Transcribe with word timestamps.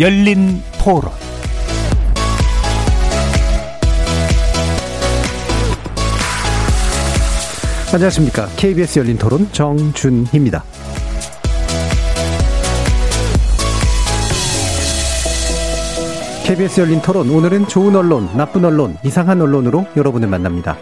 열린 0.00 0.62
토론 0.82 1.12
안녕하십니까. 7.92 8.46
KBS 8.56 9.00
열린 9.00 9.18
토론 9.18 9.46
정준희입니다. 9.52 10.64
KBS 16.46 16.80
열린 16.80 17.02
토론 17.02 17.28
오늘은 17.28 17.68
좋은 17.68 17.94
언론, 17.94 18.34
나쁜 18.34 18.64
언론, 18.64 18.96
이상한 19.04 19.42
언론으로 19.42 19.84
여러분을 19.98 20.28
만납니다. 20.28 20.78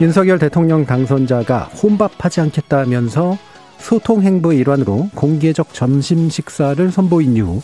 윤석열 0.00 0.38
대통령 0.38 0.86
당선자가 0.86 1.64
혼밥하지 1.82 2.42
않겠다 2.42 2.78
하면서 2.78 3.36
소통 3.82 4.22
행보의 4.22 4.60
일환으로 4.60 5.10
공개적 5.14 5.74
점심 5.74 6.30
식사를 6.30 6.90
선보인 6.90 7.36
이후 7.36 7.60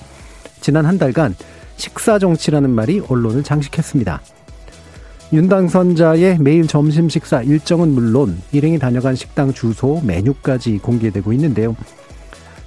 지난 0.61 0.85
한 0.85 0.99
달간 0.99 1.35
식사 1.77 2.19
정치라는 2.19 2.71
말이 2.71 3.01
언론을 3.09 3.45
장식했습니다. 3.45 4.21
윤 5.35 5.49
당선자의 5.49 6.39
매일 6.41 6.67
점심 6.67 7.09
식사 7.09 7.41
일정은 7.43 7.91
물론 7.91 8.37
일행이 8.51 8.81
다녀간 8.81 9.15
식당 9.15 9.53
주소, 9.53 10.01
메뉴까지 10.05 10.79
공개되고 10.79 11.33
있는데요. 11.35 11.77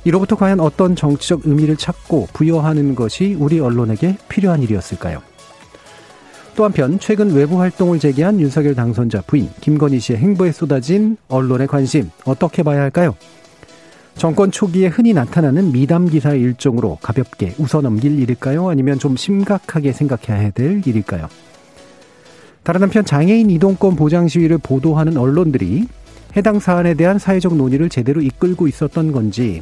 이로부터 0.06 0.38
과연 0.38 0.62
어떤 0.62 0.96
정치적 0.96 1.42
의미를 1.44 1.76
찾고 1.76 2.30
부여하는 2.34 2.96
것이 2.96 3.36
우리 3.38 3.60
언론에게 3.60 4.18
필요한 4.30 4.64
일이었을까요? 4.64 5.22
또 6.56 6.64
한편 6.64 7.00
최근 7.00 7.34
외부 7.34 7.60
활동을 7.60 8.00
재개한 8.00 8.40
윤석열 8.40 8.76
당선자 8.76 9.22
부인 9.22 9.50
김건희 9.60 10.00
씨의 10.00 10.20
행보에 10.20 10.52
쏟아진 10.52 11.18
언론의 11.28 11.68
관심 11.68 12.10
어떻게 12.26 12.64
봐야 12.64 12.82
할까요? 12.82 13.16
정권 14.16 14.52
초기에 14.52 14.88
흔히 14.88 15.14
나타나는 15.14 15.72
미담 15.72 16.08
기사의 16.08 16.42
일종으로 16.42 16.98
가볍게 17.02 17.54
웃어넘길 17.58 18.20
일일까요? 18.20 18.70
아니면 18.70 19.00
좀 19.00 19.16
심각하게 19.16 19.94
생각해야 19.94 20.52
될 20.52 20.82
일일까요? 20.86 21.28
다른 22.64 22.84
한편 22.84 23.04
장애인 23.04 23.50
이동권 23.50 23.96
보장 23.96 24.28
시위를 24.28 24.60
보도하는 24.60 25.18
언론들이 25.18 25.88
해당 26.38 26.60
사안에 26.60 26.94
대한 26.94 27.18
사회적 27.18 27.56
논의를 27.56 27.90
제대로 27.90 28.22
이끌고 28.22 28.68
있었던 28.68 29.12
건지 29.12 29.62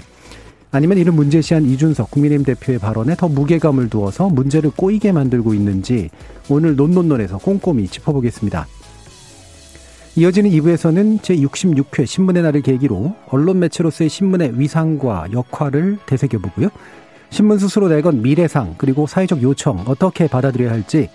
아니면 0.71 0.97
이를 0.97 1.13
문제시한 1.13 1.65
이준석 1.65 2.11
국민의힘 2.11 2.45
대표의 2.45 2.79
발언에 2.79 3.15
더 3.15 3.27
무게감을 3.27 3.89
두어서 3.89 4.29
문제를 4.29 4.71
꼬이게 4.75 5.11
만들고 5.11 5.53
있는지 5.53 6.09
오늘 6.49 6.75
논논논에서 6.75 7.39
꼼꼼히 7.39 7.87
짚어보겠습니다. 7.87 8.67
이어지는 10.15 10.49
2부에서는 10.49 11.19
제66회 11.19 12.05
신문의 12.05 12.43
날을 12.43 12.61
계기로 12.61 13.15
언론 13.29 13.59
매체로서의 13.59 14.09
신문의 14.09 14.59
위상과 14.59 15.27
역할을 15.31 15.99
되새겨보고요. 16.05 16.69
신문 17.29 17.59
스스로 17.59 17.87
내건 17.87 18.21
미래상 18.21 18.75
그리고 18.77 19.07
사회적 19.07 19.41
요청 19.43 19.83
어떻게 19.85 20.27
받아들여야 20.27 20.71
할지 20.71 21.09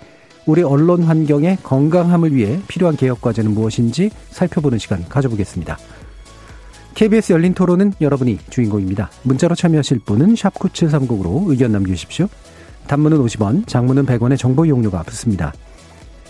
우리 0.45 0.63
언론 0.63 1.03
환경의 1.03 1.57
건강함을 1.63 2.33
위해 2.33 2.59
필요한 2.67 2.95
개혁 2.95 3.21
과제는 3.21 3.53
무엇인지 3.53 4.11
살펴보는 4.29 4.77
시간 4.77 5.07
가져보겠습니다. 5.09 5.77
KBS 6.93 7.33
열린 7.33 7.53
토론은 7.53 7.93
여러분이 7.99 8.39
주인공입니다. 8.49 9.09
문자로 9.23 9.55
참여하실 9.55 9.99
분은 10.05 10.35
9730으로 10.35 11.49
의견 11.49 11.73
남겨주십시오. 11.73 12.27
단문은 12.87 13.17
50원, 13.17 13.67
장문은 13.67 14.05
100원의 14.05 14.37
정보 14.37 14.65
이용료가 14.65 15.03
붙습니다. 15.03 15.51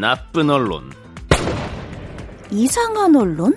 나쁜 0.00 0.48
언론, 0.48 0.84
이상한 2.52 3.16
언론? 3.16 3.52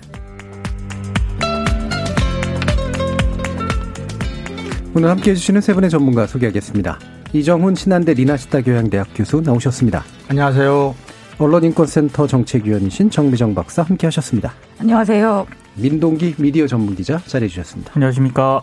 오늘 4.95 5.09
함께 5.09 5.31
해 5.31 5.35
주시는 5.35 5.61
세 5.61 5.75
분의 5.75 5.91
전문가 5.91 6.25
소개하겠습니다. 6.25 6.97
이정훈 7.33 7.75
신한대 7.75 8.15
리나시타 8.15 8.61
교양대학 8.61 9.09
교수 9.13 9.41
나오셨습니다. 9.41 10.03
안녕하세요. 10.29 10.95
언론인권센터 11.37 12.25
정책위원이신 12.25 13.11
정미정 13.11 13.53
박사 13.53 13.83
함께 13.83 14.07
하셨습니다. 14.07 14.51
안녕하세요. 14.79 15.45
민동기 15.75 16.35
미디어 16.39 16.65
전문기자 16.65 17.19
자리해 17.19 17.49
주셨습니다. 17.49 17.91
안녕하십니까. 17.93 18.61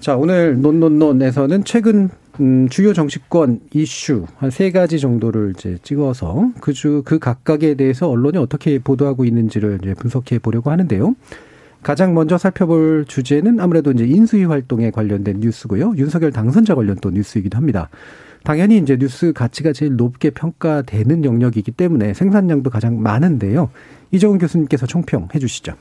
자, 0.00 0.16
오늘 0.16 0.60
논논논에서는 0.60 1.64
최근 1.64 2.10
음, 2.40 2.68
주요 2.68 2.92
정치권 2.94 3.60
이슈 3.72 4.26
한 4.38 4.50
세 4.50 4.70
가지 4.70 4.98
정도를 4.98 5.52
이제 5.56 5.78
찍어서 5.82 6.50
그주 6.60 7.02
그 7.04 7.18
각각에 7.18 7.74
대해서 7.74 8.08
언론이 8.08 8.38
어떻게 8.38 8.78
보도하고 8.78 9.24
있는지를 9.24 9.78
이제 9.82 9.94
분석해 9.94 10.38
보려고 10.38 10.70
하는데요. 10.70 11.14
가장 11.82 12.12
먼저 12.14 12.36
살펴볼 12.36 13.04
주제는 13.06 13.58
아무래도 13.60 13.90
이제 13.90 14.04
인수위 14.04 14.44
활동에 14.44 14.90
관련된 14.90 15.40
뉴스고요. 15.40 15.94
윤석열 15.96 16.30
당선자 16.30 16.74
관련 16.74 16.96
또 17.00 17.10
뉴스이기도 17.10 17.56
합니다. 17.56 17.88
당연히 18.44 18.78
이제 18.78 18.96
뉴스 18.96 19.32
가치가 19.32 19.72
제일 19.72 19.96
높게 19.96 20.30
평가되는 20.30 21.24
영역이기 21.24 21.72
때문에 21.72 22.14
생산량도 22.14 22.70
가장 22.70 23.02
많은데요. 23.02 23.70
이정훈 24.12 24.38
교수님께서 24.38 24.86
총평해 24.86 25.38
주시죠. 25.38 25.72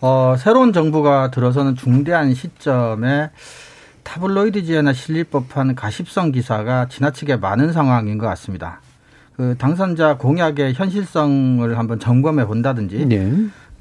어, 0.00 0.34
새로운 0.38 0.72
정부가 0.72 1.30
들어서는 1.30 1.76
중대한 1.76 2.34
시점에 2.34 3.30
타블로이드지에나 4.04 4.92
실릴 4.92 5.24
법한 5.24 5.74
가십성 5.74 6.32
기사가 6.32 6.88
지나치게 6.88 7.36
많은 7.36 7.72
상황인 7.72 8.18
것 8.18 8.26
같습니다. 8.28 8.80
그 9.36 9.56
당선자 9.58 10.18
공약의 10.18 10.74
현실성을 10.74 11.78
한번 11.78 11.98
점검해 11.98 12.46
본다든지 12.46 13.06
네. 13.06 13.32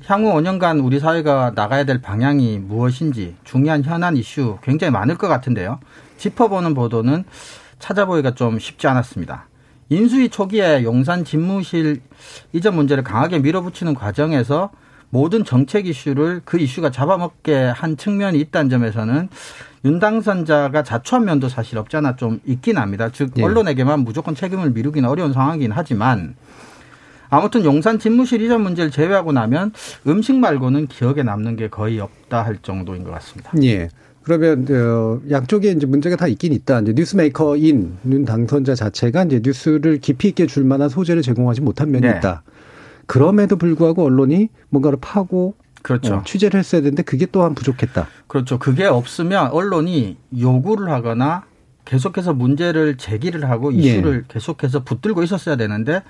향후 0.06 0.34
5년간 0.34 0.84
우리 0.84 1.00
사회가 1.00 1.52
나가야 1.56 1.84
될 1.84 2.02
방향이 2.02 2.58
무엇인지 2.60 3.36
중요한 3.44 3.84
현안 3.84 4.18
이슈 4.18 4.58
굉장히 4.64 4.92
많을 4.92 5.18
것 5.18 5.28
같은데요. 5.28 5.80
짚어보는 6.18 6.74
보도는 6.74 7.26
찾아보기가 7.80 8.32
좀 8.32 8.60
쉽지 8.60 8.88
않았습니다. 8.88 9.48
인수위 9.90 10.30
초기에 10.30 10.84
용산 10.84 11.26
집무실 11.26 12.02
이전 12.54 12.76
문제를 12.76 13.04
강하게 13.04 13.40
밀어붙이는 13.40 13.94
과정에서 13.94 14.72
모든 15.12 15.44
정책 15.44 15.86
이슈를 15.86 16.42
그 16.44 16.58
이슈가 16.58 16.90
잡아먹게 16.90 17.56
한 17.56 17.98
측면이 17.98 18.40
있다는 18.40 18.70
점에서는 18.70 19.30
윤 19.86 20.00
당선자가 20.00 20.84
자초한 20.84 21.26
면도 21.26 21.50
사실 21.50 21.78
없잖아 21.78 22.16
좀 22.16 22.40
있긴 22.46 22.78
합니다. 22.78 23.10
즉 23.12 23.32
예. 23.38 23.44
언론에게만 23.44 24.00
무조건 24.00 24.36
책임을 24.36 24.72
미루기는 24.72 25.08
어려운 25.08 25.34
상황이긴 25.34 25.72
하지만 25.72 26.36
아무튼 27.30 27.64
용산 27.64 28.00
집무실 28.00 28.42
이전 28.42 28.62
문제를 28.62 28.92
제외하고 28.92 29.32
나면 29.32 29.72
음식 30.08 30.36
말고는 30.36 30.88
기억에 30.88 31.24
남는 31.24 31.56
게 31.56 31.70
거의 31.70 32.00
없다 32.00 32.44
할 32.44 32.58
정도인 32.62 33.04
것 33.04 33.12
같습니다. 33.12 33.52
예. 33.64 33.90
그러면 34.24 34.68
어, 34.70 35.20
양쪽에 35.32 35.72
이제 35.72 35.88
문제가 35.88 36.16
다 36.16 36.28
있긴 36.28 36.54
있다. 36.54 36.82
이제 36.82 36.94
뉴스메이커인 36.94 37.98
윤 38.06 38.26
당선자 38.26 38.76
자체가 38.76 39.24
이제 39.24 39.42
뉴스를 39.44 40.00
깊이 40.00 40.30
있게 40.30 40.46
줄 40.46 40.64
만한 40.64 40.90
소재를 40.90 41.22
제공하지 41.22 41.62
못한 41.62 41.90
면이 41.92 42.06
네. 42.06 42.18
있다. 42.18 42.44
그럼에도 43.12 43.58
불구하고 43.58 44.06
언론이 44.06 44.48
뭔가를 44.70 44.98
파고 45.02 45.56
그렇죠. 45.82 46.16
어, 46.16 46.24
취재를 46.24 46.58
했어야 46.58 46.80
되는데 46.80 47.04
그게 47.04 47.26
또한 47.26 47.54
부족했다. 47.56 48.08
그렇죠. 48.28 48.58
그게 48.58 48.86
없으면 48.86 49.52
언론이 49.52 50.16
요구를 50.40 50.90
하거나 50.90 51.44
계속해서 51.84 52.34
문제를 52.34 52.96
제기를 52.96 53.50
하고 53.50 53.74
예. 53.74 53.78
이슈를 53.80 54.24
계속해서 54.30 54.86
붙들고 54.86 55.24
있었어야 55.24 55.58
되는데 55.58 56.04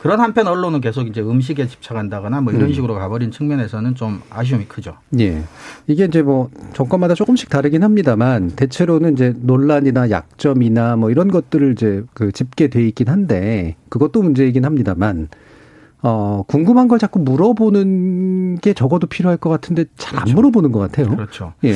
그런 0.00 0.18
한편 0.18 0.48
언론은 0.48 0.80
계속 0.80 1.06
이제 1.06 1.20
음식에 1.20 1.68
집착한다거나 1.68 2.40
뭐 2.40 2.52
이런 2.52 2.70
음. 2.70 2.72
식으로 2.72 2.96
가버린 2.96 3.30
측면에서는 3.30 3.94
좀 3.94 4.20
아쉬움이 4.28 4.64
크죠. 4.64 4.96
예. 5.20 5.44
이게 5.86 6.06
이제 6.06 6.22
뭐 6.22 6.50
정권마다 6.72 7.14
조금씩 7.14 7.50
다르긴 7.50 7.84
합니다만 7.84 8.50
대체로는 8.50 9.12
이제 9.12 9.32
논란이나 9.36 10.10
약점이나 10.10 10.96
뭐 10.96 11.12
이런 11.12 11.28
것들을 11.28 11.70
이제 11.70 12.02
그 12.14 12.32
집계돼 12.32 12.84
있긴 12.88 13.08
한데 13.08 13.76
그것도 13.90 14.22
문제이긴 14.22 14.64
합니다만 14.64 15.28
어 16.02 16.44
궁금한 16.46 16.88
걸 16.88 16.98
자꾸 16.98 17.18
물어보는 17.18 18.58
게 18.58 18.72
적어도 18.72 19.06
필요할 19.06 19.36
것 19.36 19.50
같은데 19.50 19.84
잘안 19.96 20.24
그렇죠. 20.24 20.36
물어보는 20.36 20.72
것 20.72 20.78
같아요. 20.78 21.14
그렇죠. 21.14 21.54
예. 21.64 21.74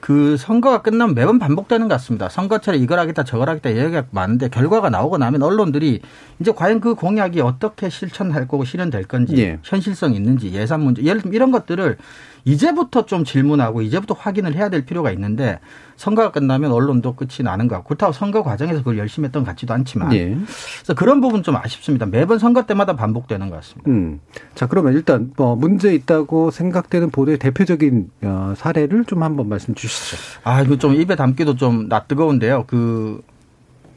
그 0.00 0.36
선거가 0.36 0.82
끝나면 0.82 1.14
매번 1.14 1.38
반복되는 1.38 1.86
것 1.86 1.94
같습니다. 1.94 2.28
선거철에 2.28 2.76
이걸 2.76 2.98
하겠다 2.98 3.22
저걸 3.22 3.48
하겠다 3.48 3.76
얘기가 3.76 4.06
많은데 4.10 4.48
결과가 4.48 4.90
나오고 4.90 5.16
나면 5.16 5.44
언론들이 5.44 6.00
이제 6.40 6.50
과연 6.50 6.80
그 6.80 6.96
공약이 6.96 7.40
어떻게 7.40 7.88
실천할 7.88 8.48
거고 8.48 8.64
실현될 8.64 9.04
건지 9.04 9.36
예. 9.38 9.60
현실성 9.62 10.14
있는지 10.14 10.52
예산 10.52 10.80
문제 10.80 11.04
예를 11.04 11.20
들면 11.20 11.34
이런 11.34 11.52
것들을 11.52 11.98
이제부터 12.44 13.06
좀 13.06 13.24
질문하고 13.24 13.82
이제부터 13.82 14.14
확인을 14.14 14.54
해야 14.54 14.68
될 14.68 14.84
필요가 14.84 15.10
있는데 15.12 15.60
선거가 15.96 16.32
끝나면 16.32 16.72
언론도 16.72 17.14
끝이 17.14 17.44
나는 17.44 17.68
것 17.68 17.76
같고 17.76 17.88
그렇다고 17.88 18.12
선거 18.12 18.42
과정에서 18.42 18.78
그걸 18.78 18.98
열심히 18.98 19.26
했던 19.26 19.44
것 19.44 19.50
같지도 19.50 19.72
않지만 19.74 20.12
예. 20.14 20.30
그래서 20.30 20.94
그런 20.96 21.20
부분 21.20 21.42
좀 21.42 21.56
아쉽습니다. 21.56 22.06
매번 22.06 22.38
선거 22.38 22.66
때마다 22.66 22.96
반복되는 22.96 23.48
것 23.50 23.56
같습니다. 23.56 23.90
음. 23.90 24.20
자, 24.54 24.66
그러면 24.66 24.94
일단 24.94 25.32
뭐 25.36 25.54
문제 25.54 25.94
있다고 25.94 26.50
생각되는 26.50 27.10
보도의 27.10 27.38
대표적인 27.38 28.10
어, 28.22 28.54
사례를 28.56 29.04
좀 29.04 29.22
한번 29.22 29.48
말씀 29.48 29.74
주시죠. 29.74 30.16
아, 30.42 30.62
이거 30.62 30.76
좀 30.76 30.94
입에 30.94 31.14
담기도 31.14 31.54
좀 31.54 31.88
낯뜨거운데요. 31.88 32.64
그 32.66 33.22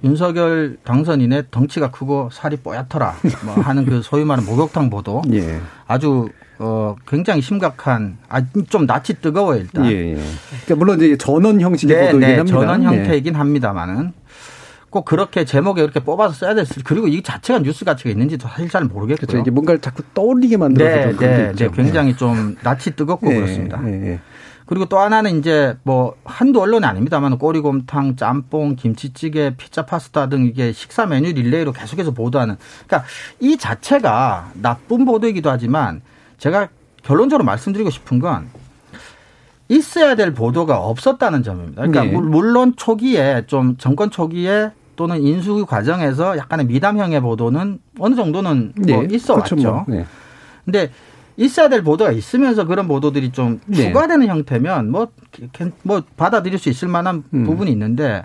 윤석열 0.04 0.78
당선인의 0.84 1.46
덩치가 1.50 1.90
크고 1.90 2.30
살이 2.32 2.58
뽀얗더라. 2.58 3.16
뭐 3.46 3.56
하는 3.56 3.86
그 3.86 4.04
소위 4.04 4.24
말하는 4.24 4.48
목욕탕 4.48 4.92
보도. 4.92 5.24
예. 5.34 5.60
아주 5.88 6.30
어 6.60 6.96
굉장히 7.08 7.42
심각한 7.42 8.18
아 8.30 8.42
좀 8.70 8.86
낯이 8.86 9.18
뜨거워요 9.22 9.60
일단. 9.62 9.86
예, 9.86 10.12
예. 10.12 10.16
그러니까 10.66 10.76
물론 10.76 11.02
이제 11.02 11.18
전원 11.18 11.60
형식의 11.60 11.96
네, 11.96 12.06
보도이긴 12.06 12.28
네, 12.30 12.38
합니다. 12.38 12.60
전원 12.60 12.84
예. 12.84 12.88
형태이긴 12.88 13.36
합니다만은 13.36 14.14
꼭 14.90 15.04
그렇게 15.04 15.44
제목에 15.44 15.84
이렇게 15.84 16.00
뽑아서 16.00 16.34
써야 16.34 16.54
될 16.56 16.66
수. 16.66 16.82
그리고 16.84 17.10
이 17.10 17.22
자체가 17.22 17.60
뉴스 17.60 17.84
가치가 17.84 18.10
있는지도 18.10 18.48
사실 18.48 18.70
잘 18.70 18.86
모르겠고요. 18.86 19.28
그렇죠. 19.28 19.38
이게 19.40 19.52
뭔가를 19.52 19.82
자꾸 19.82 20.04
떠올리게 20.14 20.56
만들어서 20.56 20.96
네, 20.96 21.12
좀 21.12 21.20
네. 21.20 21.52
네, 21.54 21.70
굉장히 21.74 22.16
좀 22.16 22.56
낯이 22.64 22.96
뜨겁고 22.96 23.30
예, 23.32 23.36
그렇습니다. 23.36 23.82
예, 23.88 24.12
예. 24.12 24.20
그리고 24.68 24.86
또 24.86 24.98
하나는 24.98 25.38
이제 25.38 25.76
뭐 25.84 26.16
한두 26.24 26.62
언론이 26.62 26.86
아닙니다만 26.86 27.38
꼬리곰탕, 27.38 28.16
짬뽕, 28.16 28.76
김치찌개, 28.76 29.54
피자, 29.58 29.86
파스타 29.86 30.28
등 30.30 30.46
이게 30.46 30.72
식사 30.72 31.06
메뉴 31.06 31.32
릴레이로 31.34 31.74
계속해서 31.74 32.12
보도하는. 32.12 32.56
그러니까 32.88 33.08
이 33.42 33.58
자체가 33.58 34.52
나쁜 34.56 35.04
보도이기도 35.06 35.52
하지만 35.52 36.02
제가 36.38 36.70
결론적으로 37.04 37.44
말씀드리고 37.46 37.90
싶은 37.90 38.20
건 38.20 38.48
있어야 39.70 40.16
될 40.16 40.34
보도가 40.34 40.78
없었다는 40.80 41.44
점입니다. 41.44 41.82
그러니까 41.84 42.04
네. 42.04 42.12
물- 42.12 42.24
물론 42.30 42.74
초기에 42.76 43.44
좀 43.48 43.78
정권 43.78 44.12
초기에 44.12 44.72
또는 44.96 45.22
인수 45.22 45.66
과정에서 45.66 46.38
약간의 46.38 46.68
미담형의 46.68 47.20
보도는 47.22 47.80
어느 48.00 48.16
정도는 48.16 48.74
뭐 48.88 49.04
예, 49.04 49.08
있어 49.16 49.34
왔죠. 49.36 49.56
그렇죠, 49.56 49.72
뭐. 49.74 49.86
네. 49.88 50.06
근데 50.64 50.92
있어야 51.38 51.68
될 51.68 51.84
보도가 51.84 52.12
있으면서 52.12 52.66
그런 52.66 52.88
보도들이 52.88 53.32
좀 53.32 53.60
네. 53.66 53.88
추가되는 53.88 54.28
형태면 54.28 54.90
뭐, 54.92 55.08
괜- 55.52 55.74
뭐 55.84 56.02
받아들일 56.16 56.58
수 56.60 56.70
있을 56.70 56.88
만한 56.88 57.24
음. 57.34 57.44
부분이 57.44 57.70
있는데 57.72 58.24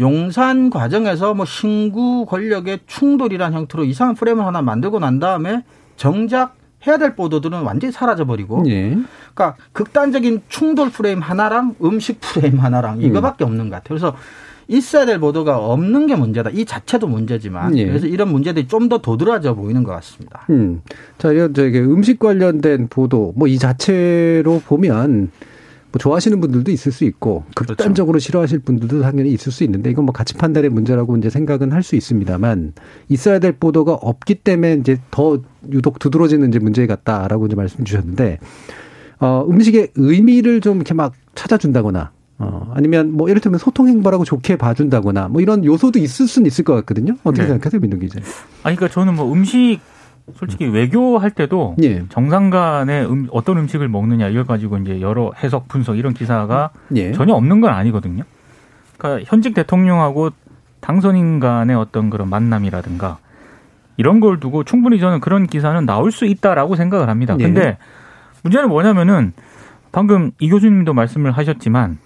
용산 0.00 0.70
과정에서 0.70 1.34
뭐 1.34 1.44
신구 1.44 2.26
권력의 2.26 2.80
충돌이란 2.86 3.52
형태로 3.52 3.84
이상한 3.84 4.14
프레임을 4.16 4.44
하나 4.44 4.60
만들고 4.62 4.98
난 4.98 5.20
다음에 5.20 5.62
정작 5.96 6.56
해야 6.86 6.96
될 6.98 7.14
보도들은 7.14 7.62
완전히 7.62 7.92
사라져 7.92 8.24
버리고 8.24 8.64
예. 8.68 8.96
그러니까 9.34 9.56
극단적인 9.72 10.42
충돌 10.48 10.90
프레임 10.90 11.20
하나랑 11.20 11.76
음식 11.84 12.20
프레임 12.20 12.58
하나랑 12.58 12.98
음. 12.98 13.02
이거밖에 13.02 13.44
없는 13.44 13.68
것 13.70 13.76
같아요. 13.76 13.98
그래서 13.98 14.16
있어야 14.68 15.04
될 15.04 15.18
보도가 15.18 15.58
없는 15.58 16.06
게 16.06 16.14
문제다. 16.16 16.50
이 16.50 16.64
자체도 16.64 17.06
문제지만 17.08 17.76
예. 17.76 17.86
그래서 17.86 18.06
이런 18.06 18.30
문제들이 18.30 18.68
좀 18.68 18.88
더 18.88 18.98
도드라져 18.98 19.54
보이는 19.54 19.82
것 19.84 19.92
같습니다. 19.92 20.46
음. 20.50 20.82
자, 21.18 21.30
이런 21.32 21.52
저기 21.54 21.78
음식 21.80 22.18
관련된 22.18 22.88
보도 22.88 23.32
뭐 23.36 23.48
이 23.48 23.58
자체로 23.58 24.60
보면 24.66 25.30
뭐 25.92 25.98
좋아하시는 25.98 26.40
분들도 26.40 26.70
있을 26.72 26.90
수 26.90 27.04
있고 27.04 27.44
그렇죠. 27.54 27.74
극단적으로 27.74 28.18
싫어하실 28.18 28.60
분들도 28.60 29.02
당연히 29.02 29.30
있을 29.32 29.52
수 29.52 29.62
있는데 29.64 29.90
이건 29.90 30.06
뭐 30.06 30.12
가치 30.12 30.34
판단의 30.34 30.70
문제라고 30.70 31.16
이제 31.18 31.28
생각은 31.30 31.70
할 31.72 31.82
수 31.82 31.96
있습니다만 31.96 32.74
있어야 33.08 33.40
될 33.40 33.52
보도가 33.52 33.92
없기 33.94 34.36
때문에 34.36 34.74
이제 34.74 34.98
더 35.10 35.40
유독 35.72 35.98
두드러지는 35.98 36.48
이제 36.48 36.60
문제 36.60 36.86
같다라고 36.86 37.46
이제 37.46 37.56
말씀 37.56 37.84
주셨는데 37.84 38.38
어 39.18 39.44
음식의 39.48 39.88
의미를 39.96 40.60
좀 40.60 40.76
이렇게 40.76 40.94
막 40.94 41.12
찾아준다거나 41.34 42.12
어 42.38 42.72
아니면 42.74 43.12
뭐 43.12 43.28
예를 43.28 43.40
들면 43.40 43.58
소통 43.58 43.88
행보라고 43.88 44.24
좋게 44.24 44.56
봐준다거나 44.56 45.28
뭐 45.28 45.40
이런 45.40 45.64
요소도 45.64 45.98
있을 45.98 46.26
수는 46.28 46.46
있을 46.46 46.64
것 46.64 46.74
같거든요. 46.76 47.16
어떻게 47.24 47.42
네. 47.42 47.48
생각하세요, 47.48 47.80
민동 47.80 47.98
기자? 48.00 48.20
아니, 48.62 48.76
그러니까 48.76 48.88
저는 48.88 49.14
뭐 49.14 49.32
음식, 49.32 49.80
솔직히 50.34 50.66
외교할 50.66 51.30
때도 51.30 51.76
예. 51.82 52.04
정상 52.08 52.50
간에 52.50 53.04
음, 53.04 53.28
어떤 53.32 53.58
음식을 53.58 53.88
먹느냐 53.88 54.28
이걸 54.28 54.44
가지고 54.44 54.78
이제 54.78 55.00
여러 55.00 55.32
해석, 55.42 55.68
분석 55.68 55.98
이런 55.98 56.14
기사가 56.14 56.70
예. 56.94 57.12
전혀 57.12 57.34
없는 57.34 57.60
건 57.60 57.72
아니거든요. 57.72 58.22
그러니까 58.96 59.28
현직 59.28 59.54
대통령하고 59.54 60.30
당선인 60.80 61.40
간의 61.40 61.76
어떤 61.76 62.10
그런 62.10 62.30
만남이라든가 62.30 63.18
이런 63.96 64.20
걸 64.20 64.40
두고 64.40 64.64
충분히 64.64 64.98
저는 65.00 65.20
그런 65.20 65.46
기사는 65.46 65.84
나올 65.84 66.12
수 66.12 66.24
있다라고 66.24 66.76
생각을 66.76 67.08
합니다. 67.08 67.36
예. 67.38 67.44
근데 67.44 67.78
문제는 68.42 68.68
뭐냐면은 68.68 69.32
방금 69.90 70.30
이 70.38 70.48
교수님도 70.48 70.94
말씀을 70.94 71.32
하셨지만 71.32 71.98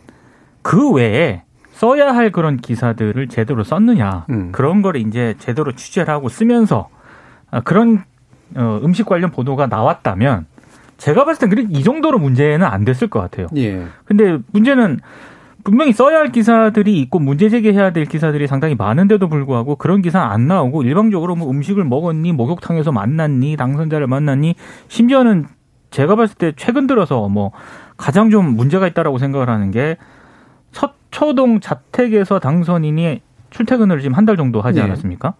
그 0.62 0.90
외에 0.90 1.42
써야 1.72 2.14
할 2.14 2.32
그런 2.32 2.56
기사들을 2.56 3.28
제대로 3.28 3.62
썼느냐 3.62 4.26
음. 4.30 4.50
그런 4.52 4.82
거를 4.82 5.06
이제 5.06 5.34
제대로 5.38 5.72
취재를 5.72 6.12
하고 6.12 6.28
쓰면서 6.28 6.88
아, 6.90 6.95
그런 7.64 8.04
어, 8.54 8.80
음식 8.82 9.06
관련 9.06 9.30
보도가 9.30 9.66
나왔다면 9.66 10.46
제가 10.98 11.24
봤을 11.24 11.48
땐 11.48 11.68
이 11.70 11.82
정도로 11.82 12.18
문제는 12.18 12.66
안 12.66 12.84
됐을 12.84 13.08
것 13.08 13.20
같아요. 13.20 13.48
예. 13.56 13.84
근데 14.04 14.38
문제는 14.52 15.00
분명히 15.64 15.92
써야 15.92 16.18
할 16.18 16.30
기사들이 16.30 17.00
있고 17.02 17.18
문제 17.18 17.48
제기해야 17.48 17.90
될 17.92 18.04
기사들이 18.06 18.46
상당히 18.46 18.76
많은데도 18.76 19.28
불구하고 19.28 19.74
그런 19.76 20.00
기사 20.00 20.22
안 20.22 20.46
나오고 20.46 20.84
일방적으로 20.84 21.34
뭐 21.34 21.50
음식을 21.50 21.84
먹었니 21.84 22.32
목욕탕에서 22.32 22.92
만났니 22.92 23.56
당선자를 23.56 24.06
만났니 24.06 24.54
심지어는 24.88 25.46
제가 25.90 26.14
봤을 26.14 26.36
때 26.36 26.52
최근 26.56 26.86
들어서 26.86 27.28
뭐 27.28 27.50
가장 27.96 28.30
좀 28.30 28.54
문제가 28.54 28.86
있다라고 28.86 29.18
생각을 29.18 29.48
하는 29.48 29.70
게 29.72 29.96
서초동 30.72 31.60
자택에서 31.60 32.38
당선인이 32.38 33.20
출퇴근을 33.50 34.00
지금 34.00 34.14
한 34.16 34.24
달 34.24 34.36
정도 34.36 34.60
하지 34.60 34.78
네. 34.78 34.84
않았습니까? 34.84 35.34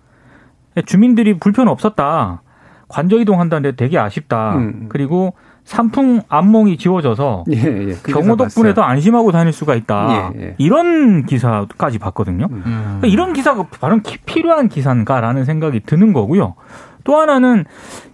주민들이 0.82 1.38
불편 1.38 1.68
없었다. 1.68 2.42
관저 2.88 3.18
이동한다는데 3.18 3.76
되게 3.76 3.98
아쉽다. 3.98 4.56
음. 4.56 4.86
그리고 4.88 5.34
산풍 5.64 6.22
안몽이 6.28 6.76
지워져서 6.76 7.44
예, 7.50 7.56
예. 7.56 7.94
그 8.02 8.12
경호 8.12 8.36
기사 8.36 8.48
덕분에 8.48 8.74
더 8.74 8.82
봤어요. 8.82 8.84
안심하고 8.92 9.32
다닐 9.32 9.52
수가 9.52 9.74
있다. 9.74 10.32
예, 10.36 10.40
예. 10.40 10.54
이런 10.58 11.26
기사까지 11.26 11.98
봤거든요. 11.98 12.46
음. 12.50 12.62
그러니까 12.64 13.06
이런 13.08 13.32
기사가 13.32 13.66
바로 13.80 13.98
기- 14.00 14.18
필요한 14.18 14.68
기사인가라는 14.68 15.44
생각이 15.44 15.80
드는 15.80 16.12
거고요. 16.12 16.54
또 17.02 17.16
하나는 17.16 17.64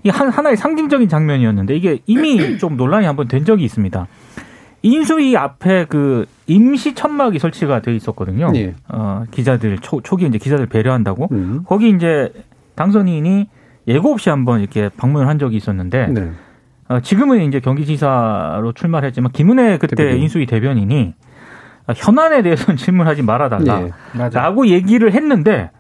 이 0.05 0.09
한, 0.09 0.29
하나의 0.31 0.57
상징적인 0.57 1.09
장면이었는데 1.09 1.77
이게 1.77 1.99
이미 2.07 2.57
좀 2.59 2.77
논란이 2.79 3.05
한번 3.07 3.29
된 3.29 3.45
적이 3.45 3.65
있습니다. 3.65 4.07
인수위 4.85 5.37
앞에 5.37 5.85
그 5.89 6.27
임시 6.47 6.95
천막이 6.95 7.39
설치가 7.39 7.81
돼 7.83 7.95
있었거든요. 7.95 8.51
예. 8.57 8.75
어, 8.89 9.25
기자들 9.31 9.79
초, 9.79 10.01
초기에 10.01 10.29
이제 10.29 10.39
기자들 10.39 10.67
배려한다고 10.67 11.29
음. 11.33 11.63
거기 11.67 11.91
이제 11.91 12.33
당선인이 12.75 13.49
예고 13.89 14.13
없이 14.13 14.31
한번 14.31 14.61
이렇게 14.61 14.89
방문을 14.97 15.29
한 15.29 15.39
적이 15.39 15.57
있었는데 15.57 16.07
네. 16.09 16.31
어, 16.89 17.01
지금은 17.01 17.43
이제 17.43 17.61
경기지사로 17.61 18.73
출마를 18.73 19.07
했지만 19.09 19.33
김은혜 19.33 19.79
그때 19.79 19.97
대변인. 19.97 20.23
인수위 20.23 20.47
대변인이 20.47 21.15
아, 21.87 21.93
현안에 21.97 22.43
대해서는 22.43 22.77
질문하지 22.79 23.23
말아달라. 23.23 23.83
예. 23.83 23.91
맞아. 24.17 24.41
라고 24.41 24.67
얘기를 24.67 25.13
했는데 25.13 25.71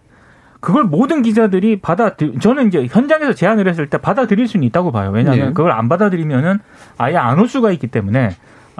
그걸 0.61 0.85
모든 0.85 1.23
기자들이 1.23 1.81
받아들 1.81 2.39
저는 2.39 2.69
이제 2.69 2.87
현장에서 2.91 3.33
제안을 3.35 3.67
했을 3.69 3.89
때 3.89 3.99
받아들일 3.99 4.47
수는 4.47 4.65
있다고 4.67 4.93
봐요. 4.93 5.11
왜냐하면 5.13 5.47
네. 5.49 5.53
그걸 5.53 5.73
안 5.73 5.89
받아들이면은 5.89 6.59
아예 6.99 7.17
안 7.17 7.39
올 7.41 7.49
수가 7.49 7.73
있기 7.73 7.89
때문에 7.89 8.31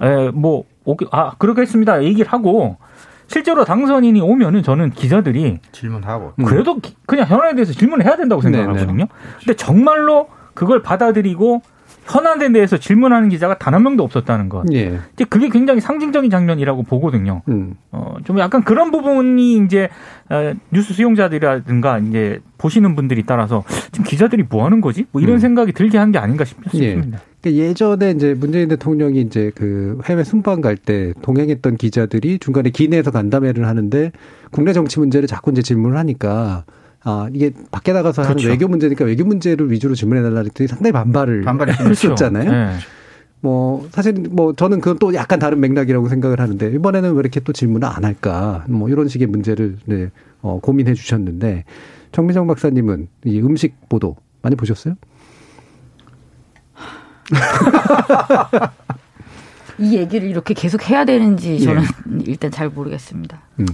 에, 0.01 0.31
뭐 0.33 0.65
오케이, 0.85 1.09
아 1.13 1.33
그렇겠습니다 1.39 2.03
얘기를 2.05 2.33
하고 2.33 2.77
실제로 3.33 3.65
당선인이 3.65 4.21
오면은 4.21 4.63
저는 4.63 4.91
기자들이 4.91 5.59
질문하고. 5.73 6.35
음. 6.39 6.45
그래도 6.45 6.79
기- 6.79 6.95
그냥 7.07 7.27
현안에 7.27 7.55
대해서 7.55 7.73
질문을 7.73 8.05
해야 8.05 8.17
된다고 8.17 8.43
네, 8.43 8.51
생각하거든요. 8.53 9.07
근데 9.39 9.55
정말로 9.55 10.29
그걸 10.53 10.83
받아들이고 10.83 11.63
현안에 12.05 12.53
대해서 12.53 12.77
질문하는 12.77 13.29
기자가 13.31 13.57
단 13.57 13.73
한 13.75 13.85
명도 13.85 14.03
없었다는 14.05 14.51
것. 14.51 14.65
예. 14.75 14.99
이제 15.15 15.25
그게 15.25 15.49
굉장히 15.49 15.81
상징적인 15.81 16.31
장면이라고 16.31 16.83
보거든요. 16.83 17.41
음. 17.49 17.75
어, 17.91 18.17
좀 18.25 18.39
약간 18.39 18.63
그런 18.65 18.91
부분이 18.91 19.65
이제 19.65 19.89
어, 20.29 20.53
뉴스 20.71 20.93
수용자들이라든가 20.93 22.01
이제 22.01 22.41
보시는 22.59 22.95
분들이 22.97 23.23
따라서 23.23 23.65
지금 23.93 24.05
기자들이 24.05 24.45
뭐 24.51 24.65
하는 24.67 24.83
거지? 24.83 25.07
뭐 25.13 25.23
이런 25.23 25.37
음. 25.37 25.39
생각이 25.39 25.73
들게 25.73 25.97
한 25.97 26.13
게 26.13 26.19
아닌가 26.19 26.45
싶- 26.45 26.59
예. 26.75 26.91
싶습니다. 26.97 27.21
그러니까 27.43 27.65
예전에 27.65 28.13
이제 28.13 28.35
문재인 28.35 28.69
대통령이 28.69 29.21
이제 29.21 29.51
그 29.55 29.99
해외 30.05 30.23
순방 30.25 30.61
갈 30.61 30.77
때 30.77 31.13
동행했던 31.23 31.77
기자들이 31.77 32.39
중간에 32.39 32.71
기내에서 32.71 33.11
간담회를 33.11 33.67
하는데 33.67 34.11
국내 34.51 34.73
정치 34.73 34.99
문제를 34.99 35.29
자꾸 35.29 35.51
이제 35.51 35.61
질문을 35.63 35.97
하니까 35.99 36.65
아 37.05 37.29
이게 37.33 37.51
밖에 37.71 37.93
나가서 37.93 38.23
하는 38.23 38.37
그렇죠. 38.37 38.49
외교 38.49 38.69
문제니까 38.69 39.05
외교 39.05 39.25
문제를 39.25 39.71
위주로 39.71 39.95
질문해 39.95 40.23
달라 40.23 40.43
그랬더니 40.43 40.69
상당히 40.69 40.93
반발을 40.93 41.45
했었잖아요. 41.81 42.51
네. 42.51 42.71
뭐 43.41 43.89
사실 43.91 44.15
뭐 44.31 44.53
저는 44.55 44.81
그건 44.81 44.99
또 44.99 45.13
약간 45.15 45.39
다른 45.41 45.61
맥락이라고 45.61 46.09
생각을 46.09 46.41
하는데 46.41 46.73
이번에는 46.73 47.13
왜 47.13 47.21
이렇게 47.21 47.41
또 47.41 47.53
질문을 47.53 47.87
안 47.89 48.05
할까 48.05 48.65
뭐 48.69 48.89
이런 48.89 49.09
식의 49.09 49.27
문제를 49.27 49.79
네, 49.85 50.11
어, 50.43 50.61
고민해 50.63 50.95
주셨는데 50.95 51.65
정미정 52.13 52.47
박사님은 52.47 53.09
이 53.25 53.41
음식 53.41 53.75
보도 53.89 54.17
많이 54.43 54.55
보셨어요? 54.55 54.95
이 59.79 59.97
얘기를 59.97 60.29
이렇게 60.29 60.55
계속 60.55 60.89
해야 60.91 61.05
되는지 61.05 61.61
저는 61.61 61.83
일단 62.27 62.51
잘 62.51 62.69
모르겠습니다. 62.69 63.41
음. 63.61 63.67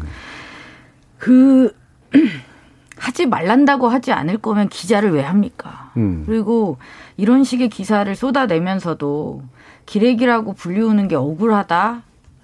그 1.18 1.74
하지 2.96 3.26
말란다고 3.26 3.88
하지 3.88 4.12
않을 4.12 4.38
거면 4.38 4.68
기자를 4.68 5.12
왜 5.12 5.22
합니까? 5.22 5.92
음. 5.96 6.24
그리고 6.26 6.78
이런 7.16 7.44
식의 7.44 7.68
기사를 7.68 8.12
쏟아내면서도 8.14 9.42
기레기라고 9.86 10.52
불리우는 10.54 11.08
게 11.08 11.16
억울하다. 11.16 12.02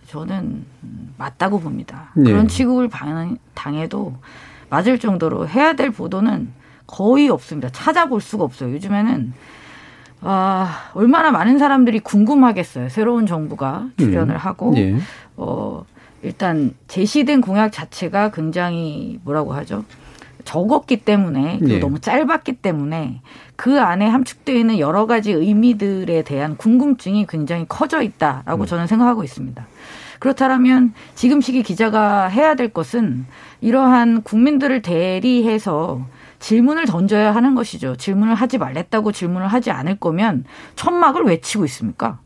저는 0.09 0.65
맞다고 1.19 1.61
봅니다. 1.61 2.11
예. 2.19 2.23
그런 2.23 2.47
취급을 2.49 2.89
방- 2.89 3.39
당해도 3.55 4.15
맞을 4.71 4.99
정도로 4.99 5.49
해야 5.49 5.75
될 5.75 5.91
보도는 5.91 6.49
거의 6.87 7.29
없습니다. 7.29 7.69
찾아볼 7.71 8.21
수가 8.21 8.45
없어요. 8.45 8.73
요즘에는 8.75 9.33
아, 10.27 10.91
얼마나 10.95 11.31
많은 11.31 11.59
사람들이 11.59 12.01
궁금하겠어요. 12.01 12.89
새로운 12.89 13.27
정부가 13.27 13.89
출연을 13.99 14.35
음. 14.35 14.39
하고 14.39 14.75
예. 14.77 14.97
어, 15.37 15.85
일단 16.23 16.73
제시된 16.89 17.43
공약 17.43 17.71
자체가 17.71 18.31
굉장히 18.31 19.21
뭐라고 19.23 19.53
하죠? 19.53 19.85
적었기 20.45 20.99
때문에 21.05 21.59
그리고 21.59 21.75
예. 21.75 21.79
너무 21.79 22.01
짧았기 22.01 22.55
때문에 22.55 23.21
그 23.57 23.81
안에 23.81 24.07
함축되어 24.07 24.57
있는 24.57 24.79
여러 24.79 25.07
가지 25.07 25.31
의미들에 25.31 26.23
대한 26.23 26.57
궁금증이 26.57 27.27
굉장히 27.27 27.67
커져 27.69 28.03
있다라고 28.03 28.65
음. 28.65 28.67
저는 28.67 28.87
생각하고 28.87 29.25
있습니다. 29.25 29.67
그렇다면 30.21 30.95
지금 31.15 31.43
시기 31.43 31.63
기자가 31.63 32.29
해야 32.29 32.55
될 32.55 32.71
것은 32.71 33.27
이러한 33.61 34.23
국민들을 34.23 34.81
대리해서 34.81 36.07
질문을 36.45 36.85
던져야 36.85 37.35
하는 37.35 37.55
것이죠. 37.55 37.97
질문을 37.97 38.35
하지 38.35 38.59
말랬다고 38.59 39.13
질문을 39.13 39.49
하지 39.49 39.71
않을 39.71 39.97
거면 39.97 40.45
천막을 40.77 41.23
외치고 41.25 41.65
있습니까? 41.65 42.19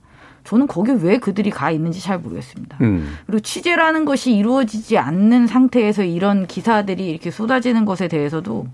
저는 0.42 0.66
거기에 0.66 0.96
왜 1.00 1.18
그들이 1.18 1.50
가 1.50 1.70
있는지 1.70 2.02
잘 2.02 2.18
모르겠습니다. 2.18 2.78
음. 2.80 3.14
그리고 3.26 3.38
취재라는 3.38 4.04
것이 4.04 4.34
이루어지지 4.34 4.98
않는 4.98 5.46
상태에서 5.46 6.02
이런 6.02 6.48
기사들이 6.48 7.08
이렇게 7.08 7.30
쏟아지는 7.30 7.84
것에 7.84 8.08
대해서도 8.08 8.66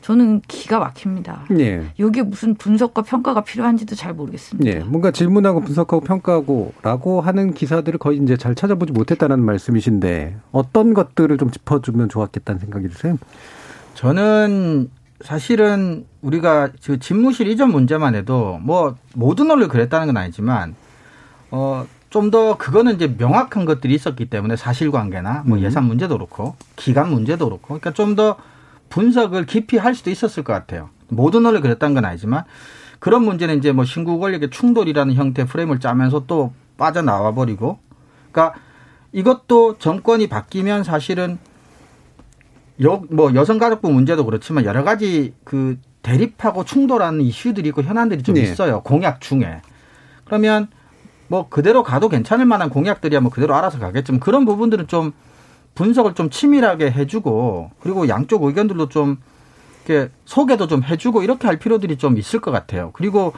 저는 0.00 0.42
기가 0.46 0.78
막힙니다. 0.78 1.46
예. 1.58 1.86
여기에 1.98 2.22
무슨 2.24 2.54
분석과 2.54 3.02
평가가 3.02 3.42
필요한지도 3.42 3.96
잘 3.96 4.12
모르겠습니다. 4.12 4.70
예. 4.70 4.84
뭔가 4.84 5.10
질문하고 5.10 5.62
분석하고 5.62 6.02
평가하고라고 6.02 7.20
하는 7.20 7.52
기사들을 7.54 7.98
거의 7.98 8.18
이제 8.18 8.36
잘 8.36 8.54
찾아보지 8.54 8.92
못했다는 8.92 9.40
말씀이신데 9.40 10.36
어떤 10.52 10.94
것들을 10.94 11.36
좀 11.38 11.50
짚어주면 11.50 12.10
좋았겠다는 12.10 12.60
생각이 12.60 12.88
드세요? 12.90 13.18
저는 13.94 14.90
사실은 15.20 16.06
우리가 16.22 16.70
그 16.84 16.98
집무실 16.98 17.48
이전 17.48 17.70
문제만 17.70 18.14
해도 18.14 18.58
뭐 18.62 18.96
모든 19.14 19.50
언론이 19.50 19.68
그랬다는 19.68 20.06
건 20.08 20.16
아니지만 20.16 20.74
어 21.50 21.86
좀 22.14 22.30
더 22.30 22.56
그거는 22.56 22.94
이제 22.94 23.08
명확한 23.08 23.64
것들이 23.64 23.92
있었기 23.92 24.26
때문에 24.26 24.54
사실관계나 24.54 25.42
뭐 25.46 25.58
음. 25.58 25.64
예산 25.64 25.82
문제도 25.82 26.14
그렇고 26.16 26.54
기간 26.76 27.10
문제도 27.10 27.44
그렇고 27.44 27.66
그러니까 27.66 27.90
좀 27.92 28.14
더 28.14 28.36
분석을 28.88 29.46
깊이 29.46 29.78
할 29.78 29.96
수도 29.96 30.10
있었을 30.10 30.44
것 30.44 30.52
같아요. 30.52 30.90
모든 31.08 31.44
언론이 31.44 31.60
그랬다는 31.62 31.96
건 31.96 32.04
아니지만 32.04 32.44
그런 33.00 33.24
문제는 33.24 33.58
이제 33.58 33.72
뭐 33.72 33.84
신구 33.84 34.20
권력의 34.20 34.50
충돌이라는 34.50 35.12
형태의 35.14 35.48
프레임을 35.48 35.80
짜면서 35.80 36.22
또 36.28 36.52
빠져나와 36.78 37.34
버리고 37.34 37.80
그러니까 38.30 38.56
이것도 39.10 39.78
정권이 39.78 40.28
바뀌면 40.28 40.84
사실은 40.84 41.38
여, 42.82 43.02
뭐 43.10 43.34
여성가족부 43.34 43.90
문제도 43.90 44.24
그렇지만 44.24 44.64
여러 44.64 44.82
가지 44.84 45.34
그 45.44 45.78
대립하고 46.02 46.64
충돌하는 46.64 47.20
이슈들이 47.22 47.68
있고 47.70 47.82
현안들이 47.82 48.22
좀 48.22 48.34
네. 48.34 48.42
있어요. 48.42 48.82
공약 48.82 49.20
중에. 49.20 49.60
그러면 50.24 50.68
뭐 51.28 51.48
그대로 51.48 51.82
가도 51.82 52.08
괜찮을 52.08 52.44
만한 52.44 52.70
공약들이야 52.70 53.20
뭐 53.20 53.30
그대로 53.30 53.54
알아서 53.54 53.78
가겠지만 53.78 54.20
그런 54.20 54.44
부분들은 54.44 54.86
좀 54.88 55.12
분석을 55.74 56.14
좀 56.14 56.30
치밀하게 56.30 56.90
해주고 56.90 57.70
그리고 57.80 58.08
양쪽 58.08 58.44
의견들도 58.44 58.88
좀 58.88 59.16
이렇게 59.86 60.10
소개도 60.24 60.66
좀 60.66 60.82
해주고 60.82 61.22
이렇게 61.22 61.46
할 61.46 61.58
필요들이 61.58 61.96
좀 61.96 62.18
있을 62.18 62.40
것 62.40 62.50
같아요. 62.50 62.90
그리고 62.92 63.32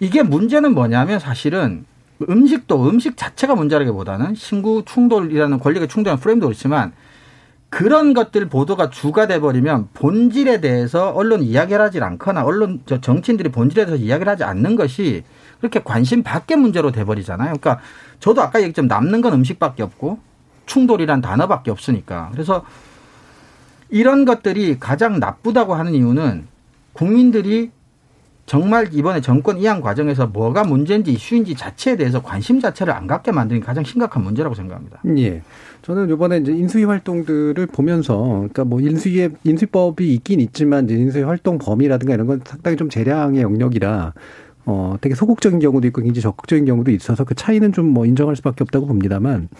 이게 0.00 0.22
문제는 0.22 0.74
뭐냐면 0.74 1.18
사실은 1.18 1.84
음식도 2.28 2.88
음식 2.88 3.16
자체가 3.16 3.54
문제라기보다는 3.54 4.34
신구 4.34 4.84
충돌이라는 4.86 5.58
권력의 5.58 5.88
충돌이라는 5.88 6.20
프레임도 6.20 6.46
그렇지만 6.46 6.92
그런 7.70 8.14
것들 8.14 8.48
보도가 8.48 8.90
주가 8.90 9.26
돼버리면 9.26 9.88
본질에 9.94 10.60
대해서 10.60 11.10
언론 11.10 11.42
이야기를 11.42 11.80
하지 11.80 12.00
않거나 12.00 12.44
언론 12.44 12.80
저 12.86 13.00
정치인들이 13.00 13.50
본질에 13.50 13.86
대해서 13.86 14.02
이야기를 14.02 14.30
하지 14.30 14.44
않는 14.44 14.76
것이 14.76 15.24
그렇게 15.58 15.82
관심 15.82 16.22
밖의 16.22 16.56
문제로 16.56 16.92
돼버리잖아요. 16.92 17.56
그러니까 17.58 17.80
저도 18.20 18.42
아까 18.42 18.60
얘기했지만 18.60 18.88
남는 18.88 19.22
건 19.22 19.32
음식밖에 19.34 19.82
없고 19.82 20.18
충돌이란 20.66 21.20
단어밖에 21.20 21.70
없으니까 21.70 22.30
그래서 22.32 22.64
이런 23.88 24.24
것들이 24.24 24.78
가장 24.78 25.18
나쁘다고 25.18 25.74
하는 25.74 25.94
이유는 25.94 26.46
국민들이 26.92 27.70
정말 28.46 28.92
이번에 28.92 29.20
정권 29.20 29.58
이양 29.58 29.80
과정에서 29.80 30.26
뭐가 30.26 30.64
문제인지 30.64 31.12
이슈인지 31.12 31.54
자체에 31.54 31.96
대해서 31.96 32.22
관심 32.22 32.60
자체를 32.60 32.92
안 32.92 33.06
갖게 33.06 33.32
만드는 33.32 33.60
게 33.60 33.66
가장 33.66 33.84
심각한 33.84 34.22
문제라고 34.22 34.54
생각합니다. 34.54 35.00
예. 35.18 35.42
저는 35.84 36.08
이번에 36.10 36.38
이제 36.38 36.50
인수위 36.50 36.84
활동들을 36.84 37.66
보면서, 37.66 38.16
그러니까 38.18 38.64
뭐 38.64 38.80
인수위에, 38.80 39.28
인수법이 39.44 40.14
있긴 40.14 40.40
있지만, 40.40 40.88
인수위 40.88 41.24
활동 41.24 41.58
범위라든가 41.58 42.14
이런 42.14 42.26
건 42.26 42.40
상당히 42.42 42.78
좀 42.78 42.88
재량의 42.88 43.42
영역이라, 43.42 44.14
어, 44.64 44.96
되게 45.02 45.14
소극적인 45.14 45.58
경우도 45.58 45.86
있고 45.88 46.00
굉장히 46.00 46.22
적극적인 46.22 46.64
경우도 46.64 46.90
있어서 46.90 47.24
그 47.24 47.34
차이는 47.34 47.72
좀 47.72 47.84
뭐 47.92 48.06
인정할 48.06 48.34
수밖에 48.34 48.64
없다고 48.64 48.86
봅니다만, 48.86 49.50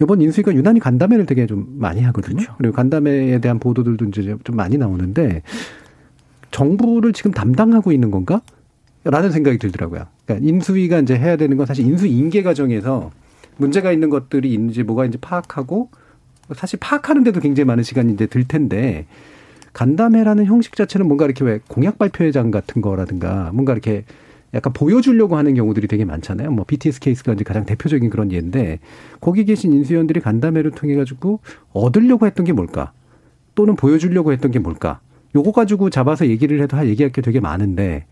이번 0.00 0.22
인수위가 0.22 0.54
유난히 0.54 0.80
간담회를 0.80 1.26
되게 1.26 1.46
좀 1.46 1.66
많이 1.78 2.00
하거든요. 2.04 2.36
그렇죠. 2.36 2.54
그리고 2.56 2.74
간담회에 2.74 3.38
대한 3.40 3.58
보도들도 3.58 4.06
이제 4.06 4.34
좀 4.44 4.56
많이 4.56 4.78
나오는데, 4.78 5.42
정부를 6.52 7.12
지금 7.12 7.32
담당하고 7.32 7.92
있는 7.92 8.10
건가? 8.10 8.40
라는 9.04 9.30
생각이 9.30 9.58
들더라고요. 9.58 10.06
그러니까 10.24 10.48
인수위가 10.48 11.00
이제 11.00 11.16
해야 11.16 11.36
되는 11.36 11.58
건 11.58 11.66
사실 11.66 11.84
인수 11.84 12.06
인계 12.06 12.42
과정에서 12.42 13.10
문제가 13.56 13.92
있는 13.92 14.10
것들이 14.10 14.52
있는지 14.52 14.82
뭐가 14.82 15.04
있는지 15.04 15.18
파악하고 15.18 15.90
사실 16.54 16.78
파악하는데도 16.80 17.40
굉장히 17.40 17.66
많은 17.66 17.82
시간이 17.82 18.12
이제 18.12 18.26
들 18.26 18.46
텐데 18.46 19.06
간담회라는 19.72 20.46
형식 20.46 20.74
자체는 20.76 21.06
뭔가 21.06 21.24
이렇게 21.24 21.44
왜 21.44 21.60
공약 21.68 21.98
발표회장 21.98 22.50
같은 22.50 22.80
거라든가 22.80 23.50
뭔가 23.52 23.72
이렇게 23.72 24.04
약간 24.54 24.72
보여주려고 24.72 25.36
하는 25.36 25.54
경우들이 25.54 25.86
되게 25.86 26.04
많잖아요. 26.04 26.50
뭐 26.50 26.64
BTS 26.66 27.00
케이스가 27.00 27.34
이제 27.34 27.44
가장 27.44 27.66
대표적인 27.66 28.08
그런 28.08 28.32
예인데 28.32 28.78
거기 29.20 29.44
계신 29.44 29.72
인수위원들이 29.72 30.20
간담회를 30.20 30.70
통해 30.70 30.94
가지고 30.94 31.40
얻으려고 31.72 32.26
했던 32.26 32.46
게 32.46 32.52
뭘까? 32.52 32.92
또는 33.54 33.74
보여주려고 33.74 34.32
했던 34.32 34.50
게 34.50 34.58
뭘까? 34.58 35.00
요거 35.34 35.52
가지고 35.52 35.90
잡아서 35.90 36.26
얘기를 36.26 36.62
해도 36.62 36.76
할 36.76 36.88
얘기할 36.88 37.12
게 37.12 37.20
되게 37.20 37.40
많은데 37.40 38.06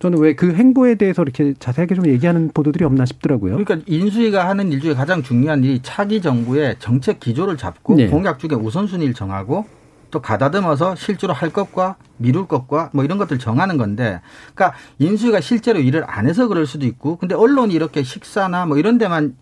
저는 0.00 0.18
왜 0.18 0.34
그 0.34 0.52
행보에 0.52 0.96
대해서 0.96 1.22
이렇게 1.22 1.54
자세하게 1.58 1.94
좀 1.94 2.06
얘기하는 2.06 2.50
보도들이 2.52 2.84
없나 2.84 3.04
싶더라고요. 3.06 3.56
그러니까 3.56 3.78
인수위가 3.86 4.48
하는 4.48 4.72
일 4.72 4.80
중에 4.80 4.94
가장 4.94 5.22
중요한 5.22 5.64
일이 5.64 5.80
차기 5.82 6.20
정부의 6.20 6.76
정책 6.78 7.20
기조를 7.20 7.56
잡고 7.56 7.94
네. 7.96 8.08
공약 8.08 8.38
중에 8.38 8.50
우선순위를 8.50 9.14
정하고 9.14 9.64
또 10.10 10.20
가다듬어서 10.20 10.94
실제로 10.96 11.32
할 11.32 11.50
것과 11.50 11.96
미룰 12.18 12.46
것과 12.46 12.90
뭐 12.92 13.04
이런 13.04 13.18
것들 13.18 13.38
정하는 13.38 13.78
건데 13.78 14.20
그러니까 14.54 14.78
인수위가 14.98 15.40
실제로 15.40 15.80
일을 15.80 16.04
안 16.06 16.28
해서 16.28 16.46
그럴 16.48 16.66
수도 16.66 16.86
있고 16.86 17.16
근데 17.16 17.34
언론이 17.34 17.74
이렇게 17.74 18.02
식사나 18.02 18.66
뭐 18.66 18.76
이런 18.76 18.98
데만 18.98 19.36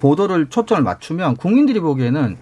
보도를 0.00 0.48
초점을 0.48 0.82
맞추면 0.82 1.36
국민들이 1.36 1.80
보기에는 1.80 2.36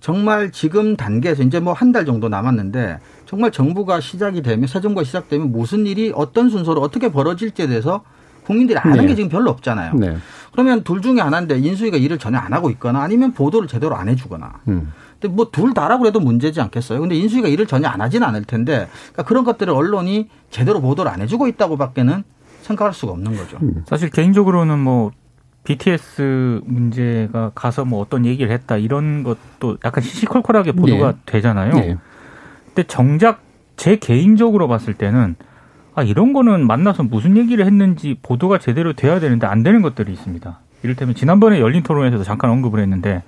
정말 0.00 0.50
지금 0.52 0.96
단계에서 0.96 1.42
이제 1.42 1.58
뭐 1.60 1.72
한 1.74 1.92
달 1.92 2.04
정도 2.04 2.28
남았는데 2.28 2.98
정말 3.26 3.50
정부가 3.50 4.00
시작이 4.00 4.42
되면 4.42 4.66
새 4.66 4.80
정부가 4.80 5.04
시작되면 5.04 5.50
무슨 5.52 5.86
일이 5.86 6.12
어떤 6.14 6.50
순서로 6.50 6.80
어떻게 6.80 7.10
벌어질지에 7.10 7.66
대해서 7.66 8.02
국민들이 8.44 8.78
아는 8.78 8.98
네. 9.00 9.06
게 9.08 9.14
지금 9.16 9.28
별로 9.28 9.50
없잖아요. 9.50 9.94
네. 9.94 10.16
그러면 10.52 10.84
둘 10.84 11.02
중에 11.02 11.20
하나인데 11.20 11.58
인수위가 11.58 11.96
일을 11.96 12.18
전혀 12.18 12.38
안 12.38 12.52
하고 12.52 12.70
있거나 12.70 13.00
아니면 13.02 13.32
보도를 13.32 13.66
제대로 13.68 13.96
안 13.96 14.08
해주거나. 14.08 14.60
음. 14.68 14.92
근데 15.20 15.34
뭐 15.34 15.50
둘 15.50 15.74
다라고 15.74 16.06
해도 16.06 16.20
문제지 16.20 16.60
않겠어요. 16.60 17.00
근데 17.00 17.16
인수위가 17.16 17.48
일을 17.48 17.66
전혀 17.66 17.88
안 17.88 18.00
하지는 18.00 18.26
않을 18.28 18.44
텐데 18.44 18.88
그러니까 19.12 19.22
그런 19.24 19.44
것들을 19.44 19.72
언론이 19.72 20.28
제대로 20.50 20.80
보도를 20.80 21.10
안 21.10 21.20
해주고 21.22 21.48
있다고밖에는 21.48 22.22
생각할 22.62 22.92
수가 22.94 23.12
없는 23.12 23.36
거죠. 23.36 23.58
사실 23.86 24.10
개인적으로는 24.10 24.78
뭐 24.78 25.10
BTS 25.76 26.60
문제가 26.64 27.50
가서 27.54 27.84
뭐 27.84 28.00
어떤 28.00 28.24
얘기를 28.24 28.52
했다 28.52 28.76
이런 28.76 29.24
것도 29.24 29.78
약간 29.84 30.02
시시콜콜하게 30.02 30.72
보도가 30.72 31.12
네. 31.12 31.18
되잖아요. 31.26 31.72
네. 31.74 31.96
근데 32.66 32.84
정작 32.84 33.40
제 33.76 33.96
개인적으로 33.96 34.68
봤을 34.68 34.94
때는 34.94 35.34
아 35.96 36.04
이런 36.04 36.32
거는 36.32 36.64
만나서 36.66 37.02
무슨 37.02 37.36
얘기를 37.36 37.66
했는지 37.66 38.16
보도가 38.22 38.58
제대로 38.58 38.92
돼야 38.92 39.18
되는데 39.18 39.46
안 39.48 39.64
되는 39.64 39.82
것들이 39.82 40.12
있습니다. 40.12 40.60
이를테면 40.84 41.16
지난번에 41.16 41.58
열린 41.58 41.82
토론에서도 41.82 42.22
잠깐 42.22 42.50
언급을 42.50 42.78
했는데 42.80 43.24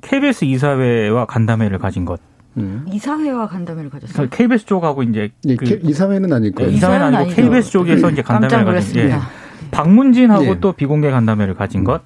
KBS 0.00 0.46
이사회와 0.46 1.26
간담회를 1.26 1.76
가진 1.78 2.06
것. 2.06 2.20
음. 2.56 2.86
이사회와 2.90 3.48
간담회를 3.48 3.90
가졌어요. 3.90 4.28
KBS 4.30 4.64
쪽하고 4.64 5.02
이제 5.02 5.30
예, 5.46 5.56
그 5.56 5.64
케- 5.66 5.80
이사회는 5.82 6.32
아닐 6.32 6.52
거예요. 6.52 6.70
네, 6.70 6.76
이사회는 6.76 7.00
이사회는 7.08 7.16
아니고 7.18 7.30
아니죠. 7.32 7.42
KBS 7.42 7.70
쪽에서 7.70 8.10
이제 8.10 8.22
간담회를 8.22 8.64
가진 8.72 8.96
예. 8.96 9.02
놀랐습니다. 9.08 9.49
박문진하고 9.70 10.44
예. 10.46 10.60
또 10.60 10.72
비공개 10.72 11.10
간담회를 11.10 11.54
가진 11.54 11.84
것 11.84 12.02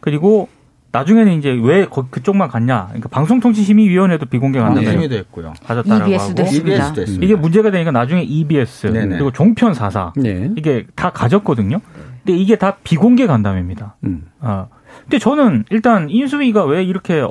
그리고 0.00 0.48
나중에는 0.92 1.32
이제 1.34 1.50
왜 1.62 1.84
거- 1.84 2.06
그쪽만 2.08 2.48
갔냐 2.48 2.86
그러니까 2.88 3.08
방송통신심의위원회도 3.10 4.26
비공개 4.26 4.58
간담회를 4.58 4.90
심의도 4.92 5.14
했고요. 5.16 5.52
가졌다라고 5.66 6.10
EBS도 6.10 6.42
하고 6.42 6.42
했습니다. 6.42 6.76
EBS도 6.76 7.00
했습니다. 7.02 7.24
이게 7.26 7.34
문제가 7.34 7.70
되니까 7.70 7.90
나중에 7.90 8.22
EBS 8.22 8.86
네네. 8.92 9.16
그리고 9.16 9.30
종편 9.30 9.74
사사 9.74 10.12
네. 10.16 10.50
이게 10.56 10.86
다 10.94 11.10
가졌거든요. 11.10 11.80
근데 12.24 12.38
이게 12.38 12.56
다 12.56 12.76
비공개 12.82 13.26
간담회입니다. 13.26 13.96
음. 14.04 14.26
아 14.40 14.66
근데 15.02 15.18
저는 15.18 15.64
일단 15.70 16.08
인수위가 16.08 16.64
왜 16.64 16.82
이렇게 16.82 17.22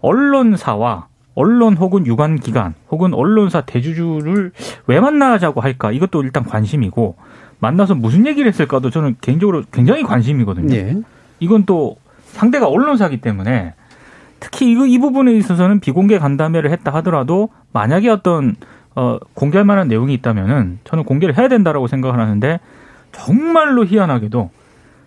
언론사와 0.00 1.08
언론 1.34 1.76
혹은 1.76 2.06
유관 2.06 2.36
기관 2.36 2.74
혹은 2.90 3.14
언론사 3.14 3.62
대주주를 3.62 4.52
왜 4.86 5.00
만나자고 5.00 5.60
할까 5.60 5.92
이것도 5.92 6.22
일단 6.22 6.44
관심이고 6.44 7.16
만나서 7.60 7.94
무슨 7.94 8.26
얘기를 8.26 8.48
했을까도 8.48 8.90
저는 8.90 9.16
개인적으로 9.20 9.62
굉장히 9.72 10.02
관심이거든요. 10.02 10.74
예. 10.74 10.96
이건 11.40 11.64
또 11.64 11.96
상대가 12.24 12.68
언론사기 12.68 13.20
때문에 13.20 13.74
특히 14.40 14.70
이거 14.70 14.86
이 14.86 14.98
부분에 14.98 15.32
있어서는 15.32 15.80
비공개 15.80 16.18
간담회를 16.18 16.70
했다 16.70 16.92
하더라도 16.94 17.48
만약에 17.72 18.08
어떤 18.08 18.54
어 18.94 19.18
공개할 19.34 19.64
만한 19.64 19.88
내용이 19.88 20.14
있다면은 20.14 20.78
저는 20.84 21.04
공개를 21.04 21.36
해야 21.36 21.48
된다라고 21.48 21.86
생각을 21.88 22.18
하는데 22.20 22.60
정말로 23.12 23.84
희한하게도 23.84 24.50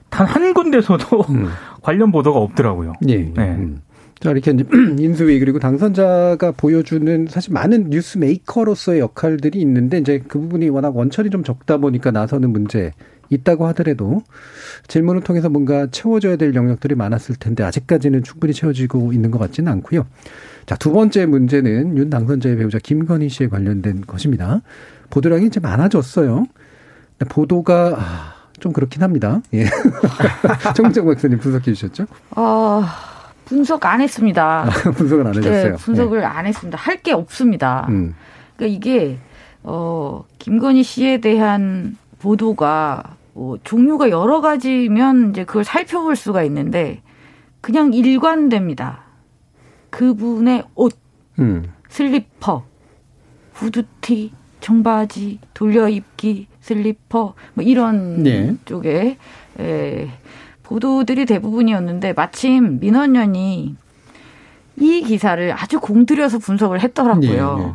단 0.10 0.28
한 0.28 0.54
군데서도 0.54 1.22
음. 1.30 1.50
관련 1.82 2.12
보도가 2.12 2.40
없더라고요. 2.40 2.94
예. 3.08 3.18
네. 3.18 3.50
음. 3.52 3.82
자, 4.22 4.30
이렇게 4.30 4.52
인수위 5.00 5.40
그리고 5.40 5.58
당선자가 5.58 6.52
보여주는 6.52 7.26
사실 7.28 7.54
많은 7.54 7.90
뉴스 7.90 8.20
메이커로서의 8.20 9.00
역할들이 9.00 9.60
있는데 9.62 9.98
이제 9.98 10.24
그 10.28 10.40
부분이 10.40 10.70
워낙 10.70 10.96
원천이 10.96 11.32
좀 11.32 11.44
적다 11.44 11.78
보니까 11.78 12.12
나서는 12.12 12.52
문제 12.52 12.92
있다고 13.30 13.66
하더라도 13.68 14.22
질문을 14.88 15.22
통해서 15.22 15.50
뭔가 15.50 15.88
채워져야 15.90 16.36
될 16.36 16.54
영역들이 16.54 16.96
많았을 16.96 17.36
텐데 17.36 17.64
아직까지는 17.64 18.24
충분히 18.24 18.54
채워지고 18.54 19.12
있는 19.14 19.32
것 19.32 19.40
같지는 19.40 19.72
않고요. 19.72 20.06
자, 20.68 20.76
두 20.76 20.92
번째 20.92 21.26
문제는 21.26 21.98
윤 21.98 22.10
당선자의 22.12 22.58
배우자 22.58 22.78
김건희 22.78 23.30
씨에 23.30 23.48
관련된 23.48 24.02
것입니다. 24.02 24.62
보도량이 25.10 25.48
이제 25.48 25.60
많아졌어요. 25.60 26.46
보도가 27.28 27.96
아, 27.98 28.34
좀 28.60 28.72
그렇긴 28.72 29.02
합니다. 29.02 29.42
예. 29.54 29.66
정정 30.76 31.06
박사님 31.06 31.40
분석해 31.40 31.74
주셨죠? 31.74 32.06
어, 32.36 32.84
분석 33.52 33.86
안 33.86 34.00
했습니다. 34.00 34.64
분석을 34.96 35.28
안 35.28 35.36
하셨어요. 35.36 35.72
네, 35.72 35.74
분석을 35.74 36.24
안 36.24 36.46
했습니다. 36.46 36.78
할 36.78 37.02
게 37.04 37.12
없습니다. 37.12 37.86
예. 37.90 37.92
음. 37.94 38.16
그러니까 38.56 38.78
이게 38.78 39.18
어 39.64 40.24
김건희 40.40 40.84
씨에 40.84 41.20
대한 41.20 41.98
보도가 42.20 43.18
뭐 43.34 43.58
종류가 43.62 44.10
여러 44.10 44.40
가지면 44.40 45.32
이제 45.32 45.44
그걸 45.44 45.66
살펴볼 45.66 46.16
수가 46.16 46.44
있는데 46.44 47.02
그냥 47.60 47.94
일관됩니다. 47.94 49.02
그분의 49.90 50.64
옷, 50.76 50.98
음. 51.40 51.64
슬리퍼, 51.90 52.64
후드티, 53.54 54.32
청바지, 54.62 55.40
돌려입기, 55.54 56.48
슬리퍼 56.62 57.34
뭐 57.56 57.64
이런 57.66 58.24
네. 58.24 58.56
쪽에 58.64 59.18
에, 59.60 60.10
보도들이 60.72 61.26
대부분이었는데 61.26 62.14
마침 62.14 62.80
민원연이 62.80 63.76
이 64.78 65.02
기사를 65.04 65.52
아주 65.52 65.82
공들여서 65.82 66.40
분석을 66.40 66.80
했더라고요. 66.82 67.58
네, 67.58 67.66
네. 67.66 67.74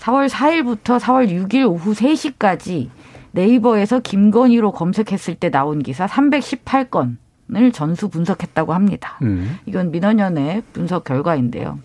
4월 0.00 0.28
4일부터 0.28 0.98
4월 0.98 1.28
6일 1.30 1.70
오후 1.70 1.92
3시까지 1.92 2.88
네이버에서 3.30 4.00
김건희로 4.00 4.72
검색했을 4.72 5.36
때 5.36 5.50
나온 5.50 5.84
기사 5.84 6.06
318건을 6.06 7.72
전수 7.72 8.08
분석했다고 8.08 8.74
합니다. 8.74 9.18
음. 9.22 9.58
이건 9.66 9.92
민원연의 9.92 10.64
분석 10.72 11.04
결과인데요. 11.04 11.78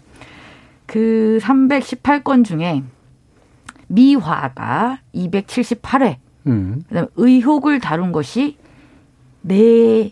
그 0.88 1.38
318건 1.40 2.44
중에 2.44 2.82
미화가 3.90 5.02
278회, 5.14 6.16
음. 6.48 6.82
그다음에 6.88 7.08
의혹을 7.16 7.80
다룬 7.80 8.12
것이 8.12 8.58
네, 9.42 10.12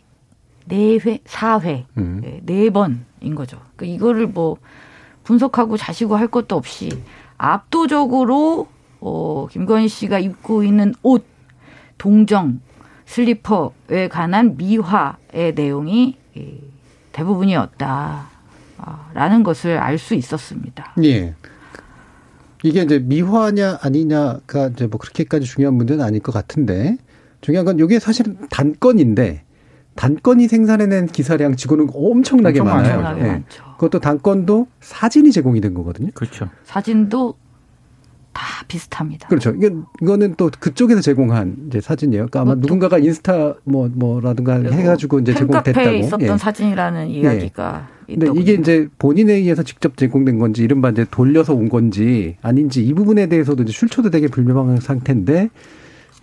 네 0.67 0.97
회, 1.05 1.19
4회, 1.19 1.85
음. 1.97 2.41
네 2.43 2.69
번인 2.69 3.35
거죠. 3.35 3.59
그 3.75 3.85
이거를 3.85 4.27
뭐 4.27 4.57
분석하고 5.23 5.77
자시고 5.77 6.15
할 6.15 6.27
것도 6.27 6.55
없이 6.55 6.89
압도적으로 7.37 8.67
어, 8.99 9.47
김건희 9.51 9.87
씨가 9.87 10.19
입고 10.19 10.63
있는 10.63 10.93
옷, 11.03 11.25
동정, 11.97 12.59
슬리퍼에 13.05 14.07
관한 14.09 14.57
미화의 14.57 15.53
내용이 15.55 16.17
이, 16.35 16.57
대부분이었다라는 17.11 18.23
것을 19.43 19.77
알 19.77 19.97
수 19.97 20.15
있었습니다. 20.15 20.93
예. 21.03 21.35
이게 22.63 22.81
이제 22.81 22.99
미화냐 22.99 23.79
아니냐가 23.81 24.67
이제 24.73 24.87
뭐 24.87 24.99
그렇게까지 24.99 25.45
중요한 25.45 25.75
문제는 25.75 26.03
아닐 26.03 26.19
것 26.19 26.31
같은데 26.31 26.97
중요한 27.41 27.65
건 27.65 27.79
이게 27.79 27.99
사실은 27.99 28.37
단건인데 28.49 29.44
단건이 29.95 30.47
생산해낸 30.47 31.07
기사량 31.07 31.55
치고는 31.55 31.87
엄청나게 31.93 32.59
엄청 32.59 32.75
많아요. 32.75 32.97
엄청나게 32.97 33.21
예. 33.21 33.27
많죠. 33.27 33.63
그것도 33.75 33.99
단건도 33.99 34.67
사진이 34.81 35.31
제공이 35.31 35.61
된 35.61 35.73
거거든요. 35.73 36.09
그렇죠. 36.13 36.49
사진도 36.63 37.35
다 38.33 38.65
비슷합니다. 38.67 39.29
그렇죠. 39.29 39.51
이게 39.51 39.69
이거는 40.01 40.35
또 40.35 40.51
그쪽에서 40.59 40.99
제공한 40.99 41.55
이제 41.67 41.79
사진이에요. 41.79 42.27
그러니까 42.27 42.41
아마 42.41 42.51
뭐 42.51 42.61
누군가가 42.61 42.97
인스타 42.97 43.55
뭐 43.63 43.89
뭐라든가 43.93 44.55
해가지고 44.55 45.19
이제 45.19 45.33
제공됐다고. 45.33 45.89
있었던 45.91 46.21
예. 46.21 46.37
사진이라는 46.37 47.07
이야기가 47.07 47.87
근데 48.05 48.25
있더군요. 48.25 48.41
이게 48.41 48.53
이제 48.53 48.89
본인에 48.99 49.33
의해서 49.33 49.63
직접 49.63 49.95
제공된 49.95 50.37
건지 50.37 50.63
이른바 50.63 50.89
이제 50.89 51.05
돌려서 51.09 51.53
온 51.53 51.69
건지 51.69 52.35
아닌지 52.41 52.85
이 52.85 52.93
부분에 52.93 53.27
대해서도 53.27 53.63
이제 53.63 53.71
출처도 53.71 54.09
되게 54.09 54.27
불명확한 54.27 54.81
상태인데 54.81 55.49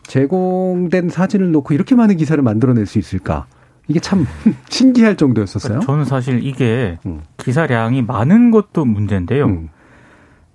제공된 0.03 1.09
사진을 1.09 1.51
놓고 1.53 1.73
이렇게 1.73 1.95
많은 1.95 2.19
기사를 2.19 2.41
만들어낼 2.43 2.85
수 2.85 2.99
있을까? 2.99 3.47
이게 3.93 4.01
참 4.01 4.27
신기할 4.71 5.17
정도였었어요. 5.17 5.81
저는 5.81 6.07
사실 6.07 6.43
이게 6.43 6.99
음. 7.05 7.21
기사량이 7.37 8.01
많은 8.01 8.51
것도 8.51 8.87
문제인데요. 8.87 9.45
음. 9.45 9.69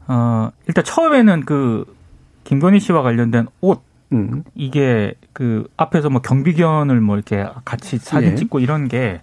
어, 0.08 0.50
일단 0.68 0.84
처음에는 0.84 1.46
그 1.46 1.86
김건희 2.46 2.80
씨와 2.80 3.04
관련된 3.04 3.46
옷 3.62 3.84
음. 4.12 4.44
이게 4.56 5.14
그 5.34 5.68
앞에서 5.78 6.10
뭐 6.10 6.20
경비견을 6.22 7.00
뭐 7.00 7.16
이렇게 7.16 7.46
같이 7.64 8.00
사진 8.00 8.32
예. 8.32 8.36
찍고 8.36 8.60
이런 8.60 8.88
게 8.88 9.22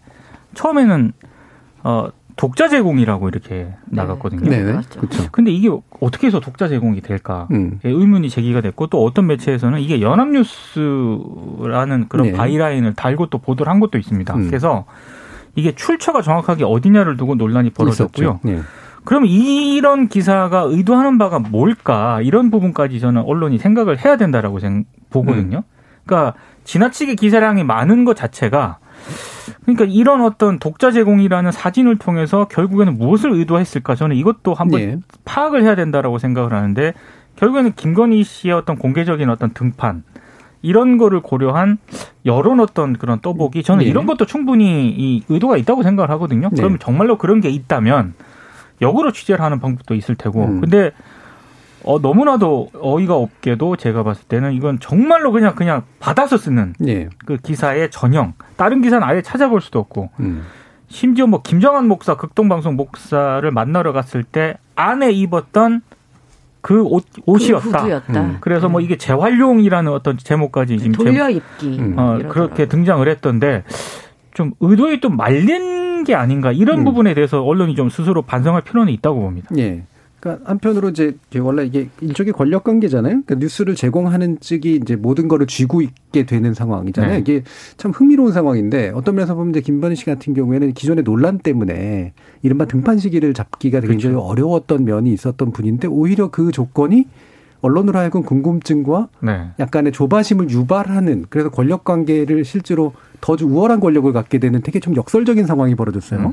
처음에는 0.54 1.12
어 1.82 2.08
독자 2.36 2.68
제공이라고 2.68 3.28
이렇게 3.28 3.68
나갔거든요. 3.86 4.48
네, 4.48 4.62
네. 4.62 4.72
맞죠. 4.72 5.00
그렇죠. 5.00 5.28
근데 5.30 5.52
이게 5.52 5.70
어떻게 6.00 6.26
해서 6.26 6.40
독자 6.40 6.68
제공이 6.68 7.00
될까? 7.00 7.46
음. 7.52 7.78
예, 7.84 7.90
의문이 7.90 8.28
제기가 8.28 8.60
됐고 8.60 8.88
또 8.88 9.04
어떤 9.04 9.26
매체에서는 9.28 9.80
이게 9.80 10.00
연합뉴스라는 10.00 12.08
그런 12.08 12.26
네. 12.28 12.32
byline을 12.32 12.94
달고 12.94 13.26
또 13.26 13.38
보도를 13.38 13.70
한 13.70 13.78
것도 13.78 13.98
있습니다. 13.98 14.34
음. 14.34 14.46
그래서 14.48 14.84
이게 15.54 15.74
출처가 15.74 16.22
정확하게 16.22 16.64
어디냐를 16.64 17.16
두고 17.16 17.36
논란이 17.36 17.70
벌어졌고요. 17.70 18.40
예. 18.48 18.60
그럼 19.04 19.26
이런 19.26 20.08
기사가 20.08 20.64
의도하는 20.66 21.18
바가 21.18 21.38
뭘까? 21.38 22.20
이런 22.22 22.50
부분까지 22.50 22.98
저는 22.98 23.22
언론이 23.22 23.58
생각을 23.58 24.04
해야 24.04 24.16
된다라고 24.16 24.58
생, 24.58 24.84
보거든요. 25.10 25.58
음. 25.58 25.62
그러니까 26.04 26.34
지나치게 26.64 27.14
기사량이 27.14 27.64
많은 27.64 28.04
것 28.04 28.16
자체가 28.16 28.78
그러니까 29.62 29.84
이런 29.84 30.20
어떤 30.22 30.58
독자 30.58 30.90
제공이라는 30.90 31.52
사진을 31.52 31.98
통해서 31.98 32.46
결국에는 32.48 32.98
무엇을 32.98 33.32
의도했을까 33.32 33.94
저는 33.94 34.16
이것도 34.16 34.54
한번 34.54 34.80
예. 34.80 34.98
파악을 35.24 35.62
해야 35.62 35.74
된다라고 35.74 36.18
생각을 36.18 36.52
하는데 36.52 36.92
결국에는 37.36 37.72
김건희 37.74 38.24
씨의 38.24 38.54
어떤 38.54 38.76
공개적인 38.76 39.28
어떤 39.30 39.52
등판 39.52 40.04
이런 40.62 40.96
거를 40.96 41.20
고려한 41.20 41.78
여론 42.24 42.58
어떤 42.60 42.94
그런 42.94 43.20
떠보기 43.20 43.62
저는 43.62 43.84
네. 43.84 43.90
이런 43.90 44.06
것도 44.06 44.24
충분히 44.24 44.88
이 44.88 45.22
의도가 45.28 45.58
있다고 45.58 45.82
생각을 45.82 46.10
하거든요. 46.12 46.48
네. 46.50 46.56
그러면 46.56 46.78
정말로 46.78 47.18
그런 47.18 47.40
게 47.40 47.50
있다면 47.50 48.14
역으로 48.80 49.12
취재를 49.12 49.44
하는 49.44 49.60
방법도 49.60 49.94
있을 49.94 50.14
테고. 50.14 50.42
음. 50.42 50.60
근데 50.62 50.90
어 51.84 51.98
너무나도 51.98 52.70
어이가 52.80 53.14
없게도 53.14 53.76
제가 53.76 54.02
봤을 54.02 54.24
때는 54.26 54.52
이건 54.54 54.78
정말로 54.80 55.32
그냥 55.32 55.54
그냥 55.54 55.82
받아서 56.00 56.36
쓰는 56.38 56.72
예. 56.86 57.08
그 57.26 57.36
기사의 57.36 57.90
전형. 57.90 58.32
다른 58.56 58.80
기사는 58.82 59.06
아예 59.06 59.20
찾아볼 59.22 59.60
수도 59.60 59.78
없고. 59.80 60.10
음. 60.20 60.44
심지어 60.88 61.26
뭐 61.26 61.42
김정한 61.42 61.88
목사 61.88 62.14
극동방송 62.16 62.76
목사를 62.76 63.48
만나러 63.50 63.92
갔을 63.92 64.22
때 64.22 64.54
안에 64.76 65.10
입었던 65.12 65.82
그 66.60 66.82
옷, 66.82 67.04
옷이었다. 67.26 67.64
그 67.64 67.78
후드였다. 67.78 68.20
음. 68.22 68.36
그래서 68.40 68.68
뭐 68.68 68.80
이게 68.80 68.96
재활용이라는 68.96 69.90
어떤 69.92 70.16
제목까지 70.16 70.78
지금 70.78 70.92
제- 70.94 71.04
돌려입기 71.04 71.78
음. 71.78 71.94
어, 71.98 72.02
이러더라고요. 72.16 72.28
그렇게 72.28 72.66
등장을 72.66 73.06
했던데 73.06 73.64
좀 74.32 74.52
의도에 74.60 75.00
좀 75.00 75.16
말린 75.16 76.04
게 76.04 76.14
아닌가 76.14 76.52
이런 76.52 76.80
음. 76.80 76.84
부분에 76.84 77.12
대해서 77.14 77.42
언론이 77.42 77.74
좀 77.74 77.90
스스로 77.90 78.22
반성할 78.22 78.62
필요는 78.62 78.92
있다고 78.92 79.20
봅니다. 79.20 79.48
예. 79.58 79.82
그러니까 80.24 80.50
한편으로 80.50 80.88
이제 80.88 81.14
원래 81.38 81.66
이게 81.66 81.90
일종의 82.00 82.32
권력 82.32 82.64
관계잖아요. 82.64 83.10
그러니까 83.10 83.34
뉴스를 83.34 83.74
제공하는 83.74 84.40
측이 84.40 84.76
이제 84.76 84.96
모든 84.96 85.28
거를 85.28 85.46
쥐고 85.46 85.82
있게 85.82 86.24
되는 86.24 86.54
상황이잖아요. 86.54 87.12
네. 87.12 87.18
이게 87.18 87.42
참 87.76 87.90
흥미로운 87.90 88.32
상황인데 88.32 88.92
어떤 88.94 89.16
면에서 89.16 89.34
보면 89.34 89.50
이제 89.50 89.60
김건희 89.60 89.96
씨 89.96 90.06
같은 90.06 90.32
경우에는 90.32 90.72
기존의 90.72 91.04
논란 91.04 91.38
때문에 91.38 92.14
이른바 92.40 92.64
등판 92.64 92.98
시기를 92.98 93.34
잡기가 93.34 93.80
굉장히 93.80 94.14
그렇죠. 94.14 94.26
어려웠던 94.26 94.86
면이 94.86 95.12
있었던 95.12 95.52
분인데 95.52 95.88
오히려 95.88 96.30
그 96.30 96.50
조건이 96.52 97.06
언론으로 97.60 97.98
하여금 97.98 98.22
궁금증과 98.22 99.08
네. 99.20 99.48
약간의 99.58 99.92
조바심을 99.92 100.48
유발하는 100.48 101.26
그래서 101.28 101.50
권력 101.50 101.84
관계를 101.84 102.46
실제로 102.46 102.94
더 103.20 103.36
우월한 103.40 103.80
권력을 103.80 104.10
갖게 104.14 104.38
되는 104.38 104.62
되게 104.62 104.80
좀 104.80 104.96
역설적인 104.96 105.44
상황이 105.44 105.74
벌어졌어요. 105.74 106.20
음. 106.20 106.32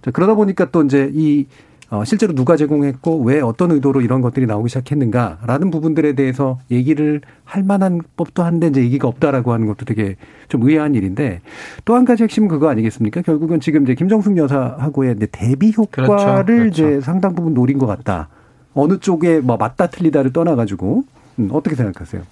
자, 0.00 0.10
그러다 0.10 0.34
보니까 0.34 0.70
또 0.70 0.82
이제 0.82 1.10
이 1.12 1.46
어, 1.90 2.04
실제로 2.04 2.34
누가 2.34 2.56
제공했고 2.56 3.22
왜 3.22 3.40
어떤 3.40 3.70
의도로 3.70 4.02
이런 4.02 4.20
것들이 4.20 4.44
나오기 4.44 4.68
시작했는가라는 4.68 5.70
부분들에 5.70 6.12
대해서 6.12 6.58
얘기를 6.70 7.22
할 7.44 7.62
만한 7.62 8.02
법도 8.16 8.42
한데 8.42 8.66
이제 8.66 8.82
얘기가 8.82 9.08
없다라고 9.08 9.54
하는 9.54 9.66
것도 9.66 9.86
되게 9.86 10.16
좀 10.48 10.68
의아한 10.68 10.94
일인데 10.94 11.40
또 11.86 11.94
한 11.94 12.04
가지 12.04 12.22
핵심은 12.24 12.48
그거 12.48 12.68
아니겠습니까? 12.68 13.22
결국은 13.22 13.58
지금 13.60 13.84
이제 13.84 13.94
김정숙 13.94 14.36
여사하고의 14.36 15.14
이제 15.16 15.26
대비 15.32 15.72
효과를 15.74 16.08
그렇죠. 16.08 16.44
그렇죠. 16.44 16.66
이제 16.66 17.00
상당 17.00 17.34
부분 17.34 17.54
노린 17.54 17.78
것 17.78 17.86
같다. 17.86 18.28
어느 18.74 18.98
쪽에 18.98 19.40
뭐 19.40 19.56
맞다 19.56 19.86
틀리다를 19.86 20.32
떠나가지고 20.32 21.04
음, 21.38 21.48
어떻게 21.52 21.74
생각하세요? 21.74 22.22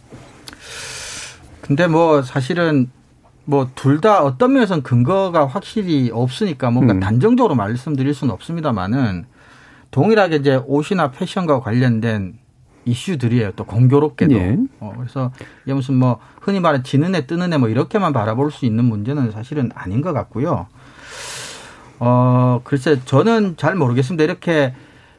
근데 1.63 1.87
뭐 1.87 2.23
사실은 2.23 2.91
뭐둘다 3.47 4.23
어떤 4.23 4.53
면에서는 4.53 4.83
근거가 4.83 5.47
확실히 5.47 6.11
없으니까 6.13 6.71
뭔가 6.71 6.93
음. 6.93 7.01
단정적으로 7.01 7.55
말씀드릴 7.55 8.13
수는 8.13 8.35
없습니다만은 8.35 9.25
동일하게 9.97 10.37
이제 10.37 10.61
옷이나 10.67 11.11
패션과 11.11 11.61
관련된 11.61 12.35
이슈들이에요. 12.85 13.53
또 13.57 13.65
공교롭게도. 13.65 14.35
예. 14.35 14.59
어, 14.79 14.93
그래서 14.95 15.33
이게 15.65 15.73
무슨 15.73 15.95
뭐 15.95 16.19
흔히 16.43 16.61
말하는 16.61 16.85
지는 16.85 17.15
애 17.15 17.27
뜨는 17.27 17.51
애 17.55 17.57
뭐 17.57 17.71
이렇게만 17.71 18.13
바라볼 18.13 18.53
수 18.53 18.67
있는 18.67 18.85
문제는 18.85 19.31
사실은 19.31 19.71
아닌 19.75 20.03
것 20.03 20.13
같고요. 20.13 20.67
어, 21.99 22.61
글쎄 22.63 23.01
저는 23.07 23.57
잘 23.57 23.75
모르겠습니다. 23.75 24.23
이렇게 24.23 24.75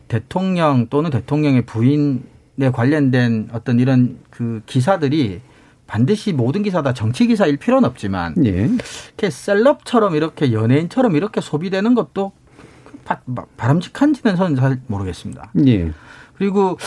대통령 0.09 0.85
또는 0.91 1.09
대통령의 1.09 1.63
부인에 1.65 2.69
관련된 2.71 3.49
어떤 3.53 3.79
이런 3.79 4.19
그 4.29 4.61
기사들이 4.67 5.41
반드시 5.87 6.33
모든 6.33 6.61
기사 6.61 6.83
다 6.83 6.93
정치 6.93 7.25
기사일 7.25 7.57
필요는 7.57 7.89
없지만 7.89 8.35
예. 8.45 8.51
이렇게 8.51 9.31
셀럽처럼 9.31 10.13
이렇게 10.15 10.53
연예인처럼 10.53 11.15
이렇게 11.15 11.41
소비되는 11.41 11.95
것도 11.95 12.31
바, 13.05 13.19
바- 13.36 13.45
바람직한지는 13.57 14.36
저는 14.36 14.55
잘 14.55 14.79
모르겠습니다. 14.88 15.51
예. 15.67 15.91
그리고 16.38 16.77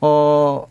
어, 0.00 0.66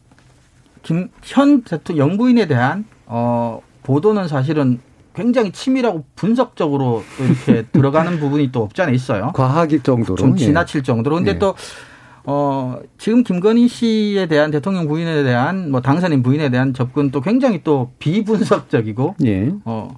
어김 0.80 1.10
현 1.23 1.62
대통령 1.63 2.10
영부인에 2.10 2.47
대한 2.47 2.86
어 3.06 3.62
보도는 3.84 4.28
사실은 4.28 4.80
굉장히 5.13 5.52
치밀하고 5.52 6.06
분석적으로 6.15 7.04
또 7.17 7.23
이렇게 7.23 7.65
들어가는 7.73 8.19
부분이 8.19 8.52
또 8.52 8.63
없지 8.63 8.82
않아 8.82 8.91
있어요. 8.91 9.32
과학일 9.34 9.82
정도로 9.84 10.15
좀 10.15 10.34
예. 10.34 10.45
지나칠 10.45 10.84
정도로. 10.84 11.15
근데 11.15 11.32
예. 11.32 11.39
또, 11.39 11.56
어, 12.26 12.78
지금 13.00 13.23
김건희 13.23 13.67
씨에 13.67 14.28
대한 14.28 14.52
대통령 14.52 14.88
부인에 14.88 15.23
대한 15.23 15.71
뭐 15.71 15.82
당선인 15.82 16.21
부인에 16.21 16.50
대한 16.50 16.73
접근도 16.73 17.21
굉장히 17.21 17.63
또 17.63 17.91
비분석적이고, 17.97 19.15
예. 19.26 19.52
어, 19.65 19.89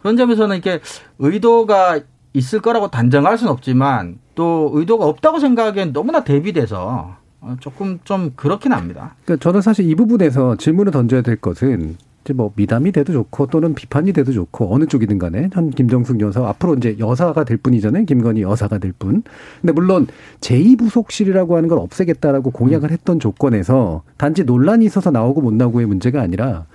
그런 0.00 0.16
점에서는 0.16 0.56
이렇게 0.56 0.80
의도가 1.18 2.00
있을 2.32 2.60
거라고 2.60 2.90
단정할 2.90 3.38
수는 3.38 3.52
없지만 3.52 4.18
또 4.34 4.70
의도가 4.74 5.06
없다고 5.06 5.38
생각하기엔 5.38 5.92
너무나 5.92 6.24
대비돼서 6.24 7.16
어, 7.40 7.56
조금 7.60 7.98
좀 8.04 8.32
그렇긴 8.36 8.72
합니다. 8.72 9.14
그러니까 9.24 9.42
저는 9.42 9.60
사실 9.60 9.88
이 9.88 9.94
부분에서 9.94 10.56
질문을 10.56 10.92
던져야 10.92 11.22
될 11.22 11.36
것은 11.36 11.96
이제 12.24 12.34
뭐 12.34 12.52
미담이 12.56 12.92
돼도 12.92 13.12
좋고 13.12 13.46
또는 13.46 13.74
비판이 13.74 14.12
돼도 14.12 14.32
좋고 14.32 14.74
어느 14.74 14.86
쪽이든 14.86 15.18
간에 15.18 15.48
현 15.52 15.70
김정숙 15.70 16.20
여사 16.20 16.46
앞으로 16.46 16.74
이제 16.74 16.96
여사가 16.98 17.44
될 17.44 17.56
뿐이잖아요. 17.56 18.04
김건희 18.04 18.42
여사가 18.42 18.78
될 18.78 18.92
뿐. 18.92 19.22
근데 19.60 19.72
물론 19.72 20.06
제2부속실이라고 20.40 21.54
하는 21.54 21.68
걸 21.68 21.78
없애겠다라고 21.78 22.50
공약을 22.50 22.90
했던 22.90 23.18
조건에서 23.18 24.02
단지 24.18 24.44
논란이 24.44 24.84
있어서 24.84 25.10
나오고 25.10 25.40
못 25.40 25.54
나오고의 25.54 25.86
문제가 25.86 26.20
아니라 26.20 26.66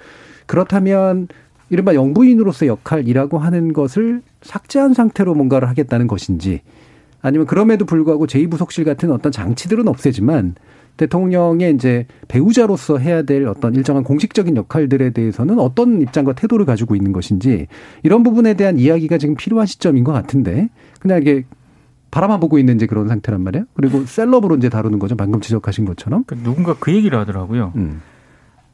그렇다면 0.48 1.28
이른바 1.74 1.96
영부인으로서의 1.96 2.70
역할이라고 2.70 3.40
하는 3.40 3.74
것을 3.74 4.22
삭제한 4.44 4.94
상태로 4.94 5.34
뭔가를 5.34 5.68
하겠다는 5.70 6.06
것인지 6.06 6.62
아니면 7.20 7.48
그럼에도 7.48 7.86
불구하고 7.86 8.28
제2부속실 8.28 8.86
같은 8.86 9.12
어떤 9.12 9.32
장치들은 9.32 9.88
없애지만 9.88 10.54
대통령의 10.98 11.74
이제 11.74 12.06
배우자로서 12.28 13.00
해야 13.00 13.24
될 13.24 13.48
어떤 13.48 13.74
일정한 13.74 14.04
공식적인 14.04 14.56
역할들에 14.56 15.10
대해서는 15.10 15.58
어떤 15.58 16.04
입장과 16.04 16.34
태도를 16.34 16.68
가지고 16.68 16.96
있는 16.96 17.12
것인지 17.12 17.66
이런 18.04 18.22
부분에 18.22 18.54
대한 18.54 18.78
이야기가 18.78 19.18
지금 19.18 19.34
필요한 19.34 19.66
시점인 19.66 20.04
것 20.04 20.12
같은데 20.12 20.70
그냥 21.00 21.22
이게 21.22 21.44
바라만 22.12 22.40
보고 22.40 22.60
있는 22.60 22.76
이제 22.76 22.86
그런 22.86 23.08
상태란 23.08 23.42
말이에요. 23.42 23.66
그리고 23.74 24.06
셀럽으로 24.06 24.58
이제 24.58 24.70
다루는 24.70 25.00
거죠. 25.00 25.16
방금 25.16 25.42
지적하신 25.42 25.86
것처럼. 25.86 26.26
그 26.28 26.36
누군가 26.36 26.76
그 26.80 26.94
얘기를 26.94 27.18
하더라고요. 27.18 27.74
음. 27.76 28.02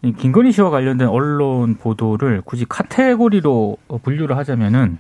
이 0.02 0.14
김건희 0.14 0.52
씨와 0.52 0.70
관련된 0.70 1.08
언론 1.08 1.76
보도를 1.76 2.42
굳이 2.46 2.66
카테고리로 2.68 3.78
어, 3.88 3.98
분류를 3.98 4.38
하자면은 4.38 4.98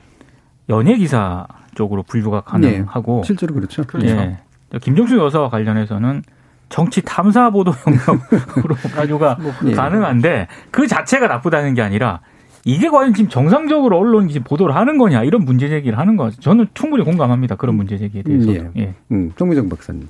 연예 0.67 0.95
기사 0.97 1.47
쪽으로 1.75 2.03
분류가 2.03 2.41
가능하고 2.41 3.23
실제로 3.23 3.55
그렇죠. 3.55 3.83
예. 4.05 4.79
김정수 4.79 5.17
여사와 5.17 5.49
관련해서는 5.49 6.23
정치 6.67 7.01
탐사 7.01 7.49
보도 7.49 7.71
영역으로 7.87 8.75
분류가 8.95 9.37
예. 9.65 9.71
가능한데 9.71 10.47
그 10.69 10.85
자체가 10.85 11.27
나쁘다는 11.27 11.73
게 11.73 11.81
아니라 11.81 12.19
이게 12.65 12.89
과연 12.89 13.13
지금 13.13 13.29
정상적으로 13.29 13.97
언론이 13.97 14.31
지금 14.33 14.43
보도를 14.43 14.75
하는 14.75 14.97
거냐 14.97 15.23
이런 15.23 15.45
문제 15.45 15.69
제기를 15.69 15.97
하는 15.97 16.17
거 16.17 16.29
저는 16.29 16.67
충분히 16.73 17.03
공감합니다 17.05 17.55
그런 17.55 17.75
문제 17.75 17.97
제기에 17.97 18.21
대해서 18.21 18.51
예. 18.51 18.69
예. 18.77 18.93
음, 19.11 19.31
정미정 19.37 19.69
박사님. 19.69 20.09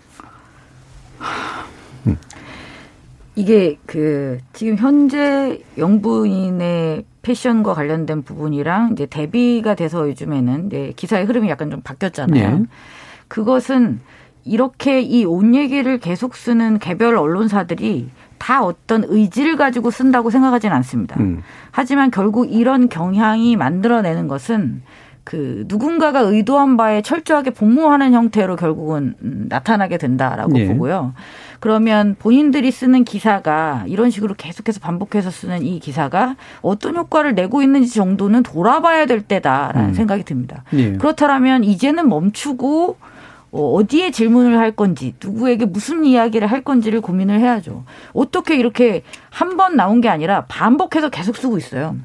이게 3.39 3.78
그 3.86 4.38
지금 4.52 4.75
현재 4.75 5.62
영부인의 5.78 7.06
패션과 7.21 7.73
관련된 7.73 8.23
부분이랑 8.23 8.91
이제 8.91 9.06
대비가 9.06 9.75
돼서 9.75 10.10
요즘에는 10.10 10.67
이제 10.67 10.93
기사의 10.97 11.23
흐름이 11.23 11.47
약간 11.47 11.71
좀 11.71 11.80
바뀌었잖아요. 11.82 12.58
네. 12.58 12.65
그것은 13.30 14.02
이렇게 14.43 14.99
이 15.02 15.23
옷 15.23 15.54
얘기를 15.56 15.99
계속 15.99 16.36
쓰는 16.36 16.80
개별 16.80 17.15
언론사들이 17.15 18.10
다 18.39 18.62
어떤 18.62 19.06
의지를 19.08 19.56
가지고 19.56 19.89
쓴다고 19.89 20.32
생각하지는 20.32 20.75
않습니다. 20.75 21.17
음. 21.21 21.41
하지만 21.71 22.12
결국 22.12 22.52
이런 22.52 22.89
경향이 22.89 23.56
만들어내는 23.56 24.28
것은 24.28 24.82
그 25.23 25.63
누군가가 25.67 26.19
의도한 26.21 26.75
바에 26.75 27.02
철저하게 27.02 27.52
복무하는 27.52 28.13
형태로 28.13 28.58
결국은 28.58 29.13
음, 29.21 29.45
나타나게 29.47 29.97
된다라고 29.97 30.58
예. 30.60 30.67
보고요. 30.67 31.13
그러면 31.60 32.15
본인들이 32.19 32.72
쓰는 32.72 33.04
기사가 33.04 33.84
이런 33.88 34.10
식으로 34.10 34.34
계속해서 34.36 34.80
반복해서 34.80 35.30
쓰는 35.30 35.63
이 35.63 35.80
기사가 35.80 36.36
어떤 36.62 36.95
효과를 36.95 37.36
내고 37.36 37.62
있는지 37.62 37.93
정도는 37.93 38.43
돌아봐야 38.43 39.06
될 39.06 39.22
때다라는 39.22 39.89
음. 39.89 39.93
생각이 39.93 40.24
듭니다. 40.24 40.63
예. 40.74 40.93
그렇다면 40.93 41.63
이제는 41.63 42.08
멈추고 42.10 42.98
어, 43.52 43.74
어디에 43.74 44.12
질문을 44.12 44.58
할 44.60 44.72
건지 44.72 45.15
누구에게 45.24 45.65
무슨 45.65 46.06
이야기를 46.06 46.48
할 46.48 46.62
건지를 46.63 47.02
고민을 47.02 47.39
해야죠. 47.39 47.84
어떻게 48.13 48.56
이렇게 48.56 49.02
한 49.32 49.58
번 49.58 49.76
나온 49.76 50.00
게 50.02 50.08
아니라 50.08 50.45
반복해서 50.45 51.10
계속 51.10 51.36
쓰고 51.36 51.58
있어요. 51.58 51.95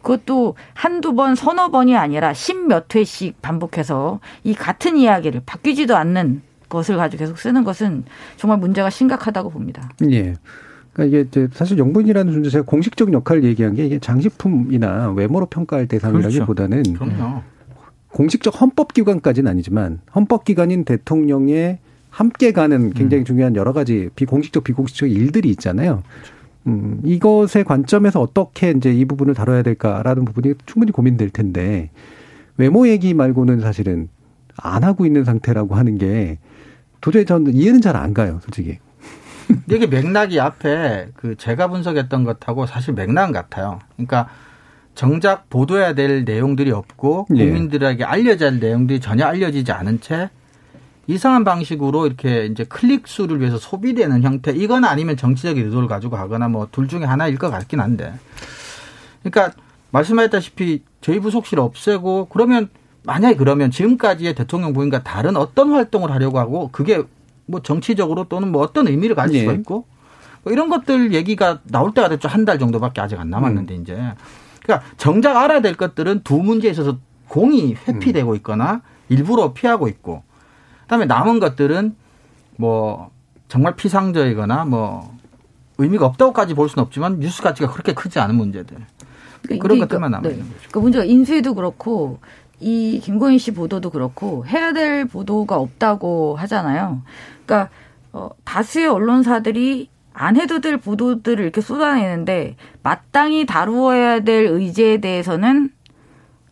그것도 0.00 0.56
한두 0.74 1.14
번, 1.14 1.34
서너 1.34 1.70
번이 1.70 1.96
아니라 1.96 2.32
십몇 2.32 2.94
회씩 2.94 3.42
반복해서 3.42 4.20
이 4.44 4.54
같은 4.54 4.96
이야기를 4.96 5.42
바뀌지도 5.46 5.96
않는 5.96 6.42
것을 6.72 6.96
가지고 6.96 7.20
계속 7.20 7.38
쓰는 7.38 7.62
것은 7.64 8.04
정말 8.36 8.58
문제가 8.58 8.90
심각하다고 8.90 9.50
봅니다. 9.50 9.90
예. 10.10 10.34
그러니까 10.92 11.18
이게 11.18 11.28
이제 11.28 11.48
사실 11.52 11.78
영분이라는 11.78 12.32
존재 12.32 12.50
제가 12.50 12.64
공식적 12.64 13.12
역할을 13.12 13.44
얘기한 13.44 13.74
게 13.74 13.86
이게 13.86 13.98
장식품이나 13.98 15.12
외모로 15.12 15.46
평가할 15.46 15.86
대상이라기보다는 15.86 16.82
그렇죠. 16.94 17.42
공식적 18.08 18.60
헌법기관까지는 18.60 19.50
아니지만 19.50 20.00
헌법기관인 20.14 20.84
대통령의 20.84 21.78
함께 22.10 22.52
가는 22.52 22.90
굉장히 22.92 23.24
중요한 23.24 23.56
여러 23.56 23.72
가지 23.72 24.10
비공식적 24.14 24.64
비공식적 24.64 25.10
일들이 25.10 25.48
있잖아요. 25.50 26.02
음, 26.66 27.00
이것의 27.04 27.64
관점에서 27.64 28.20
어떻게 28.20 28.70
이제 28.70 28.92
이 28.92 29.04
부분을 29.06 29.34
다뤄야 29.34 29.62
될까라는 29.62 30.26
부분이 30.26 30.54
충분히 30.66 30.92
고민될 30.92 31.30
텐데 31.30 31.90
외모 32.58 32.86
얘기 32.86 33.14
말고는 33.14 33.60
사실은 33.60 34.08
안 34.56 34.84
하고 34.84 35.06
있는 35.06 35.24
상태라고 35.24 35.74
하는 35.74 35.96
게 35.96 36.38
도저히 37.02 37.26
저는 37.26 37.54
이해는 37.54 37.82
잘 37.82 37.96
안 37.96 38.14
가요, 38.14 38.40
솔직히. 38.42 38.78
이게 39.68 39.86
맥락이 39.86 40.40
앞에 40.40 41.08
그 41.14 41.36
제가 41.36 41.68
분석했던 41.68 42.24
것하고 42.24 42.64
사실 42.66 42.94
맥락 42.94 43.32
같아요. 43.32 43.80
그러니까 43.96 44.28
정작 44.94 45.50
보도해야 45.50 45.94
될 45.94 46.24
내용들이 46.24 46.70
없고 46.70 47.26
예. 47.36 47.44
국민들에게 47.44 48.04
알려져야 48.04 48.52
할 48.52 48.60
내용들이 48.60 49.00
전혀 49.00 49.26
알려지지 49.26 49.72
않은 49.72 50.00
채 50.00 50.30
이상한 51.08 51.44
방식으로 51.44 52.06
이렇게 52.06 52.46
이제 52.46 52.64
클릭 52.64 53.08
수를 53.08 53.40
위해서 53.40 53.58
소비되는 53.58 54.22
형태 54.22 54.52
이건 54.52 54.84
아니면 54.84 55.16
정치적인 55.16 55.64
의도를 55.64 55.88
가지고 55.88 56.16
하거나 56.16 56.48
뭐 56.48 56.68
둘 56.70 56.86
중에 56.88 57.04
하나일 57.04 57.36
것 57.38 57.50
같긴 57.50 57.80
한데 57.80 58.14
그러니까 59.22 59.54
말씀하셨다시피 59.90 60.82
저희 61.00 61.18
부속실 61.18 61.58
없애고 61.58 62.28
그러면 62.30 62.68
만약에 63.04 63.36
그러면 63.36 63.70
지금까지의 63.70 64.34
대통령 64.34 64.72
부인과 64.72 65.02
다른 65.02 65.36
어떤 65.36 65.72
활동을 65.72 66.10
하려고 66.10 66.38
하고 66.38 66.68
그게 66.72 67.02
뭐 67.46 67.60
정치적으로 67.60 68.24
또는 68.24 68.52
뭐 68.52 68.62
어떤 68.62 68.86
의미를 68.86 69.16
가질 69.16 69.40
수가 69.40 69.52
예. 69.52 69.56
있고 69.56 69.86
뭐 70.44 70.52
이런 70.52 70.68
것들 70.68 71.12
얘기가 71.12 71.60
나올 71.64 71.92
때가 71.94 72.08
됐죠. 72.08 72.28
한 72.28 72.44
달 72.44 72.58
정도밖에 72.58 73.00
아직 73.00 73.18
안 73.18 73.30
남았는데 73.30 73.74
이제. 73.76 73.96
그러니까 74.62 74.86
정작 74.96 75.36
알아야 75.36 75.60
될 75.60 75.74
것들은 75.74 76.22
두 76.22 76.38
문제에 76.38 76.70
있어서 76.70 76.98
공이 77.28 77.74
회피되고 77.88 78.34
있거나 78.36 78.82
일부러 79.08 79.52
피하고 79.52 79.88
있고 79.88 80.22
그다음에 80.82 81.06
남은 81.06 81.40
것들은 81.40 81.96
뭐 82.56 83.10
정말 83.48 83.74
피상적이거나 83.74 84.64
뭐 84.66 85.16
의미가 85.78 86.06
없다고까지 86.06 86.54
볼 86.54 86.68
수는 86.68 86.84
없지만 86.84 87.18
뉴스 87.18 87.42
가치가 87.42 87.70
그렇게 87.70 87.92
크지 87.94 88.20
않은 88.20 88.36
문제들. 88.36 88.76
그러니까 89.42 89.62
그런 89.62 89.78
것들만 89.80 90.10
그러니까, 90.10 90.28
남아 90.28 90.30
있는 90.30 90.52
거죠. 90.52 90.68
그 90.70 90.78
문제가 90.78 91.04
인수위도 91.04 91.54
그렇고 91.54 92.20
이 92.62 93.00
김건희 93.00 93.38
씨 93.38 93.52
보도도 93.52 93.90
그렇고 93.90 94.46
해야 94.46 94.72
될 94.72 95.04
보도가 95.04 95.56
없다고 95.56 96.36
하잖아요. 96.36 97.02
그러니까 97.44 97.70
어, 98.12 98.30
다수의 98.44 98.86
언론사들이 98.86 99.88
안 100.14 100.36
해도 100.36 100.60
될 100.60 100.76
보도들을 100.76 101.42
이렇게 101.42 101.60
쏟아내는데 101.60 102.56
마땅히 102.82 103.46
다루어야 103.46 104.20
될 104.20 104.46
의제에 104.46 104.98
대해서는 104.98 105.70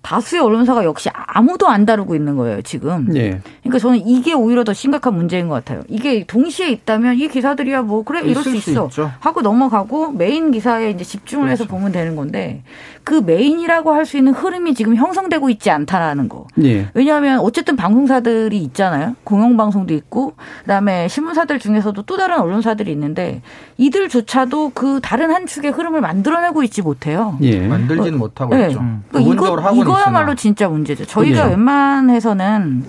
다수의 0.02 0.40
언론사가 0.40 0.84
역시 0.84 1.10
아무도 1.12 1.68
안 1.68 1.84
다루고 1.84 2.14
있는 2.14 2.36
거예요, 2.36 2.62
지금. 2.62 3.14
예. 3.16 3.40
그러니까 3.60 3.78
저는 3.78 3.98
이게 4.06 4.32
오히려 4.32 4.64
더 4.64 4.72
심각한 4.72 5.14
문제인 5.14 5.48
것 5.48 5.54
같아요. 5.56 5.82
이게 5.88 6.24
동시에 6.24 6.70
있다면 6.70 7.18
이 7.18 7.28
기사들이야 7.28 7.82
뭐 7.82 8.02
그래 8.02 8.22
이럴 8.22 8.42
수수 8.42 8.70
있어 8.70 8.86
있죠. 8.86 9.10
하고 9.20 9.42
넘어가고 9.42 10.12
메인 10.12 10.52
기사에 10.52 10.90
이제 10.90 11.04
집중을 11.04 11.50
해서 11.50 11.64
그렇죠. 11.64 11.76
보면 11.76 11.92
되는 11.92 12.16
건데 12.16 12.62
그 13.04 13.14
메인이라고 13.14 13.92
할 13.92 14.04
수 14.04 14.16
있는 14.16 14.32
흐름이 14.32 14.74
지금 14.74 14.96
형성되고 14.96 15.50
있지 15.50 15.70
않다라는 15.70 16.28
거. 16.28 16.46
예. 16.62 16.88
왜냐하면 16.94 17.40
어쨌든 17.40 17.76
방송사들이 17.76 18.58
있잖아요. 18.64 19.14
공영방송도 19.24 19.94
있고 19.94 20.34
그다음에 20.62 21.06
신문사들 21.08 21.58
중에서도 21.58 22.02
또 22.02 22.16
다른 22.16 22.38
언론사들이 22.40 22.90
있는데 22.92 23.42
이들조차도 23.78 24.72
그 24.74 25.00
다른 25.02 25.30
한 25.32 25.46
축의 25.46 25.70
흐름을 25.72 26.00
만들어내고 26.00 26.62
있지 26.64 26.82
못해요. 26.82 27.36
예. 27.42 27.66
만들지는 27.66 28.18
못하고 28.18 28.54
네. 28.54 28.68
있죠. 28.68 28.78
그러니까 28.78 29.18
부분적으로 29.18 29.62
이거, 29.62 29.82
이거야말로 29.82 30.32
있으나. 30.32 30.34
진짜 30.34 30.68
문제죠. 30.68 31.04
저희가 31.06 31.46
예. 31.46 31.50
웬만해서는 31.50 32.84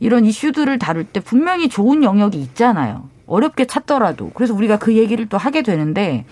이런 0.00 0.24
이슈들을 0.24 0.78
다룰 0.78 1.04
때 1.04 1.20
분명히 1.20 1.68
좋은 1.68 2.02
영역이 2.02 2.38
있잖아요. 2.40 3.04
어렵게 3.26 3.66
찾더라도. 3.66 4.30
그래서 4.34 4.54
우리가 4.54 4.78
그 4.78 4.94
얘기를 4.94 5.26
또 5.28 5.38
하게 5.38 5.62
되는데 5.62 6.24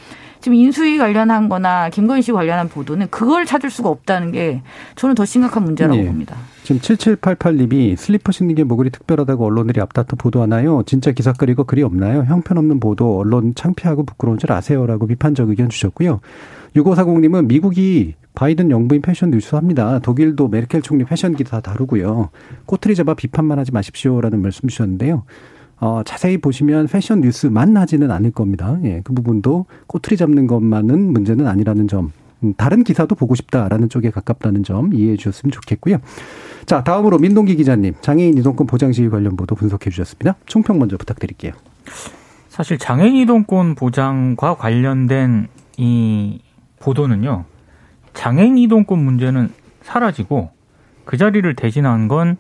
지금 0.42 0.56
인수위 0.56 0.98
관련한 0.98 1.48
거나 1.48 1.88
김건희 1.88 2.20
씨 2.20 2.32
관련한 2.32 2.68
보도는 2.68 3.08
그걸 3.10 3.46
찾을 3.46 3.70
수가 3.70 3.88
없다는 3.88 4.32
게 4.32 4.60
저는 4.96 5.14
더 5.14 5.24
심각한 5.24 5.64
문제라고 5.64 5.96
예. 5.98 6.04
봅니다. 6.04 6.36
지금 6.64 6.80
7788님이 6.80 7.96
슬리퍼 7.96 8.32
신는 8.32 8.54
게 8.56 8.64
뭐그리 8.64 8.90
특별하다고 8.90 9.46
언론들이 9.46 9.80
앞다퉈 9.80 10.16
보도하나요? 10.16 10.82
진짜 10.84 11.12
기사거리 11.12 11.52
이거 11.52 11.62
글이 11.62 11.82
없나요? 11.82 12.24
형편없는 12.24 12.80
보도 12.80 13.18
언론 13.18 13.54
창피하고 13.54 14.04
부끄러운 14.04 14.38
줄 14.38 14.52
아세요 14.52 14.84
라고 14.86 15.06
비판적 15.06 15.48
의견 15.48 15.68
주셨고요. 15.68 16.20
6540님은 16.76 17.46
미국이 17.46 18.14
바이든 18.34 18.70
영부인 18.70 19.02
패션 19.02 19.30
뉴스 19.30 19.54
합니다. 19.54 19.98
독일도 19.98 20.48
메르켈 20.48 20.82
총리 20.82 21.04
패션 21.04 21.34
기사 21.34 21.60
다루고요. 21.60 22.30
꼬투리 22.66 22.94
잡아 22.94 23.14
비판만 23.14 23.58
하지 23.58 23.72
마십시오라는 23.72 24.40
말씀 24.40 24.68
주셨는데요. 24.68 25.24
어, 25.82 26.04
자세히 26.04 26.38
보시면 26.38 26.86
패션 26.86 27.22
뉴스만 27.22 27.76
하지는 27.76 28.12
않을 28.12 28.30
겁니다. 28.30 28.78
예, 28.84 29.00
그 29.02 29.12
부분도 29.12 29.66
꼬투리 29.88 30.16
잡는 30.16 30.46
것만은 30.46 31.12
문제는 31.12 31.48
아니라는 31.48 31.88
점. 31.88 32.12
음, 32.44 32.54
다른 32.56 32.84
기사도 32.84 33.16
보고 33.16 33.34
싶다라는 33.34 33.88
쪽에 33.88 34.10
가깝다는 34.10 34.62
점 34.62 34.94
이해해 34.94 35.16
주셨으면 35.16 35.50
좋겠고요. 35.50 35.98
자, 36.66 36.84
다음으로 36.84 37.18
민동기 37.18 37.56
기자님, 37.56 37.94
장애인 38.00 38.38
이동권 38.38 38.68
보장 38.68 38.92
시위 38.92 39.08
관련 39.08 39.34
보도 39.34 39.56
분석해 39.56 39.90
주셨습니다. 39.90 40.36
총평 40.46 40.78
먼저 40.78 40.96
부탁드릴게요. 40.96 41.52
사실 42.48 42.78
장애인 42.78 43.16
이동권 43.16 43.74
보장과 43.74 44.58
관련된 44.58 45.48
이 45.78 46.38
보도는요. 46.78 47.44
장애인 48.14 48.56
이동권 48.56 49.00
문제는 49.00 49.48
사라지고 49.82 50.50
그 51.04 51.16
자리를 51.16 51.52
대신한 51.56 52.06
건 52.06 52.36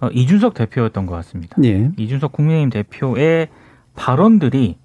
어, 0.00 0.08
이준석 0.08 0.54
대표였던 0.54 1.06
것 1.06 1.14
같습니다. 1.16 1.56
예. 1.64 1.90
이준석 1.96 2.32
국민의힘 2.32 2.70
대표의 2.70 3.48
발언들이 3.96 4.76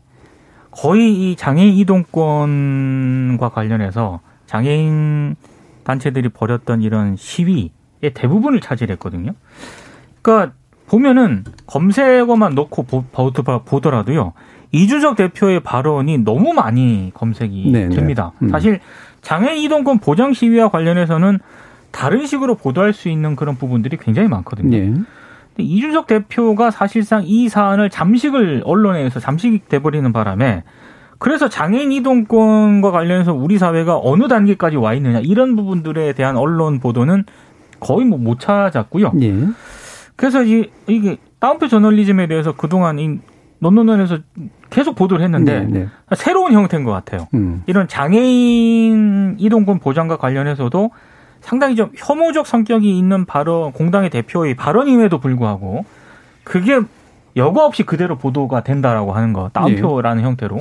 거의 0.72 1.32
이 1.32 1.36
장애인 1.36 1.76
이동권과 1.76 3.50
관련해서 3.50 4.22
장애인 4.48 5.36
단체들이 5.84 6.30
벌였던 6.30 6.82
이런 6.82 7.16
시위의 7.16 7.70
대부분을 8.14 8.60
차지했거든요. 8.60 9.34
그러니까 10.22 10.56
보면은 10.88 11.44
검색어만 11.68 12.56
넣고 12.56 12.84
보, 12.84 13.04
보더라도요. 13.66 14.34
이준석 14.72 15.16
대표의 15.16 15.60
발언이 15.60 16.20
너무 16.20 16.54
많이 16.54 17.12
검색이 17.14 17.70
네, 17.72 17.88
네. 17.88 17.96
됩니다. 17.96 18.32
음. 18.42 18.50
사실 18.50 18.80
장애인 19.22 19.64
이동권 19.64 20.00
보장 20.00 20.34
시위와 20.34 20.70
관련해서는 20.70 21.40
다른 21.94 22.26
식으로 22.26 22.56
보도할 22.56 22.92
수 22.92 23.08
있는 23.08 23.38
그런 23.38 23.56
부분들이 23.56 23.96
굉장히 23.98 24.28
많거든요. 24.28 24.76
예. 24.76 24.86
근데 24.88 25.06
이준석 25.60 26.08
대표가 26.08 26.72
사실상 26.72 27.24
이 27.26 27.48
사안을 27.48 27.90
잠식을 27.90 28.64
언론에서 28.66 29.20
잠식돼 29.22 29.80
버리는 29.80 30.12
바람에 30.12 30.64
그래서 31.20 31.48
장애인 31.48 31.92
이동권과 31.94 32.92
관련해서 32.92 33.34
우리 33.34 33.58
사회가 33.58 34.00
어느 34.04 34.28
단계까지 34.28 34.76
와 34.76 34.94
있느냐 34.96 35.20
이런 35.20 35.56
부분들에 35.56 36.14
대한 36.14 36.36
언론 36.36 36.80
보도는 36.80 37.24
거의 37.80 38.06
뭐 38.06 38.18
못 38.18 38.40
찾았고요. 38.40 39.14
예. 39.22 39.34
그래서 40.16 40.44
이 40.44 40.70
이게 40.88 41.18
다운표 41.40 41.68
저널리즘에 41.68 42.28
대해서 42.28 42.54
그동안 42.54 43.00
이 43.00 43.20
논논논에서 43.60 44.18
계속 44.70 44.96
보도를 44.96 45.24
했는데 45.24 45.60
네, 45.62 45.80
네. 45.80 45.88
새로운 46.16 46.52
형태인 46.54 46.84
것 46.84 46.92
같아요. 46.92 47.28
음. 47.36 47.62
이런 47.68 47.88
장애인 47.88 49.36
이동권 49.38 49.80
보장과 49.80 50.18
관련해서도 50.18 50.92
상당히 51.44 51.76
좀 51.76 51.92
혐오적 51.96 52.48
성격이 52.48 52.98
있는 52.98 53.26
발언 53.26 53.72
공당의 53.74 54.10
대표의 54.10 54.56
발언임에도 54.56 55.20
불구하고 55.20 55.86
그게 56.44 56.80
여과 57.36 57.66
없이 57.66 57.84
그대로 57.84 58.18
보도가 58.18 58.64
된다라고 58.64 59.12
하는 59.12 59.34
거 59.34 59.50
다운표라는 59.50 60.24
형태로 60.24 60.60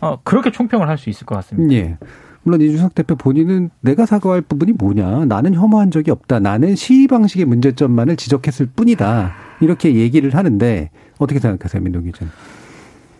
어, 0.00 0.18
그렇게 0.24 0.50
총평을 0.50 0.88
할 0.88 0.98
수 0.98 1.10
있을 1.10 1.26
것 1.26 1.34
같습니다. 1.36 1.74
예. 1.74 1.96
물론 2.42 2.60
이준석 2.62 2.94
대표 2.94 3.16
본인은 3.16 3.68
내가 3.80 4.06
사과할 4.06 4.40
부분이 4.40 4.72
뭐냐. 4.72 5.26
나는 5.26 5.54
혐오한 5.54 5.90
적이 5.90 6.10
없다. 6.12 6.40
나는 6.40 6.74
시위 6.74 7.06
방식의 7.06 7.44
문제점만을 7.44 8.16
지적했을 8.16 8.66
뿐이다. 8.74 9.32
이렇게 9.60 9.94
얘기를 9.94 10.34
하는데 10.34 10.90
어떻게 11.18 11.38
생각하세요, 11.38 11.82
민동 11.82 12.04
기자님? 12.04 12.32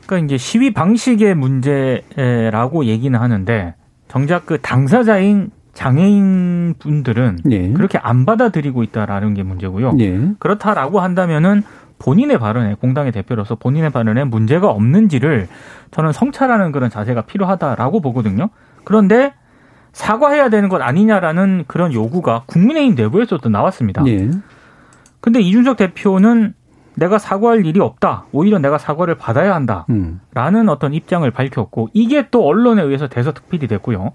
그러니까 0.07 0.25
이제 0.27 0.39
시위 0.39 0.73
방식의 0.73 1.35
문제라고 1.35 2.87
얘기는 2.87 3.19
하는데 3.19 3.75
정작 4.09 4.47
그 4.47 4.59
당사자인 4.61 5.51
장애인 5.73 6.75
분들은 6.79 7.39
예. 7.51 7.73
그렇게 7.73 7.99
안 7.99 8.27
받아들이고 8.27 8.83
있다라는 8.83 9.35
게 9.35 9.43
문제고요. 9.43 9.93
예. 10.01 10.33
그렇다라고 10.39 11.01
한다면은 11.01 11.63
본인의 11.99 12.39
발언에 12.39 12.75
공당의 12.75 13.13
대표로서 13.13 13.55
본인의 13.55 13.91
발언에 13.91 14.25
문제가 14.25 14.69
없는지를 14.69 15.49
저는 15.91 16.13
성찰하는 16.13 16.73
그런 16.73 16.91
자세가 16.91 17.23
필요하다라고 17.23 18.01
보거든요. 18.01 18.49
그런데 18.85 19.35
사과해야 19.93 20.49
되는 20.49 20.69
것 20.69 20.81
아니냐라는 20.81 21.65
그런 21.67 21.93
요구가 21.93 22.45
국민의힘 22.47 22.95
내부에서도 22.95 23.49
나왔습니다. 23.49 24.05
예. 24.07 24.31
근데 25.21 25.41
이준석 25.41 25.77
대표는 25.77 26.55
내가 26.95 27.19
사과할 27.19 27.65
일이 27.67 27.81
없다. 27.81 28.27
오히려 28.33 28.59
내가 28.59 28.79
사과를 28.79 29.17
받아야 29.17 29.55
한다. 29.55 29.87
음. 29.91 30.21
라는 30.35 30.69
어떤 30.69 30.93
입장을 30.95 31.29
밝혔고 31.31 31.89
이게 31.93 32.29
또 32.31 32.47
언론에 32.47 32.83
의해서 32.83 33.09
대서특필이 33.09 33.69
됐고요. 33.69 34.13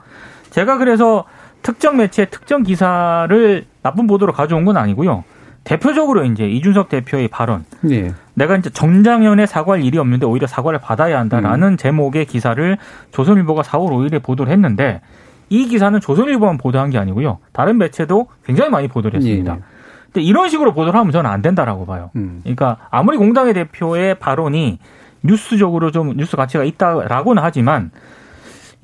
제가 0.50 0.78
그래서 0.78 1.26
특정 1.66 1.98
매체 1.98 2.26
특정 2.26 2.62
기사를 2.62 3.66
나쁜 3.82 4.06
보도로 4.06 4.34
가져온 4.34 4.66
건 4.66 4.78
아니고요. 4.78 5.24
대표적으로 5.64 6.24
이제 6.24 6.48
이준석 6.48 6.90
대표의 6.90 7.28
발언. 7.28 7.66
예. 7.90 8.14
내가 8.36 8.56
이제 8.56 8.70
정장현에 8.70 9.48
사과할 9.48 9.84
일이 9.84 9.98
없는데 9.98 10.28
오히려 10.28 10.46
사과를 10.46 10.78
받아야 10.80 11.18
한다라는 11.18 11.70
음. 11.70 11.78
제목의 11.78 12.28
기사를 12.28 12.78
조선일보가 13.12 13.64
4월 13.64 13.90
5일에 13.90 14.22
보도를 14.22 14.54
했는데 14.54 15.02
이 15.50 15.66
기사는 15.68 16.00
조선일보만 16.00 16.60
보도한 16.60 16.92
게 16.92 17.00
아니고요. 17.00 17.40
다른 17.52 17.80
매체도 17.80 18.28
굉장히 18.46 18.70
많이 18.70 18.88
보도를 18.88 19.18
했습니다. 19.18 19.56
예. 19.56 19.60
근데 20.06 20.22
이런 20.22 20.50
식으로 20.50 20.72
보도를 20.72 21.00
하면 21.00 21.12
저는 21.12 21.28
안 21.28 21.42
된다라고 21.42 21.88
봐요. 21.88 22.12
음. 22.16 22.42
그러니까 22.44 22.78
아무리 22.92 23.18
공당의 23.18 23.56
대표의 23.56 24.20
발언이 24.20 24.78
뉴스적으로 25.24 25.90
좀 25.90 26.16
뉴스 26.16 26.38
가치가 26.38 26.64
있다라고는 26.64 27.42
하지만 27.42 27.90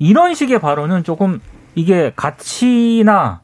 이런 0.00 0.34
식의 0.34 0.58
발언은 0.58 1.04
조금 1.04 1.38
이게 1.74 2.12
가치나 2.14 3.40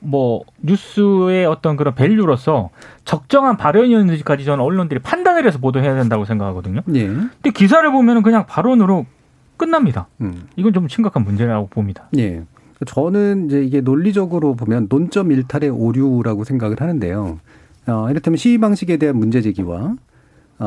뭐 0.00 0.42
뉴스의 0.60 1.46
어떤 1.46 1.76
그런 1.76 1.94
밸류로서 1.94 2.70
적정한 3.04 3.56
발언이었는지까지 3.56 4.44
저는 4.44 4.64
언론들이 4.64 5.00
판단을 5.00 5.46
해서 5.46 5.58
보도해야 5.58 5.94
된다고 5.94 6.24
생각하거든요. 6.24 6.82
예. 6.94 7.06
근데 7.06 7.50
기사를 7.54 7.90
보면은 7.90 8.22
그냥 8.22 8.46
발언으로 8.46 9.06
끝납니다. 9.56 10.08
음. 10.20 10.48
이건 10.56 10.72
좀 10.72 10.88
심각한 10.88 11.24
문제라고 11.24 11.68
봅니다. 11.68 12.08
예. 12.18 12.42
저는 12.84 13.46
이제 13.46 13.62
이게 13.62 13.80
논리적으로 13.80 14.54
보면 14.56 14.88
논점 14.88 15.30
일탈의 15.30 15.70
오류라고 15.70 16.42
생각을 16.42 16.80
하는데요. 16.80 17.38
어, 17.86 18.10
이를테면 18.10 18.36
시위 18.36 18.58
방식에 18.58 18.96
대한 18.96 19.16
문제 19.16 19.40
제기와 19.40 19.76
어, 19.76 19.96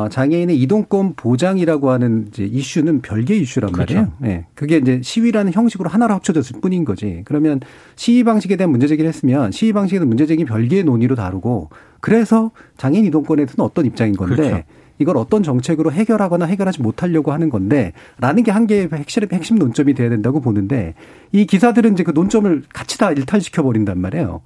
장애인의 0.10 0.60
이동권 0.62 1.14
보장이라고 1.16 1.90
하는 1.90 2.28
이제 2.28 2.44
이슈는 2.44 3.02
별개 3.02 3.36
이슈란 3.36 3.72
그렇죠. 3.72 3.96
말이에요. 3.96 4.14
예. 4.26 4.46
그게 4.54 4.78
이제 4.78 5.00
시위라는 5.02 5.54
형식으로 5.54 5.90
하나로 5.90 6.14
합쳐졌을 6.16 6.60
뿐인 6.62 6.84
거지. 6.84 7.22
그러면 7.26 7.62
시위 7.96 8.24
방식에 8.24 8.56
대한 8.58 8.72
문제 8.72 8.88
제기를 8.88 9.08
했으면 9.08 9.52
시위 9.52 9.72
방식에 9.72 10.00
대한 10.00 10.10
문제 10.10 10.26
제기 10.26 10.44
별개의 10.44 10.84
논의로 10.84 11.16
다루고 11.16 11.70
그래서 12.02 12.52
장애인 12.78 13.06
이동권에 13.06 13.46
대해서는 13.46 13.66
어떤 13.66 13.86
입장인 13.86 14.16
건데 14.16 14.36
그렇죠. 14.36 14.64
이걸 14.98 15.18
어떤 15.18 15.44
정책으로 15.44 15.92
해결하거나 15.92 16.46
해결하지 16.46 16.82
못하려고 16.82 17.32
하는 17.34 17.50
건데 17.50 17.94
라는 18.20 18.44
게 18.44 18.52
한 18.52 18.68
개의 18.68 18.90
핵심, 18.94 19.24
핵심 19.32 19.58
논점이 19.58 19.94
돼야 19.94 20.10
된다고 20.10 20.40
보는데 20.42 20.94
이 21.32 21.46
기사들은 21.46 21.94
이제 21.94 22.04
그 22.04 22.12
논점을 22.12 22.64
같이 22.74 22.98
다 22.98 23.12
일탈시켜 23.12 23.64
버린단 23.64 24.00
말이에요. 24.00 24.42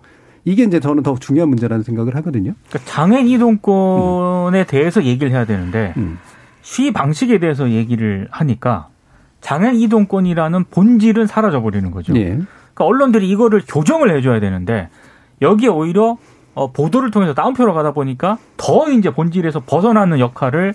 이게 0.45 0.63
이제 0.63 0.79
저는 0.79 1.03
더 1.03 1.15
중요한 1.15 1.49
문제라는 1.49 1.83
생각을 1.83 2.15
하거든요. 2.17 2.53
그러니까 2.69 2.91
장애인 2.91 3.27
이동권에 3.27 4.65
대해서 4.65 5.03
얘기를 5.03 5.31
해야 5.31 5.45
되는데 5.45 5.93
음. 5.97 6.19
시위 6.61 6.91
방식에 6.91 7.39
대해서 7.39 7.69
얘기를 7.69 8.27
하니까 8.31 8.87
장애인 9.41 9.75
이동권이라는 9.75 10.65
본질은 10.71 11.27
사라져 11.27 11.61
버리는 11.61 11.89
거죠. 11.91 12.15
예. 12.15 12.25
그러니까 12.25 12.85
언론들이 12.85 13.29
이거를 13.29 13.61
교정을 13.67 14.15
해줘야 14.15 14.39
되는데 14.39 14.89
여기에 15.41 15.69
오히려 15.69 16.17
어, 16.53 16.71
보도를 16.71 17.11
통해서 17.11 17.33
다운표로 17.33 17.73
가다 17.73 17.91
보니까 17.93 18.37
더 18.57 18.89
이제 18.89 19.09
본질에서 19.11 19.61
벗어나는 19.61 20.19
역할을 20.19 20.73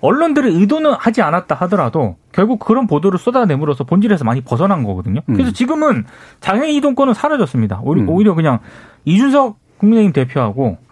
언론들이 0.00 0.54
의도는 0.54 0.92
하지 0.92 1.22
않았다 1.22 1.54
하더라도 1.56 2.16
결국 2.32 2.58
그런 2.60 2.86
보도를 2.86 3.18
쏟아내므로써 3.18 3.84
본질에서 3.84 4.24
많이 4.24 4.40
벗어난 4.40 4.84
거거든요. 4.84 5.20
그래서 5.26 5.50
음. 5.50 5.52
지금은 5.52 6.04
장애인 6.40 6.74
이동권은 6.76 7.14
사라졌습니다. 7.14 7.80
오히- 7.82 8.02
음. 8.02 8.08
오히려 8.08 8.34
그냥 8.34 8.60
이준석 9.04 9.56
국민의힘 9.78 10.12
대표하고 10.12 10.66
어, 10.66 10.87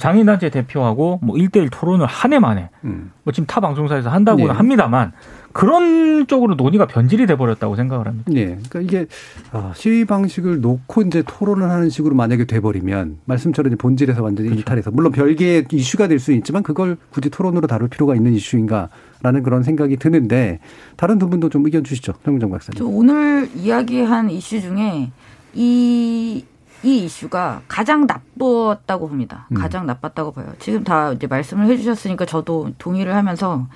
장애인단체 0.00 0.50
대표하고 0.50 1.20
뭐 1.22 1.36
1대1 1.36 1.68
토론을 1.70 2.06
한 2.06 2.32
해 2.32 2.38
만에 2.40 2.70
음. 2.84 3.12
뭐 3.22 3.32
지금 3.32 3.46
타 3.46 3.60
방송사에서 3.60 4.10
한다고는 4.10 4.48
예. 4.48 4.56
합니다만 4.56 5.12
그런 5.52 6.26
쪽으로 6.26 6.54
논의가 6.56 6.86
변질이 6.86 7.24
돼 7.26 7.36
버렸다고 7.36 7.76
생각을 7.76 8.06
합니다. 8.06 8.30
예. 8.34 8.58
그러니까 8.68 8.80
이게 8.80 9.06
아, 9.52 9.72
시위 9.74 10.04
방식을 10.04 10.60
놓고 10.60 11.02
이제 11.02 11.22
토론을 11.26 11.70
하는 11.70 11.88
식으로 11.88 12.14
만약에 12.16 12.44
돼버리면 12.46 13.18
말씀처럼 13.24 13.72
이제 13.72 13.76
본질에서 13.76 14.22
완전히 14.22 14.48
그렇죠. 14.48 14.58
일탈해서 14.60 14.90
물론 14.90 15.12
별개의 15.12 15.66
이슈가 15.72 16.08
될 16.08 16.18
수 16.18 16.32
있지만 16.32 16.62
그걸 16.62 16.96
굳이 17.10 17.30
토론으로 17.30 17.66
다룰 17.68 17.88
필요가 17.88 18.14
있는 18.16 18.32
이슈인가라는 18.34 19.42
그런 19.44 19.62
생각이 19.62 19.96
드는데 19.98 20.58
다른 20.96 21.18
두 21.18 21.28
분도 21.30 21.48
좀 21.48 21.64
의견 21.64 21.84
주시죠, 21.84 22.14
정민정 22.24 22.50
박사님. 22.50 22.76
저 22.78 22.84
오늘 22.86 23.48
이야기한 23.54 24.30
이슈 24.30 24.60
중에 24.60 25.10
이, 25.54 26.44
이 26.86 27.04
이슈가 27.04 27.62
가장 27.66 28.06
나빴다고 28.06 29.08
봅니다. 29.08 29.46
음. 29.50 29.56
가장 29.56 29.86
나빴다고 29.86 30.30
봐요. 30.30 30.46
지금 30.60 30.84
다 30.84 31.12
이제 31.12 31.26
말씀을 31.26 31.66
해주셨으니까 31.66 32.26
저도 32.26 32.70
동의를 32.78 33.12
하면서 33.14 33.66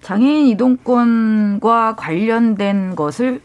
장애인 0.00 0.46
이동권과 0.46 1.96
관련된 1.96 2.96
것을 2.96 3.42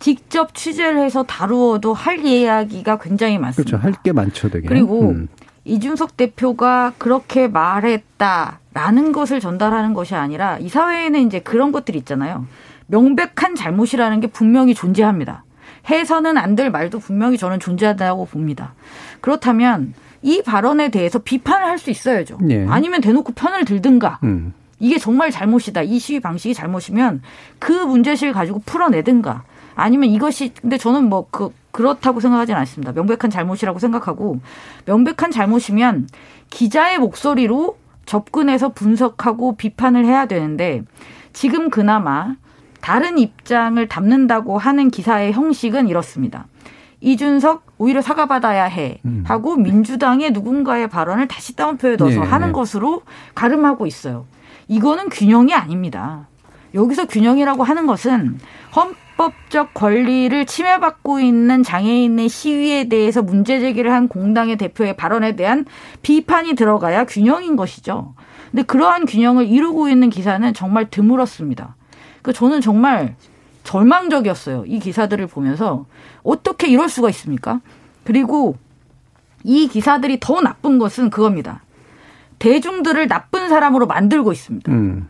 직접 0.00 0.54
취재를 0.54 0.98
해서 0.98 1.22
다루어도 1.22 1.94
할 1.94 2.24
이야기가 2.24 2.98
굉장히 2.98 3.38
많습니다. 3.38 3.78
그렇죠. 3.78 3.84
할 3.86 4.02
게 4.02 4.12
많죠, 4.12 4.48
되게. 4.50 4.66
그리고 4.66 5.10
음. 5.10 5.28
이준석 5.64 6.16
대표가 6.16 6.94
그렇게 6.98 7.46
말했다라는 7.46 9.12
것을 9.12 9.38
전달하는 9.38 9.94
것이 9.94 10.16
아니라 10.16 10.58
이 10.58 10.68
사회에는 10.68 11.20
이제 11.26 11.38
그런 11.38 11.70
것들이 11.70 11.98
있잖아요. 11.98 12.46
명백한 12.88 13.54
잘못이라는 13.54 14.20
게 14.20 14.26
분명히 14.26 14.74
존재합니다. 14.74 15.44
해서는 15.88 16.36
안 16.36 16.56
될 16.56 16.70
말도 16.70 16.98
분명히 16.98 17.38
저는 17.38 17.60
존재한다고 17.60 18.26
봅니다. 18.26 18.74
그렇다면 19.20 19.94
이 20.22 20.42
발언에 20.42 20.90
대해서 20.90 21.18
비판을 21.18 21.66
할 21.66 21.78
수 21.78 21.90
있어야죠. 21.90 22.38
예. 22.50 22.66
아니면 22.68 23.00
대놓고 23.00 23.32
편을 23.32 23.64
들든가. 23.64 24.18
음. 24.24 24.52
이게 24.78 24.98
정말 24.98 25.30
잘못이다. 25.30 25.82
이 25.82 25.98
시위 25.98 26.20
방식이 26.20 26.54
잘못이면 26.54 27.22
그 27.58 27.72
문제실 27.72 28.32
가지고 28.32 28.60
풀어내든가. 28.66 29.44
아니면 29.76 30.10
이것이 30.10 30.52
근데 30.60 30.76
저는 30.76 31.08
뭐 31.08 31.28
그 31.30 31.50
그렇다고 31.72 32.18
생각하지는 32.20 32.58
않습니다. 32.60 32.92
명백한 32.92 33.30
잘못이라고 33.30 33.78
생각하고 33.78 34.40
명백한 34.86 35.30
잘못이면 35.30 36.08
기자의 36.50 36.98
목소리로 36.98 37.76
접근해서 38.06 38.70
분석하고 38.70 39.54
비판을 39.56 40.04
해야 40.04 40.26
되는데 40.26 40.82
지금 41.32 41.70
그나마 41.70 42.34
다른 42.80 43.18
입장을 43.18 43.86
담는다고 43.88 44.58
하는 44.58 44.90
기사의 44.90 45.32
형식은 45.32 45.88
이렇습니다. 45.88 46.46
이준석 47.00 47.64
오히려 47.78 48.02
사과받아야 48.02 48.64
해 48.64 49.00
하고 49.24 49.56
민주당의 49.56 50.32
누군가의 50.32 50.88
발언을 50.88 51.28
다시 51.28 51.56
따옴표에 51.56 51.96
넣어서 51.96 52.20
네, 52.20 52.26
하는 52.26 52.48
네. 52.48 52.52
것으로 52.52 53.02
가름하고 53.34 53.86
있어요. 53.86 54.26
이거는 54.68 55.08
균형이 55.08 55.54
아닙니다. 55.54 56.28
여기서 56.74 57.06
균형이라고 57.06 57.64
하는 57.64 57.86
것은 57.86 58.38
헌법적 58.76 59.74
권리를 59.74 60.46
침해받고 60.46 61.20
있는 61.20 61.62
장애인의 61.62 62.28
시위에 62.28 62.88
대해서 62.88 63.22
문제 63.22 63.60
제기를 63.60 63.92
한 63.92 64.06
공당의 64.06 64.56
대표의 64.56 64.96
발언에 64.96 65.36
대한 65.36 65.64
비판이 66.02 66.54
들어가야 66.54 67.04
균형인 67.04 67.56
것이죠. 67.56 68.14
근데 68.50 68.62
그러한 68.62 69.06
균형을 69.06 69.46
이루고 69.46 69.88
있는 69.88 70.10
기사는 70.10 70.52
정말 70.54 70.90
드물었습니다. 70.90 71.76
그 72.22 72.32
저는 72.32 72.60
정말 72.60 73.16
절망적이었어요. 73.64 74.64
이 74.66 74.78
기사들을 74.78 75.26
보면서 75.26 75.86
어떻게 76.22 76.68
이럴 76.68 76.88
수가 76.88 77.08
있습니까? 77.10 77.60
그리고 78.04 78.56
이 79.44 79.68
기사들이 79.68 80.20
더 80.20 80.40
나쁜 80.40 80.78
것은 80.78 81.10
그겁니다. 81.10 81.62
대중들을 82.38 83.06
나쁜 83.08 83.48
사람으로 83.48 83.86
만들고 83.86 84.32
있습니다. 84.32 84.72
음. 84.72 85.08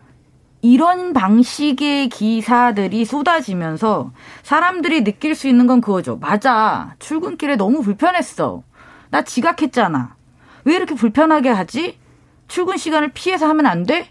이런 0.63 1.15
방식의 1.15 2.11
기사들이 2.11 3.05
쏟아지면서 3.05 4.11
사람들이 4.43 5.05
느낄 5.05 5.35
수 5.35 5.49
있는 5.49 5.67
건 5.67 5.81
그거죠. 5.81 6.19
맞아. 6.19 6.95
출근길에 6.99 7.57
너무 7.57 7.83
불편했어. 7.83 8.63
나 9.11 9.23
지각했잖아. 9.23 10.15
왜 10.65 10.77
이렇게 10.77 10.95
불편하게 10.95 11.49
하지? 11.49 11.99
출근 12.49 12.77
시간을 12.77 13.13
피해서 13.15 13.49
하면 13.49 13.67
안 13.67 13.85
돼? 13.85 14.09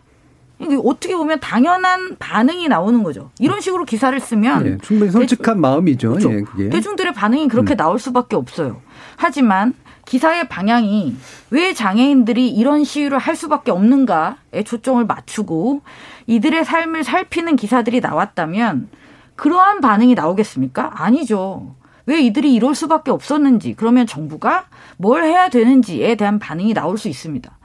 어떻게 0.84 1.16
보면 1.16 1.40
당연한 1.40 2.18
반응이 2.20 2.68
나오는 2.68 3.02
거죠. 3.04 3.32
이런 3.40 3.62
식으로 3.62 3.86
기사를 3.86 4.18
쓰면 4.20 4.66
예, 4.66 4.78
충분히 4.82 5.12
솔직한 5.12 5.60
마음이죠. 5.60 6.10
그렇죠. 6.10 6.34
예, 6.34 6.42
그게. 6.42 6.70
대중들의 6.70 7.14
반응이 7.14 7.48
그렇게 7.48 7.76
나올 7.76 7.98
수밖에 8.00 8.36
없어요. 8.36 8.82
하지만 9.16 9.74
기사의 10.06 10.50
방향이 10.50 11.16
왜 11.52 11.74
장애인들이 11.74 12.50
이런 12.50 12.84
시위를 12.84 13.20
할 13.20 13.36
수밖에 13.36 13.72
없는가에 13.72 14.64
초점을 14.66 15.06
맞추고 15.06 15.82
이들의 16.28 16.66
삶을 16.66 17.04
살피는 17.04 17.56
기사들이 17.56 18.00
나왔다면 18.02 18.90
그러한 19.36 19.82
반응이 19.82 20.16
나오겠습니까? 20.16 20.92
아니죠. 20.96 21.76
왜 22.06 22.22
이들이 22.22 22.54
이럴 22.54 22.74
수밖에 22.74 23.12
없었는지 23.12 23.76
그러면 23.78 24.08
정부가 24.08 24.66
뭘 24.98 25.24
해야 25.24 25.48
되는지에 25.48 26.16
대한 26.16 26.40
반응이 26.40 26.74
나올 26.74 26.98
수 26.98 27.08
있습니다. 27.08 27.59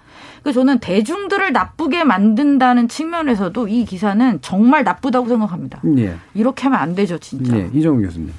그래서 0.45 0.61
저는 0.61 0.79
대중들을 0.79 1.53
나쁘게 1.53 2.05
만든다는 2.05 2.87
측면에서도 2.87 3.67
이 3.67 3.85
기사는 3.85 4.39
정말 4.43 4.85
나쁘다고 4.85 5.27
생각합니다. 5.27 5.81
예. 5.97 6.15
이렇게 6.35 6.65
하면 6.65 6.79
안 6.79 6.95
되죠, 6.95 7.19
진짜. 7.19 7.57
예. 7.57 7.69
이정우 7.73 8.01
교수님. 8.03 8.33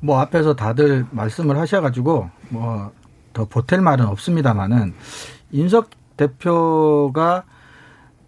뭐 0.00 0.20
앞에서 0.20 0.56
다들 0.56 1.04
말씀을 1.10 1.58
하셔가지고 1.58 2.30
뭐 2.48 2.92
더 3.32 3.46
보탤 3.46 3.80
말은 3.80 4.06
없습니다만은 4.06 4.94
인석 5.50 5.90
대표가 6.16 7.44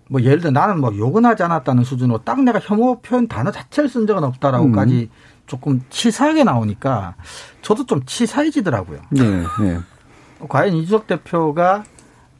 뭐 0.08 0.20
예를 0.22 0.40
들어 0.40 0.50
나는 0.50 0.80
뭐 0.80 0.94
욕은 0.96 1.24
하지 1.24 1.42
않았다는 1.42 1.84
수준으로 1.84 2.18
딱 2.24 2.42
내가 2.42 2.58
혐오 2.60 3.00
표현 3.00 3.26
단어 3.28 3.50
자체를 3.50 3.88
쓴 3.88 4.06
적은 4.06 4.24
없다라고까지 4.24 5.10
음. 5.10 5.16
조금 5.46 5.82
치사하게 5.90 6.44
나오니까 6.44 7.14
저도 7.62 7.86
좀 7.86 8.04
치사해지더라고요. 8.04 9.00
네, 9.10 9.22
네. 9.60 9.78
과연 10.48 10.74
이준석 10.74 11.06
대표가 11.06 11.84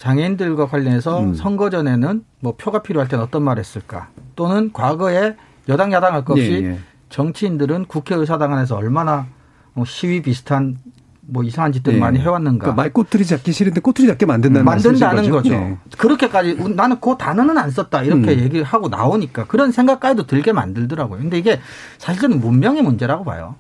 장애인들과 0.05 0.67
관련해서 0.67 1.21
음. 1.21 1.35
선거 1.35 1.71
전에는 1.71 2.25
뭐 2.41 2.55
표가 2.57 2.83
필요할 2.83 3.09
때는 3.09 3.25
어떤 3.25 3.43
말을 3.43 3.61
했을까? 3.61 4.09
또는 4.37 4.71
과거에 4.71 5.35
여당 5.71 5.93
야당 5.93 6.13
할 6.13 6.25
것 6.27 6.35
없이 6.35 6.61
네, 6.61 6.69
네. 6.69 6.79
정치인들은 7.09 7.87
국회의사당 7.87 8.53
안에서 8.53 8.77
얼마나 8.77 9.27
뭐 9.73 9.87
시위 9.87 10.21
비슷한 10.21 10.77
뭐 11.23 11.43
이상한 11.43 11.73
짓들 11.73 11.95
네. 11.95 11.99
많이 11.99 12.19
해왔는가. 12.19 12.59
그러니까 12.59 12.83
말꼬투리 12.83 13.25
잡기 13.25 13.53
싫은데 13.53 13.81
꼬투리 13.81 14.07
잡게 14.07 14.27
만든다는 14.27 14.63
만든다는 14.67 15.31
거죠. 15.31 15.53
네. 15.53 15.79
그렇게까지 15.97 16.57
나는 16.77 17.01
그 17.01 17.17
단어는 17.19 17.57
안 17.57 17.71
썼다 17.71 18.03
이렇게 18.03 18.35
음. 18.35 18.41
얘기를 18.41 18.63
하고 18.63 18.91
나오니까 18.91 19.47
그런 19.47 19.73
생각까지도 19.73 20.27
들게 20.27 20.53
만들더라고요. 20.53 21.19
근데 21.21 21.39
이게 21.39 21.61
사실은 21.97 22.41
문명의 22.41 22.83
문제라고 22.83 23.25
봐요. 23.25 23.55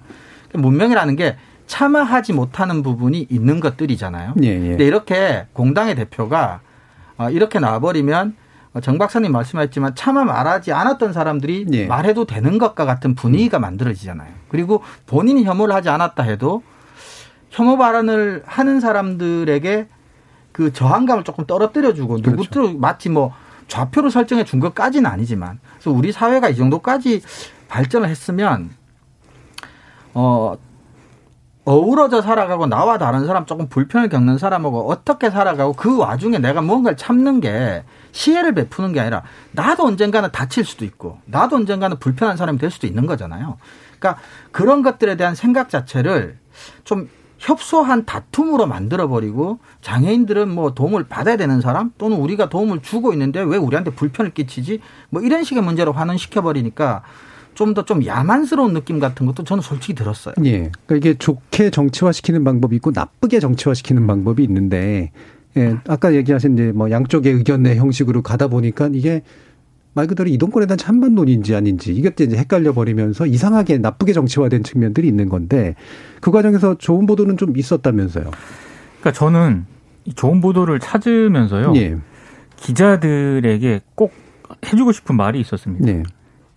문명이라는 0.52 1.16
게 1.16 1.36
참아하지 1.66 2.32
못하는 2.32 2.82
부분이 2.82 3.26
있는 3.30 3.60
것들이잖아요. 3.60 4.34
예, 4.42 4.48
예. 4.48 4.68
근데 4.70 4.86
이렇게 4.86 5.46
공당의 5.52 5.94
대표가 5.94 6.60
어, 7.16 7.30
이렇게 7.30 7.58
나와버리면 7.58 8.36
정 8.82 8.98
박사님 8.98 9.30
말씀하셨지만 9.30 9.94
차마 9.94 10.24
말하지 10.24 10.72
않았던 10.72 11.12
사람들이 11.12 11.66
예. 11.72 11.86
말해도 11.86 12.24
되는 12.24 12.58
것과 12.58 12.84
같은 12.84 13.14
분위기가 13.14 13.58
만들어지잖아요. 13.58 14.32
그리고 14.48 14.82
본인이 15.06 15.44
혐오를 15.44 15.74
하지 15.74 15.88
않았다 15.88 16.22
해도 16.24 16.62
혐오 17.50 17.76
발언을 17.78 18.42
하는 18.46 18.80
사람들에게 18.80 19.86
그 20.50 20.72
저항감을 20.72 21.24
조금 21.24 21.46
떨어뜨려주고 21.46 22.16
그렇죠. 22.16 22.30
누구도 22.30 22.78
마치 22.78 23.08
뭐 23.08 23.32
좌표를 23.68 24.10
설정해 24.10 24.44
준 24.44 24.60
것까지는 24.60 25.08
아니지만 25.08 25.60
그래서 25.74 25.90
우리 25.92 26.10
사회가 26.10 26.48
이 26.48 26.56
정도까지 26.56 27.22
발전을 27.68 28.08
했으면 28.08 28.70
어 30.14 30.56
어우러져 31.64 32.20
살아가고 32.20 32.66
나와 32.66 32.98
다른 32.98 33.26
사람 33.26 33.46
조금 33.46 33.68
불편을 33.68 34.10
겪는 34.10 34.36
사람하고 34.36 34.90
어떻게 34.90 35.30
살아가고 35.30 35.72
그 35.72 35.96
와중에 35.96 36.38
내가 36.38 36.60
뭔가를 36.60 36.96
참는 36.96 37.40
게 37.40 37.84
시혜를 38.12 38.54
베푸는 38.54 38.92
게 38.92 39.00
아니라 39.00 39.22
나도 39.52 39.86
언젠가는 39.86 40.30
다칠 40.30 40.64
수도 40.64 40.84
있고 40.84 41.18
나도 41.24 41.56
언젠가는 41.56 41.98
불편한 41.98 42.36
사람이 42.36 42.58
될 42.58 42.70
수도 42.70 42.86
있는 42.86 43.06
거잖아요. 43.06 43.56
그러니까 43.98 44.20
그런 44.52 44.82
것들에 44.82 45.16
대한 45.16 45.34
생각 45.34 45.70
자체를 45.70 46.38
좀 46.84 47.08
협소한 47.38 48.04
다툼으로 48.04 48.66
만들어버리고 48.66 49.58
장애인들은 49.80 50.48
뭐 50.48 50.74
도움을 50.74 51.04
받아야 51.04 51.36
되는 51.36 51.60
사람 51.60 51.92
또는 51.98 52.18
우리가 52.18 52.48
도움을 52.48 52.80
주고 52.82 53.12
있는데 53.12 53.40
왜 53.40 53.56
우리한테 53.56 53.90
불편을 53.90 54.32
끼치지 54.32 54.80
뭐 55.10 55.22
이런 55.22 55.44
식의 55.44 55.62
문제로 55.62 55.92
환원시켜버리니까 55.92 57.02
좀 57.54 57.74
더좀 57.74 58.00
좀 58.00 58.06
야만스러운 58.06 58.74
느낌 58.74 58.98
같은 58.98 59.26
것도 59.26 59.44
저는 59.44 59.62
솔직히 59.62 59.94
들었어요. 59.94 60.34
예. 60.44 60.70
그러니까 60.86 60.96
이게 60.96 61.14
좋게 61.14 61.70
정치화시키는 61.70 62.44
방법이 62.44 62.76
있고 62.76 62.90
나쁘게 62.94 63.40
정치화시키는 63.40 64.06
방법이 64.06 64.42
있는데 64.44 65.12
예, 65.56 65.76
아까 65.86 66.14
얘기하신 66.14 66.54
이제 66.54 66.72
뭐 66.72 66.90
양쪽의 66.90 67.32
의견의 67.32 67.76
형식으로 67.76 68.22
가다 68.22 68.48
보니까 68.48 68.90
이게 68.92 69.22
말 69.92 70.08
그대로 70.08 70.28
이동권에 70.28 70.66
대한 70.66 70.76
찬반론인지 70.76 71.54
아닌지 71.54 71.94
이것도 71.94 72.24
이제 72.24 72.36
헷갈려 72.36 72.72
버리면서 72.72 73.26
이상하게 73.26 73.78
나쁘게 73.78 74.12
정치화된 74.12 74.64
측면들이 74.64 75.06
있는 75.06 75.28
건데 75.28 75.76
그 76.20 76.32
과정에서 76.32 76.76
좋은 76.76 77.06
보도는 77.06 77.36
좀 77.36 77.56
있었다면서요. 77.56 78.30
그러니까 79.00 79.12
저는 79.12 79.66
좋은 80.16 80.40
보도를 80.40 80.80
찾으면서요. 80.80 81.74
예. 81.76 81.96
기자들에게 82.56 83.82
꼭 83.94 84.12
해주고 84.66 84.92
싶은 84.92 85.16
말이 85.16 85.40
있었습니다. 85.40 85.88
예. 85.88 86.02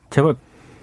제발 0.09 0.35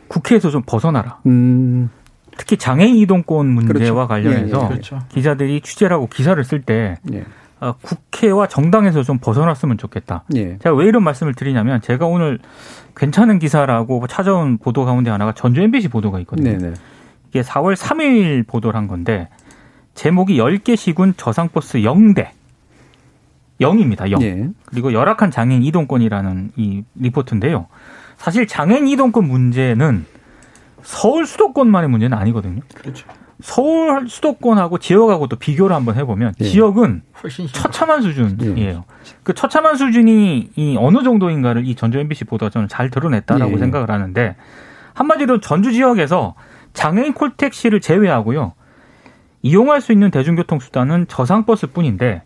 국회에서 0.09 0.51
좀 0.51 0.63
벗어나라. 0.65 1.19
음. 1.27 1.91
특히 2.37 2.57
장애인 2.57 2.97
이동권 2.97 3.47
문제와 3.47 4.07
그렇죠. 4.07 4.09
관련해서 4.09 4.59
예, 4.59 4.65
예. 4.65 4.69
그렇죠. 4.69 4.99
기자들이 5.09 5.61
취재를 5.61 5.95
하고 5.95 6.09
기사를 6.09 6.43
쓸때 6.43 6.97
예. 7.13 7.25
어, 7.61 7.75
국회와 7.81 8.49
정당에서 8.49 9.03
좀 9.03 9.19
벗어났으면 9.19 9.79
좋겠다. 9.79 10.25
예. 10.35 10.59
제가 10.59 10.75
왜 10.75 10.87
이런 10.87 11.05
말씀을 11.05 11.35
드리냐면 11.35 11.81
제가 11.81 12.07
오늘 12.07 12.39
괜찮은 12.97 13.39
기사라고 13.39 14.07
찾아온 14.07 14.59
보도 14.59 14.85
가운데 14.85 15.11
하나가 15.11 15.33
전주 15.33 15.61
MBC 15.63 15.89
보도가 15.89 16.19
있거든요. 16.21 16.51
네네. 16.51 16.71
네. 16.71 16.75
이게 17.29 17.43
4월 17.43 17.77
3일 17.77 18.47
보도를 18.47 18.77
한 18.79 18.89
건데 18.89 19.29
제목이 19.95 20.37
10개 20.37 20.77
시군 20.77 21.15
저상버스 21.17 21.79
0대 21.79 22.29
0입니다. 23.61 24.11
0. 24.11 24.23
예. 24.23 24.49
그리고 24.67 24.93
열악한 24.93 25.31
장애인 25.31 25.63
이동권이라는 25.63 26.53
이 26.57 26.83
리포트인데요. 26.97 27.67
사실 28.25 28.47
장애인 28.47 28.89
이동권 28.89 29.29
문제는 29.29 30.07
서울 30.83 31.27
수도권만의 31.27 31.91
문제는 31.91 32.17
아니거든요. 32.17 32.63
그렇죠. 32.75 33.07
서울 33.43 34.09
수도권하고 34.09 34.79
지역하고 34.79 35.27
또 35.27 35.37
비교를 35.37 35.77
한번 35.77 35.97
해보면 35.97 36.33
예. 36.41 36.45
지역은 36.45 37.03
처참한 37.53 38.01
수준이에요. 38.01 38.57
예. 38.57 38.81
그 39.25 39.35
처참한 39.35 39.77
수준이 39.77 40.53
이 40.57 40.77
어느 40.81 41.03
정도인가를 41.03 41.67
이 41.67 41.75
전주 41.75 41.99
MBC 41.99 42.25
보도가 42.25 42.49
저는 42.49 42.69
잘 42.69 42.89
드러냈다라고 42.89 43.53
예. 43.53 43.59
생각을 43.59 43.91
하는데 43.91 44.37
한마디로 44.95 45.41
전주 45.41 45.73
지역에서 45.73 46.35
장애인 46.73 47.13
콜택시를 47.13 47.83
제외하고요. 47.83 48.55
이용할 49.43 49.83
수 49.83 49.93
있는 49.93 50.11
대중교통 50.11 50.61
수단은 50.61 51.09
저상버스 51.09 51.73
뿐인데 51.73 52.23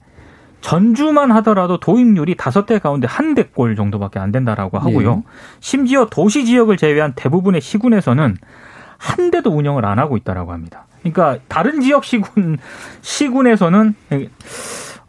전주만 0.61 1.31
하더라도 1.33 1.79
도입률이 1.79 2.37
다섯 2.37 2.67
대 2.67 2.79
가운데 2.79 3.07
한 3.07 3.35
대꼴 3.35 3.77
정도밖에 3.77 4.19
안 4.19 4.33
된다라고 4.33 4.79
하고요. 4.79 5.23
예. 5.25 5.31
심지어 5.61 6.07
도시 6.07 6.45
지역을 6.45 6.77
제외한 6.77 7.13
대부분의 7.15 7.61
시군에서는 7.61 8.37
한 8.97 9.31
대도 9.31 9.51
운영을 9.51 9.85
안 9.85 9.99
하고 9.99 10.17
있다라고 10.17 10.53
합니다. 10.53 10.87
그러니까 11.01 11.39
다른 11.49 11.81
지역 11.81 12.05
시군 12.05 12.59
시군에서는 13.03 13.95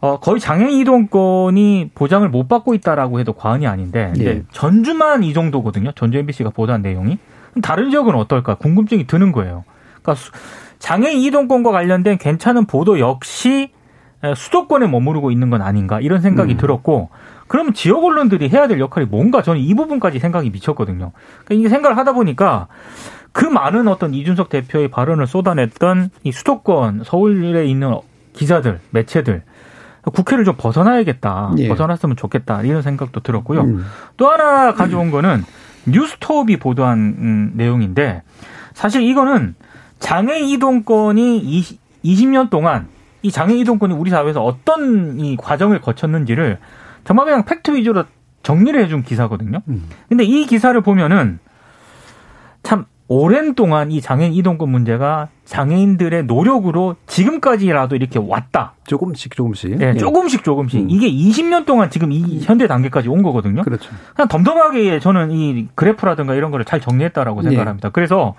어, 0.00 0.18
거의 0.18 0.40
장애인 0.40 0.80
이동권이 0.80 1.90
보장을 1.94 2.26
못 2.28 2.48
받고 2.48 2.74
있다라고 2.74 3.20
해도 3.20 3.32
과언이 3.32 3.66
아닌데 3.66 4.12
예. 4.18 4.42
전주만 4.52 5.24
이 5.24 5.34
정도거든요. 5.34 5.92
전주 5.92 6.18
MBC가 6.18 6.50
보도한 6.50 6.80
내용이 6.80 7.18
다른 7.62 7.90
지역은 7.90 8.14
어떨까 8.14 8.54
궁금증이 8.54 9.06
드는 9.06 9.32
거예요. 9.32 9.64
그러니까 10.00 10.24
장애인 10.78 11.20
이동권과 11.20 11.72
관련된 11.72 12.18
괜찮은 12.18 12.66
보도 12.66 12.98
역시 12.98 13.72
수도권에 14.36 14.86
머무르고 14.86 15.30
있는 15.30 15.50
건 15.50 15.62
아닌가 15.62 16.00
이런 16.00 16.20
생각이 16.20 16.54
음. 16.54 16.56
들었고 16.58 17.10
그러면 17.48 17.74
지역 17.74 18.04
언론들이 18.04 18.48
해야 18.48 18.68
될 18.68 18.78
역할이 18.78 19.06
뭔가 19.06 19.42
저는 19.42 19.60
이 19.60 19.74
부분까지 19.74 20.18
생각이 20.18 20.50
미쳤거든요. 20.50 21.12
그러니까 21.44 21.54
이게 21.54 21.68
생각을 21.68 21.96
하다 21.96 22.12
보니까 22.12 22.68
그 23.32 23.44
많은 23.44 23.88
어떤 23.88 24.14
이준석 24.14 24.48
대표의 24.48 24.88
발언을 24.88 25.26
쏟아냈던 25.26 26.10
이 26.22 26.32
수도권 26.32 27.02
서울에 27.04 27.66
있는 27.66 27.98
기자들, 28.34 28.80
매체들 28.90 29.42
국회를 30.02 30.44
좀 30.44 30.54
벗어나야겠다. 30.56 31.54
예. 31.58 31.68
벗어났으면 31.68 32.16
좋겠다. 32.16 32.62
이런 32.62 32.82
생각도 32.82 33.20
들었고요. 33.20 33.62
음. 33.62 33.84
또 34.16 34.28
하나 34.28 34.74
가져온 34.74 35.10
거는 35.10 35.44
뉴스톱이 35.86 36.58
보도한 36.58 36.98
음, 36.98 37.52
내용인데 37.54 38.22
사실 38.74 39.02
이거는 39.02 39.54
장애 39.98 40.38
이동권이 40.38 41.38
20, 41.38 41.80
20년 42.04 42.50
동안 42.50 42.88
이 43.22 43.30
장애 43.30 43.54
이동권이 43.54 43.94
우리 43.94 44.10
사회에서 44.10 44.42
어떤 44.42 45.18
이 45.20 45.36
과정을 45.36 45.80
거쳤는지를 45.80 46.58
정말 47.04 47.26
그냥 47.26 47.44
팩트 47.44 47.72
위주로 47.72 48.04
정리를 48.42 48.82
해준 48.82 49.02
기사거든요. 49.02 49.60
음. 49.68 49.84
근데 50.08 50.24
이 50.24 50.46
기사를 50.46 50.78
보면은 50.80 51.38
참 52.62 52.86
오랜 53.12 53.54
동안 53.54 53.90
이 53.90 54.00
장애인 54.00 54.32
이동권 54.34 54.68
문제가 54.68 55.28
장애인들의 55.44 56.26
노력으로 56.26 56.94
지금까지라도 57.06 57.96
이렇게 57.96 58.20
왔다. 58.20 58.74
조금씩 58.86 59.34
조금씩. 59.34 59.78
네, 59.78 59.94
예. 59.94 59.98
조금씩 59.98 60.44
조금씩. 60.44 60.80
음. 60.82 60.90
이게 60.90 61.10
20년 61.10 61.66
동안 61.66 61.90
지금 61.90 62.12
이 62.12 62.40
현대 62.40 62.68
단계까지 62.68 63.08
온 63.08 63.24
거거든요. 63.24 63.62
그렇죠. 63.62 63.90
그냥 64.14 64.28
덤덤하게 64.28 65.00
저는 65.00 65.32
이 65.32 65.66
그래프라든가 65.74 66.36
이런 66.36 66.52
거를 66.52 66.64
잘 66.64 66.80
정리했다라고 66.80 67.42
생각합니다. 67.42 67.88
예. 67.88 67.90
그래서 67.92 68.34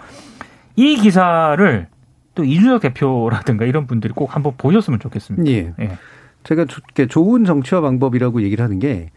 이 0.77 0.95
기사를 0.95 1.87
또 2.35 2.43
이준석 2.43 2.81
대표라든가 2.81 3.65
이런 3.65 3.87
분들이 3.87 4.13
꼭 4.13 4.35
한번 4.35 4.53
보셨으면 4.57 4.99
좋겠습니다. 4.99 5.51
예. 5.51 5.73
예. 5.79 5.97
제가 6.43 6.65
좋은 7.09 7.45
정치화 7.45 7.81
방법이라고 7.81 8.41
얘기를 8.41 8.63
하는 8.63 8.79
게 8.79 9.11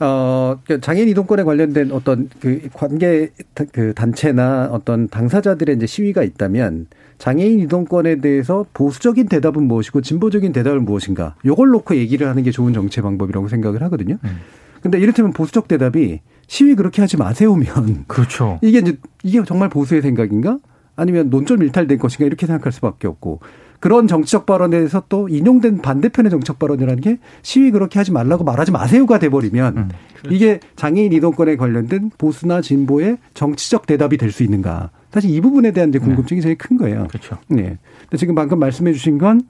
어, 0.00 0.58
그 0.66 0.80
장애인 0.80 1.08
이동권에 1.10 1.42
관련된 1.42 1.92
어떤 1.92 2.28
그 2.40 2.68
관계 2.72 3.30
그 3.72 3.92
단체나 3.94 4.70
어떤 4.72 5.08
당사자들의 5.08 5.76
이제 5.76 5.86
시위가 5.86 6.22
있다면 6.22 6.86
장애인 7.18 7.60
이동권에 7.60 8.16
대해서 8.16 8.64
보수적인 8.72 9.28
대답은 9.28 9.62
무엇이고 9.64 10.00
진보적인 10.00 10.52
대답은 10.52 10.86
무엇인가 10.86 11.34
요걸 11.44 11.68
놓고 11.68 11.96
얘기를 11.96 12.26
하는 12.26 12.42
게 12.42 12.50
좋은 12.50 12.72
정치 12.72 13.02
방법이라고 13.02 13.48
생각을 13.48 13.82
하거든요. 13.84 14.16
음. 14.24 14.38
근데 14.82 14.98
이를테면 14.98 15.32
보수적 15.32 15.68
대답이 15.68 16.20
시위 16.46 16.74
그렇게 16.74 17.02
하지 17.02 17.18
마세요면 17.18 18.06
그렇죠. 18.06 18.58
이게 18.62 18.78
이제 18.78 18.96
이게 19.22 19.42
정말 19.44 19.68
보수의 19.68 20.00
생각인가? 20.00 20.58
아니면 21.00 21.30
논점 21.30 21.62
일탈된 21.62 21.98
것인가 21.98 22.26
이렇게 22.26 22.46
생각할 22.46 22.72
수밖에 22.72 23.08
없고 23.08 23.40
그런 23.80 24.06
정치적 24.06 24.44
발언에 24.44 24.76
대해서 24.76 25.02
또 25.08 25.28
인용된 25.30 25.80
반대편의 25.80 26.30
정치적 26.30 26.58
발언이라는 26.58 27.00
게 27.00 27.18
시위 27.40 27.70
그렇게 27.70 27.98
하지 27.98 28.12
말라고 28.12 28.44
말하지 28.44 28.70
마세요가 28.70 29.18
돼버리면 29.18 29.76
음, 29.78 29.88
그렇죠. 30.18 30.34
이게 30.34 30.60
장애인 30.76 31.14
이동권에 31.14 31.56
관련된 31.56 32.10
보수나 32.18 32.60
진보의 32.60 33.16
정치적 33.32 33.86
대답이 33.86 34.18
될 34.18 34.30
수 34.30 34.42
있는가. 34.42 34.90
사실 35.10 35.30
이 35.30 35.40
부분에 35.40 35.72
대한 35.72 35.88
이제 35.88 35.98
네. 35.98 36.04
궁금증이 36.04 36.40
네. 36.40 36.42
제일 36.42 36.58
큰 36.58 36.76
거예요. 36.76 37.08
그렇죠. 37.08 37.38
네. 37.48 37.78
근데 38.02 38.16
지금 38.18 38.34
방금 38.34 38.58
말씀해 38.58 38.92
주신 38.92 39.16
건 39.16 39.40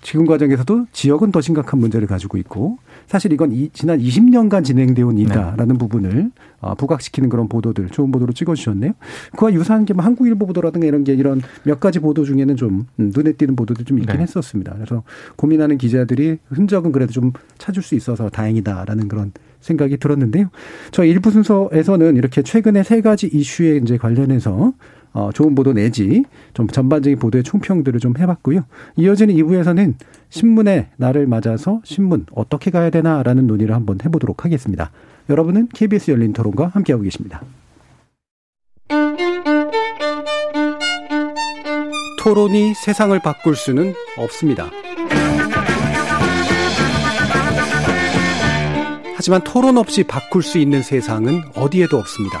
지금 0.00 0.24
과정에서도 0.24 0.86
지역은 0.92 1.32
더 1.32 1.40
심각한 1.40 1.80
문제를 1.80 2.06
가지고 2.06 2.38
있고 2.38 2.78
사실 3.06 3.32
이건 3.32 3.52
이, 3.52 3.70
지난 3.72 3.98
20년간 4.00 4.64
진행되어 4.64 5.06
온 5.06 5.18
일이다라는 5.18 5.68
네. 5.74 5.78
부분을 5.78 6.30
어, 6.60 6.74
부각시키는 6.74 7.28
그런 7.28 7.48
보도들 7.48 7.88
좋은 7.90 8.10
보도로 8.12 8.32
찍어주셨네요. 8.32 8.92
그와 9.36 9.52
유사한 9.52 9.84
게 9.84 9.92
뭐 9.92 10.04
한국일보 10.04 10.46
보도라든가 10.46 10.86
이런 10.86 11.04
게 11.04 11.12
이런 11.14 11.40
몇 11.64 11.80
가지 11.80 11.98
보도 11.98 12.24
중에는 12.24 12.56
좀 12.56 12.86
음, 12.98 13.12
눈에 13.14 13.32
띄는 13.32 13.56
보도들 13.56 13.84
좀 13.84 13.98
있긴 13.98 14.16
네. 14.16 14.22
했었습니다. 14.22 14.74
그래서 14.74 15.02
고민하는 15.36 15.78
기자들이 15.78 16.38
흔적은 16.48 16.92
그래도 16.92 17.12
좀 17.12 17.32
찾을 17.58 17.82
수 17.82 17.94
있어서 17.94 18.28
다행이다라는 18.30 19.08
그런 19.08 19.32
생각이 19.60 19.98
들었는데요. 19.98 20.48
저 20.90 21.04
일부 21.04 21.30
순서에서는 21.30 22.16
이렇게 22.16 22.42
최근에 22.42 22.82
세 22.82 23.00
가지 23.00 23.28
이슈에 23.28 23.76
이제 23.76 23.96
관련해서 23.96 24.72
어, 25.12 25.30
좋은 25.32 25.54
보도 25.54 25.72
내지 25.72 26.24
좀 26.54 26.66
전반적인 26.66 27.18
보도의 27.18 27.44
총평들을 27.44 28.00
좀 28.00 28.14
해봤고요. 28.18 28.64
이어지는 28.96 29.34
2부에서는 29.34 29.94
신문의 30.30 30.88
날을 30.96 31.26
맞아서 31.26 31.80
신문 31.84 32.26
어떻게 32.32 32.70
가야 32.70 32.90
되나라는 32.90 33.46
논의를 33.46 33.74
한번 33.74 33.98
해보도록 34.04 34.44
하겠습니다. 34.44 34.90
여러분은 35.28 35.68
KBS 35.74 36.10
열린 36.12 36.32
토론과 36.32 36.68
함께하고 36.68 37.04
계십니다. 37.04 37.42
토론이 42.18 42.74
세상을 42.74 43.18
바꿀 43.20 43.56
수는 43.56 43.94
없습니다. 44.16 44.70
하지만 49.16 49.40
토론 49.44 49.76
없이 49.76 50.04
바꿀 50.04 50.42
수 50.42 50.58
있는 50.58 50.82
세상은 50.82 51.42
어디에도 51.54 51.96
없습니다. 51.98 52.40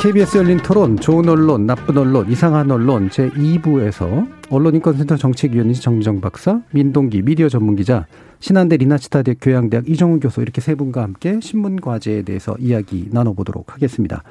KBS 0.00 0.38
열린 0.38 0.56
토론, 0.56 0.96
좋은 0.96 1.28
언론, 1.28 1.66
나쁜 1.66 1.98
언론, 1.98 2.30
이상한 2.30 2.70
언론 2.70 3.10
제2부에서 3.10 4.26
언론인권센터 4.48 5.18
정책위원이신 5.18 5.82
정미정 5.82 6.22
박사, 6.22 6.62
민동기 6.72 7.20
미디어 7.20 7.50
전문기자, 7.50 8.06
신한대 8.38 8.78
리나치타대 8.78 9.34
교양대학 9.42 9.90
이정훈 9.90 10.18
교수 10.20 10.40
이렇게 10.40 10.62
세 10.62 10.74
분과 10.74 11.02
함께 11.02 11.38
신문 11.42 11.78
과제에 11.82 12.22
대해서 12.22 12.56
이야기 12.58 13.08
나눠보도록 13.10 13.74
하겠습니다. 13.74 14.22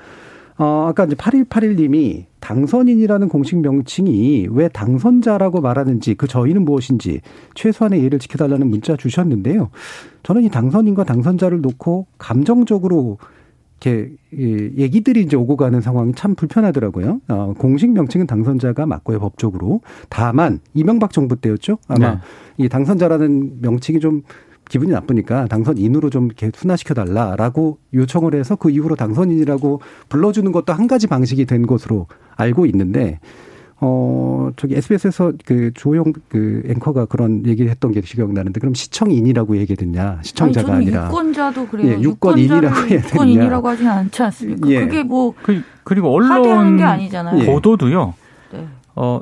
어, 0.58 0.88
아까 0.90 1.06
이제 1.06 1.16
8181님이 1.16 2.26
당선인이라는 2.40 3.30
공식 3.30 3.60
명칭이 3.60 4.48
왜 4.50 4.70
당선자라고 4.70 5.62
말하는지 5.62 6.16
그 6.16 6.28
저희는 6.28 6.66
무엇인지 6.66 7.22
최소한의 7.54 8.04
예를 8.04 8.18
지켜달라는 8.18 8.68
문자 8.68 8.96
주셨는데요. 8.96 9.70
저는 10.24 10.46
이 10.46 10.50
당선인과 10.50 11.04
당선자를 11.04 11.62
놓고 11.62 12.08
감정적으로 12.18 13.20
이렇게 13.82 14.12
얘기들이 14.34 15.22
이제 15.22 15.38
오고 15.38 15.56
가는 15.56 15.80
상황이 15.80 16.14
참 16.14 16.36
불편하더라고요. 16.36 17.22
어, 17.30 17.54
공식 17.58 17.92
명칭은 17.92 18.28
당선자가 18.28 18.86
맞고요, 18.86 19.20
법적으로. 19.20 19.82
다만 20.10 20.60
이명박 20.74 21.14
정부 21.14 21.36
때였죠. 21.38 21.78
아마 21.88 22.16
네. 22.16 22.20
이 22.58 22.70
당선자라는 22.70 23.62
명칭이 23.62 24.00
좀 24.00 24.24
기분이 24.70 24.92
나쁘니까 24.92 25.48
당선인으로 25.48 26.10
좀 26.10 26.26
이렇게 26.26 26.52
순화시켜 26.54 26.94
달라라고 26.94 27.80
요청을 27.94 28.36
해서 28.36 28.56
그 28.56 28.70
이후로 28.70 28.96
당선인이라고 28.96 29.82
불러주는 30.10 30.52
것도 30.52 30.74
한 30.74 30.88
가지 30.88 31.08
방식이 31.08 31.46
된 31.46 31.66
것으로 31.66 32.08
알고 32.36 32.68
있는데 32.68 33.20
어, 33.82 34.50
저기 34.58 34.76
SBS에서 34.76 35.32
그 35.46 35.72
조용 35.74 36.12
그 36.28 36.64
앵커가 36.66 37.06
그런 37.06 37.46
얘기를 37.46 37.72
했던 37.72 37.92
게 37.92 38.02
기억나는데 38.02 38.60
그럼 38.60 38.74
시청인이라고 38.74 39.58
얘기했느냐 39.58 40.20
시청자가 40.22 40.74
아니, 40.74 40.86
아니라 40.88 41.08
유권자도 41.08 41.68
그래요. 41.68 41.92
예, 41.94 42.02
유권인이라고 42.02 42.76
해야 42.76 42.88
되느냐. 42.88 43.08
유권인이라고 43.08 43.68
하진 43.70 43.88
않지 43.88 44.24
않습니까? 44.24 44.70
예. 44.70 44.80
그게 44.82 45.04
뭐 45.04 45.34
그, 45.42 45.62
그리고 45.84 46.14
언론 46.14 46.78
게 46.78 46.84
아니잖아요. 46.84 47.46
보도도요. 47.46 48.14
네. 48.52 48.68
어, 48.96 49.22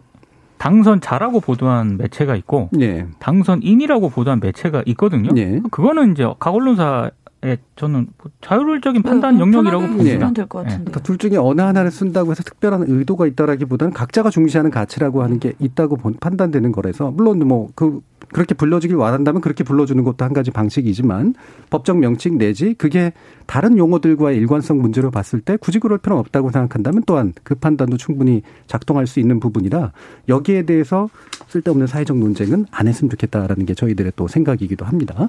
당선자라고 0.57 1.39
보도한 1.39 1.97
매체가 1.97 2.35
있고 2.37 2.69
예. 2.79 3.05
당선인이라고 3.19 4.09
보도한 4.09 4.39
매체가 4.41 4.83
있거든요. 4.87 5.29
예. 5.37 5.61
그거는 5.69 6.13
이제 6.13 6.27
각 6.39 6.55
언론사 6.55 7.11
예, 7.47 7.57
저는 7.75 8.07
자율적인 8.41 9.01
네, 9.01 9.09
판단 9.09 9.35
네, 9.35 9.41
영역이라고 9.41 9.87
봅니다. 9.87 10.33
될것 10.33 10.63
같은데. 10.63 10.83
그러니까 10.83 10.99
둘 11.01 11.17
중에 11.17 11.37
어느 11.37 11.61
하나를 11.61 11.91
쓴다고 11.91 12.31
해서 12.31 12.43
특별한 12.43 12.85
의도가 12.87 13.25
있다라기보다는 13.27 13.93
각자가 13.93 14.29
중시하는 14.29 14.69
가치라고 14.69 15.23
하는 15.23 15.39
게 15.39 15.53
있다고 15.59 15.97
판단되는 16.19 16.71
거라서 16.71 17.11
물론 17.11 17.39
뭐 17.39 17.69
그 17.75 18.01
그렇게 18.33 18.55
불러주길 18.55 18.97
원한다면 18.97 19.41
그렇게 19.41 19.63
불러주는 19.63 20.03
것도 20.03 20.25
한 20.25 20.33
가지 20.33 20.51
방식이지만 20.51 21.35
법적 21.69 21.99
명칭 21.99 22.37
내지 22.37 22.73
그게 22.73 23.13
다른 23.45 23.77
용어들과의 23.77 24.37
일관성 24.37 24.81
문제로 24.81 25.11
봤을 25.11 25.39
때 25.39 25.57
굳이 25.57 25.79
그럴 25.79 25.97
필요는 25.97 26.19
없다고 26.19 26.51
생각한다면 26.51 27.03
또한 27.05 27.33
그 27.43 27.55
판단도 27.55 27.97
충분히 27.97 28.41
작동할 28.65 29.07
수 29.07 29.19
있는 29.19 29.39
부분이라 29.39 29.93
여기에 30.27 30.63
대해서 30.63 31.07
쓸데없는 31.47 31.87
사회적 31.87 32.17
논쟁은 32.17 32.65
안 32.71 32.87
했으면 32.87 33.09
좋겠다라는 33.11 33.65
게 33.65 33.73
저희들의 33.73 34.13
또 34.15 34.27
생각이기도 34.27 34.85
합니다. 34.85 35.27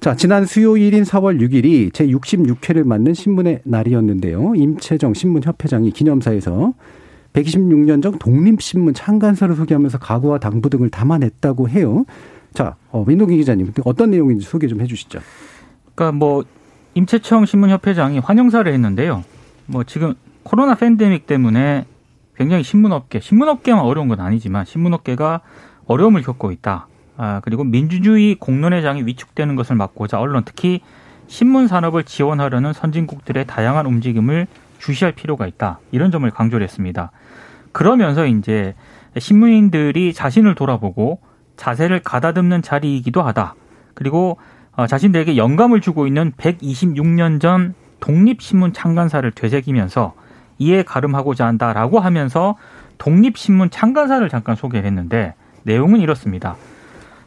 자, 0.00 0.14
지난 0.14 0.44
수요일인 0.44 1.04
4월 1.04 1.40
6일이 1.40 1.92
제 1.92 2.06
66회를 2.06 2.84
맞는 2.84 3.14
신문의 3.14 3.60
날이었는데요. 3.64 4.54
임채정 4.54 5.14
신문협회장이 5.14 5.90
기념사에서 5.90 6.74
126년 7.32 8.02
전 8.02 8.18
독립신문 8.18 8.94
창간사를 8.94 9.54
소개하면서 9.54 9.98
가구와 9.98 10.38
당부 10.38 10.70
등을 10.70 10.90
담아냈다고 10.90 11.68
해요. 11.68 12.04
자, 12.52 12.76
어, 12.90 13.04
민동기 13.06 13.36
기자님, 13.36 13.72
어떤 13.84 14.10
내용인지 14.10 14.46
소개 14.46 14.66
좀 14.66 14.80
해주시죠. 14.80 15.20
그러니까 15.94 16.16
뭐 16.16 16.44
임채청 16.94 17.46
신문협회장이 17.46 18.20
환영사를 18.20 18.70
했는데요. 18.72 19.24
뭐 19.66 19.84
지금 19.84 20.14
코로나 20.42 20.74
팬데믹 20.74 21.26
때문에 21.26 21.86
굉장히 22.36 22.62
신문업계, 22.62 23.20
신문업계만 23.20 23.82
어려운 23.82 24.08
건 24.08 24.20
아니지만 24.20 24.64
신문업계가 24.64 25.40
어려움을 25.86 26.22
겪고 26.22 26.52
있다. 26.52 26.86
아, 27.16 27.40
그리고 27.42 27.64
민주주의 27.64 28.34
공론의 28.34 28.82
장이 28.82 29.02
위축되는 29.06 29.56
것을 29.56 29.76
막고자 29.76 30.20
언론 30.20 30.42
특히 30.44 30.80
신문 31.28 31.66
산업을 31.66 32.04
지원하려는 32.04 32.72
선진국들의 32.72 33.46
다양한 33.46 33.86
움직임을 33.86 34.46
주시할 34.78 35.12
필요가 35.12 35.46
있다. 35.46 35.80
이런 35.90 36.10
점을 36.10 36.28
강조를 36.30 36.64
했습니다. 36.64 37.10
그러면서 37.72 38.26
이제 38.26 38.74
신문인들이 39.18 40.12
자신을 40.12 40.54
돌아보고 40.54 41.20
자세를 41.56 42.00
가다듬는 42.00 42.62
자리이기도 42.62 43.22
하다. 43.22 43.54
그리고 43.94 44.38
어, 44.76 44.86
자신들에게 44.86 45.36
영감을 45.36 45.80
주고 45.80 46.06
있는 46.06 46.32
126년 46.36 47.40
전 47.40 47.74
독립신문 48.00 48.74
창간사를 48.74 49.30
되새기면서 49.32 50.14
이에 50.58 50.82
가름하고자 50.82 51.46
한다라고 51.46 51.98
하면서 51.98 52.56
독립신문 52.98 53.70
창간사를 53.70 54.28
잠깐 54.28 54.54
소개를 54.54 54.86
했는데 54.86 55.34
내용은 55.62 56.00
이렇습니다. 56.00 56.56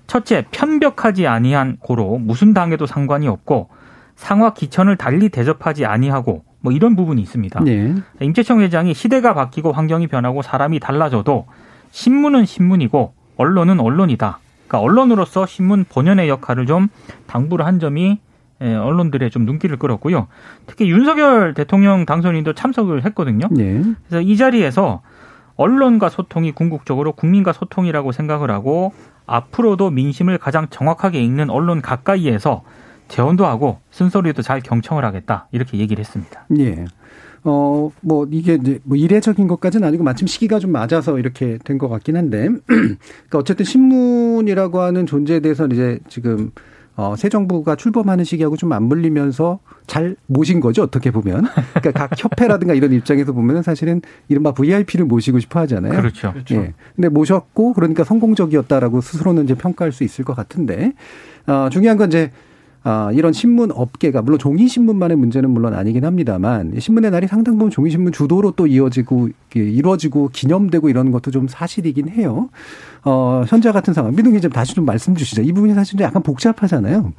첫째, 0.10 0.44
편벽하지 0.50 1.28
아니한 1.28 1.78
고로 1.80 2.18
무슨 2.18 2.56
당에도 2.56 2.88
상관이 2.88 3.28
없고 3.28 3.70
상화 4.16 4.54
기천을 4.54 4.98
달리 4.98 5.30
대접하지 5.30 5.86
아니하고 5.86 6.44
뭐 6.62 6.74
이런 6.74 6.96
부분이 6.96 7.22
있습니다. 7.22 7.64
네. 7.64 7.94
임채청 8.20 8.60
회장이 8.60 8.96
시대가 8.96 9.36
바뀌고 9.36 9.72
환경이 9.72 10.08
변하고 10.08 10.42
사람이 10.42 10.80
달라져도 10.80 11.46
신문은 11.92 12.46
신문이고 12.46 13.14
언론은 13.38 13.80
언론이다. 13.80 14.40
그러니까 14.68 14.80
언론으로서 14.80 15.46
신문 15.46 15.86
본연의 15.88 16.28
역할을 16.28 16.66
좀 16.66 16.88
당부를 17.28 17.66
한 17.66 17.80
점이 17.80 18.20
예, 18.62 18.76
언론들의 18.76 19.30
좀 19.30 19.46
눈길을 19.46 19.78
끌었고요. 19.78 20.28
특히 20.66 20.90
윤석열 20.90 21.54
대통령 21.54 22.06
당선인도 22.06 22.54
참석을 22.54 23.06
했거든요. 23.06 23.48
네. 23.52 23.82
그래서 24.08 24.22
이 24.22 24.36
자리에서 24.36 25.02
언론과 25.56 26.10
소통이 26.10 26.52
궁극적으로 26.52 27.12
국민과 27.12 27.54
소통이라고 27.54 28.12
생각을 28.12 28.50
하고 28.50 28.92
앞으로도 29.30 29.90
민심을 29.92 30.38
가장 30.38 30.68
정확하게 30.70 31.22
읽는 31.24 31.50
언론 31.50 31.82
가까이에서 31.82 32.64
재원도 33.08 33.46
하고 33.46 33.80
쓴소리도 33.92 34.42
잘 34.42 34.62
경청을 34.62 35.04
하겠다 35.06 35.48
이렇게 35.52 35.78
얘기를 35.78 36.04
했습니다. 36.04 36.46
예. 36.60 36.86
어, 37.44 37.90
뭐, 38.02 38.28
이게 38.30 38.56
이제 38.56 38.80
뭐 38.84 38.98
이례적인 38.98 39.48
것까지는 39.48 39.88
아니고 39.88 40.04
마침 40.04 40.28
시기가 40.28 40.60
좀 40.60 40.72
맞아서 40.74 41.18
이렇게 41.18 41.58
된 41.64 41.78
것 41.78 41.88
같긴 41.88 42.18
한데, 42.18 42.50
그러니까 42.68 43.38
어쨌든 43.38 43.64
신문이라고 43.66 44.82
하는 44.82 45.06
존재에 45.06 45.40
대해서 45.40 45.66
이제 45.68 46.00
지금 46.10 46.52
어, 47.00 47.16
새 47.16 47.30
정부가 47.30 47.78
출범하는 47.78 48.26
시기하고 48.26 48.58
좀 48.58 48.68
맞물리면서 48.68 49.60
잘 49.88 50.18
모신 50.28 50.60
거죠, 50.60 50.84
어떻게 50.84 51.12
보면. 51.12 51.46
그러니까 51.76 51.92
각 51.94 52.12
협회라든가 52.22 52.74
이런 52.74 52.92
입장에서 52.92 53.32
보면은 53.32 53.62
사실은 53.62 54.02
이른바 54.28 54.52
VIP를 54.52 55.06
모시고 55.06 55.40
싶어 55.40 55.62
하잖아요. 55.62 55.94
그렇죠. 55.94 56.34
예. 56.52 56.74
근데 56.98 57.08
모셨고, 57.08 57.72
그러니까 57.72 58.04
성공적이었다라고 58.04 59.00
스스로는 59.00 59.46
이제 59.46 59.56
평가할 59.56 59.94
수 59.94 60.04
있을 60.04 60.26
것 60.26 60.36
같은데, 60.36 60.92
어, 61.48 61.70
중요한 61.72 61.98
건 61.98 62.10
이제 62.10 62.32
아, 62.84 63.12
이런 63.14 63.34
신문 63.34 63.72
업계가 63.72 64.22
물론 64.22 64.40
종이 64.40 64.68
신문만의 64.68 65.18
문제는 65.18 65.50
물론 65.50 65.74
아니긴 65.74 66.06
합니다만 66.06 66.74
신문의 66.80 67.12
날이 67.12 67.28
상당 67.28 67.56
부분 67.56 67.70
종이 67.70 67.90
신문 67.92 68.14
주도로 68.14 68.52
또 68.52 68.68
이어지고 68.68 69.30
이루어지고 69.54 70.30
기념되고 70.32 70.90
이런 70.90 71.12
것도 71.12 71.32
좀 71.32 71.48
사실이긴 71.48 72.10
해요. 72.10 72.50
어, 73.04 73.44
현재 73.48 73.72
같은 73.72 73.94
상황 73.94 74.16
민동 74.16 74.34
기자 74.34 74.48
다시 74.48 74.76
좀 74.76 74.86
말씀 74.86 75.16
주시죠. 75.16 75.42
이 75.42 75.52
부분이 75.52 75.74
사실 75.74 76.00
약간 76.00 76.24
복잡하잖아요. 76.24 77.12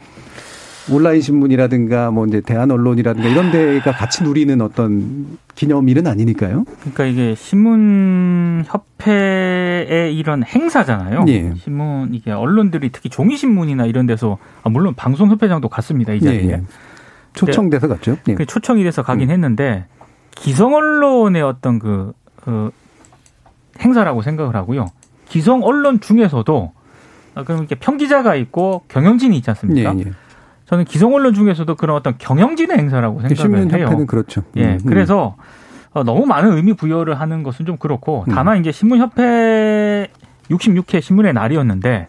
온라인 0.91 1.21
신문이라든가 1.21 2.11
뭐 2.11 2.27
이제 2.27 2.41
대한 2.41 2.71
언론이라든가 2.71 3.29
이런 3.29 3.51
데가 3.51 3.93
같이 3.93 4.23
누리는 4.25 4.61
어떤 4.61 5.39
기념일은 5.55 6.07
아니니까요. 6.07 6.65
그러니까 6.81 7.05
이게 7.05 7.35
신문 7.35 8.65
협회의 8.67 10.17
이런 10.17 10.43
행사잖아요. 10.45 11.25
예. 11.29 11.55
신문 11.55 12.13
이게 12.13 12.31
언론들이 12.31 12.91
특히 12.91 13.09
종이 13.09 13.37
신문이나 13.37 13.87
이런 13.87 14.07
데서 14.07 14.39
아, 14.63 14.69
물론 14.69 14.95
방송 14.95 15.31
협회장도 15.31 15.69
갔습니다 15.69 16.13
이 16.13 16.21
자리에. 16.21 16.45
예, 16.45 16.51
예. 16.51 16.63
초청돼서 17.33 17.89
갔죠. 17.89 18.17
예. 18.29 18.35
그 18.35 18.45
초청이 18.45 18.83
돼서 18.83 19.03
가긴 19.03 19.29
음. 19.29 19.33
했는데 19.33 19.87
기성 20.35 20.75
언론의 20.75 21.43
어떤 21.43 21.79
그, 21.79 22.13
그 22.37 22.71
행사라고 23.81 24.23
생각을 24.23 24.57
하고요. 24.57 24.87
기성 25.29 25.63
언론 25.63 26.01
중에서도 26.01 26.73
아, 27.35 27.45
그럼 27.45 27.61
이렇게 27.61 27.77
평기자가 27.77 28.35
있고 28.35 28.83
경영진이 28.89 29.37
있지 29.37 29.51
않습니까? 29.51 29.95
예, 29.95 30.01
예. 30.01 30.13
저는 30.71 30.85
기성 30.85 31.13
언론 31.15 31.35
중에서도 31.35 31.75
그런 31.75 31.97
어떤 31.97 32.15
경영진의 32.17 32.79
행사라고 32.79 33.21
생각을 33.23 33.37
신문 33.37 33.75
해요. 33.75 33.87
협회는 33.87 34.07
그렇죠. 34.07 34.45
예, 34.57 34.67
음, 34.67 34.79
음. 34.81 34.87
그래서 34.87 35.35
어, 35.93 36.05
너무 36.05 36.27
많은 36.27 36.57
의미 36.57 36.75
부여를 36.75 37.19
하는 37.19 37.43
것은 37.43 37.67
좀 37.67 37.77
그렇고 37.77 38.25
음. 38.29 38.33
다만 38.33 38.61
이제 38.61 38.71
신문협회 38.71 40.09
66회 40.49 41.01
신문의 41.01 41.33
날이었는데 41.33 42.07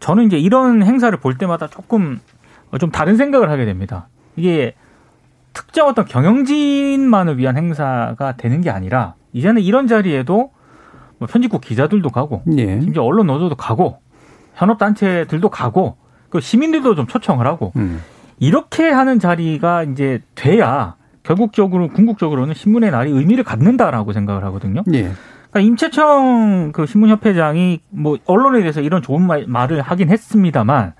저는 0.00 0.26
이제 0.26 0.38
이런 0.38 0.82
행사를 0.82 1.18
볼 1.18 1.38
때마다 1.38 1.66
조금 1.66 2.20
어, 2.70 2.76
좀 2.76 2.90
다른 2.90 3.16
생각을 3.16 3.48
하게 3.48 3.64
됩니다. 3.64 4.08
이게 4.36 4.74
특정 5.54 5.88
어떤 5.88 6.04
경영진만을 6.04 7.38
위한 7.38 7.56
행사가 7.56 8.36
되는 8.36 8.60
게 8.60 8.68
아니라 8.68 9.14
이제는 9.32 9.62
이런 9.62 9.86
자리에도 9.86 10.50
뭐 11.16 11.26
편집국 11.26 11.62
기자들도 11.62 12.10
가고 12.10 12.42
예. 12.58 12.82
심지어 12.82 13.02
언론 13.02 13.28
노조도 13.28 13.56
가고 13.56 14.00
현업 14.56 14.76
단체들도 14.76 15.48
가고 15.48 15.96
그 16.30 16.40
시민들도 16.40 16.94
좀 16.94 17.06
초청을 17.06 17.46
하고 17.46 17.72
음. 17.76 18.02
이렇게 18.38 18.88
하는 18.88 19.18
자리가 19.18 19.84
이제 19.84 20.20
돼야 20.34 20.96
결국적으로 21.22 21.88
궁극적으로는 21.88 22.54
신문의 22.54 22.90
날이 22.90 23.10
의미를 23.10 23.44
갖는다라고 23.44 24.12
생각을 24.12 24.44
하거든요. 24.44 24.82
예. 24.92 25.12
그러니까 25.50 25.60
임채청 25.60 26.72
그 26.72 26.86
신문협회장이 26.86 27.80
뭐 27.90 28.18
언론에 28.26 28.60
대해서 28.60 28.80
이런 28.80 29.02
좋은 29.02 29.26
말, 29.26 29.44
말을 29.46 29.80
하긴 29.80 30.10
했습니다만 30.10 30.92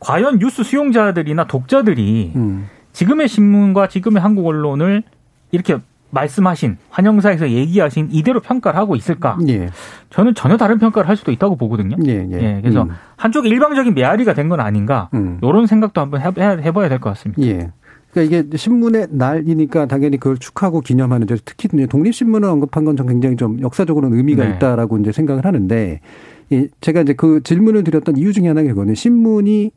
과연 0.00 0.38
뉴스 0.38 0.62
수용자들이나 0.62 1.44
독자들이 1.44 2.32
음. 2.34 2.68
지금의 2.92 3.28
신문과 3.28 3.88
지금의 3.88 4.20
한국 4.20 4.46
언론을 4.46 5.02
이렇게 5.50 5.78
말씀하신 6.12 6.76
환영사에서 6.90 7.50
얘기하신 7.50 8.08
이대로 8.12 8.40
평가를 8.40 8.78
하고 8.78 8.94
있을까? 8.96 9.36
예. 9.48 9.68
저는 10.10 10.34
전혀 10.34 10.56
다른 10.56 10.78
평가를 10.78 11.08
할 11.08 11.16
수도 11.16 11.32
있다고 11.32 11.56
보거든요. 11.56 11.96
예, 12.06 12.26
예. 12.30 12.34
예, 12.40 12.58
그래서 12.60 12.82
음. 12.84 12.90
한쪽 13.16 13.46
일방적인 13.46 13.94
메아리가 13.94 14.34
된 14.34 14.48
건 14.48 14.60
아닌가? 14.60 15.08
음. 15.14 15.38
이런 15.42 15.66
생각도 15.66 16.00
한번 16.00 16.20
해, 16.20 16.26
해- 16.26 16.62
해봐야 16.62 16.88
될 16.90 16.98
것 17.00 17.10
같습니다. 17.10 17.40
예. 17.42 17.70
그러니까 18.12 18.38
이게 18.40 18.56
신문의 18.58 19.06
날이니까 19.10 19.86
당연히 19.86 20.18
그걸 20.18 20.36
축하하고 20.36 20.80
기념하는 20.82 21.26
데 21.26 21.36
특히 21.46 21.68
독립신문을 21.86 22.46
언급한 22.46 22.84
건전 22.84 23.06
굉장히 23.06 23.36
좀 23.36 23.58
역사적으로는 23.62 24.14
의미가 24.18 24.44
네. 24.44 24.54
있다라고 24.56 24.98
이제 24.98 25.12
생각을 25.12 25.46
하는데 25.46 26.00
이 26.50 26.68
제가 26.82 27.00
이제 27.00 27.14
그 27.14 27.40
질문을 27.42 27.84
드렸던 27.84 28.18
이유 28.18 28.34
중에 28.34 28.48
하나가 28.48 28.68
그거는 28.68 28.94
신문이 28.94 29.70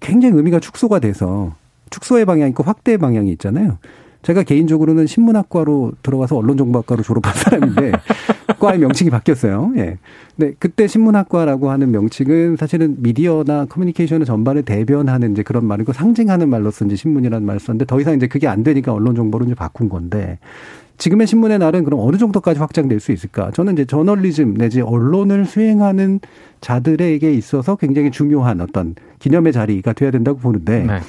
굉장히 0.00 0.34
의미가 0.36 0.58
축소가 0.60 1.00
돼서 1.00 1.54
축소의 1.90 2.24
방향이 2.24 2.48
있고 2.52 2.62
확대의 2.62 2.96
방향이 2.96 3.30
있잖아요. 3.32 3.76
제가 4.22 4.44
개인적으로는 4.44 5.06
신문학과로 5.06 5.92
들어가서 6.02 6.36
언론정보학과로 6.36 7.02
졸업한 7.02 7.34
사람인데 7.34 7.92
과의 8.58 8.78
명칭이 8.78 9.10
바뀌었어요. 9.10 9.72
예. 9.76 9.98
근데 10.36 10.54
그때 10.58 10.86
신문학과라고 10.86 11.70
하는 11.70 11.90
명칭은 11.90 12.56
사실은 12.56 12.96
미디어나 13.00 13.66
커뮤니케이션을 13.66 14.24
전반을 14.24 14.62
대변하는 14.62 15.32
이제 15.32 15.42
그런 15.42 15.64
말이고 15.66 15.92
상징하는 15.92 16.48
말로서 16.48 16.84
이제 16.84 16.94
신문이라는 16.94 17.44
말을 17.44 17.60
썼는데 17.60 17.86
더 17.86 18.00
이상 18.00 18.14
이제 18.14 18.28
그게 18.28 18.46
안 18.46 18.62
되니까 18.62 18.92
언론정보로 18.92 19.44
이제 19.46 19.54
바꾼 19.54 19.88
건데 19.88 20.38
지금의 20.98 21.26
신문의 21.26 21.58
날은 21.58 21.82
그럼 21.82 21.98
어느 22.00 22.16
정도까지 22.16 22.60
확장될 22.60 23.00
수 23.00 23.10
있을까? 23.10 23.50
저는 23.50 23.72
이제 23.72 23.84
저널리즘 23.84 24.54
내지 24.54 24.80
언론을 24.80 25.46
수행하는 25.46 26.20
자들에게 26.60 27.32
있어서 27.32 27.74
굉장히 27.74 28.12
중요한 28.12 28.60
어떤 28.60 28.94
기념의 29.18 29.52
자리가 29.52 29.94
돼야 29.94 30.12
된다고 30.12 30.38
보는데 30.38 30.84
네. 30.84 31.00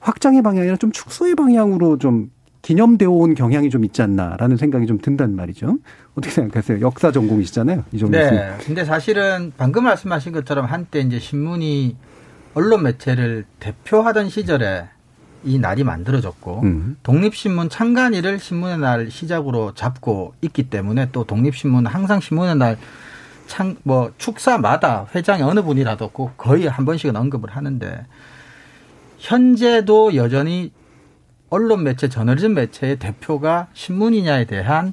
확장의 0.00 0.42
방향이 0.42 0.60
아니라 0.60 0.76
좀 0.76 0.92
축소의 0.92 1.34
방향으로 1.34 1.96
좀 1.96 2.30
기념되어 2.68 3.08
온 3.08 3.34
경향이 3.34 3.70
좀 3.70 3.82
있지 3.86 4.02
않나라는 4.02 4.58
생각이 4.58 4.86
좀 4.86 4.98
든단 4.98 5.34
말이죠. 5.34 5.78
어떻게 6.14 6.30
생각하세요? 6.34 6.82
역사 6.82 7.10
전공이시잖아요. 7.10 7.84
이정도 7.92 8.18
씨. 8.18 8.30
네. 8.30 8.56
근데 8.58 8.84
사실은 8.84 9.52
방금 9.56 9.84
말씀하신 9.84 10.32
것처럼 10.32 10.66
한때 10.66 11.00
이제 11.00 11.18
신문이 11.18 11.96
언론 12.52 12.82
매체를 12.82 13.46
대표하던 13.58 14.28
시절에 14.28 14.86
이 15.44 15.58
날이 15.58 15.82
만들어졌고 15.82 16.60
음. 16.64 16.98
독립신문 17.04 17.70
창간일을 17.70 18.38
신문의 18.38 18.76
날 18.80 19.10
시작으로 19.10 19.72
잡고 19.72 20.34
있기 20.42 20.64
때문에 20.64 21.08
또 21.10 21.24
독립신문은 21.24 21.90
항상 21.90 22.20
신문의 22.20 22.56
날 22.56 22.76
창, 23.46 23.76
뭐, 23.82 24.12
축사마다 24.18 25.06
회장이 25.14 25.40
어느 25.40 25.62
분이라도 25.62 26.10
꼭 26.10 26.36
거의 26.36 26.66
한 26.66 26.84
번씩은 26.84 27.16
언급을 27.16 27.48
하는데, 27.48 28.04
현재도 29.16 30.16
여전히 30.16 30.70
언론 31.50 31.82
매체, 31.82 32.08
저널리즘 32.08 32.54
매체의 32.54 32.98
대표가 32.98 33.68
신문이냐에 33.72 34.44
대한 34.44 34.92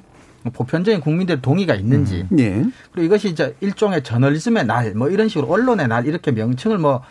보편적인 0.52 1.00
국민들의 1.00 1.42
동의가 1.42 1.74
있는지, 1.74 2.26
예. 2.38 2.64
그리고 2.92 3.02
이것이 3.02 3.28
이제 3.28 3.56
일종의 3.60 4.04
저널리즘의 4.04 4.66
날, 4.66 4.94
뭐 4.94 5.08
이런 5.08 5.28
식으로 5.28 5.48
언론의 5.48 5.88
날 5.88 6.06
이렇게 6.06 6.30
명칭을 6.30 6.78
뭐 6.78 7.02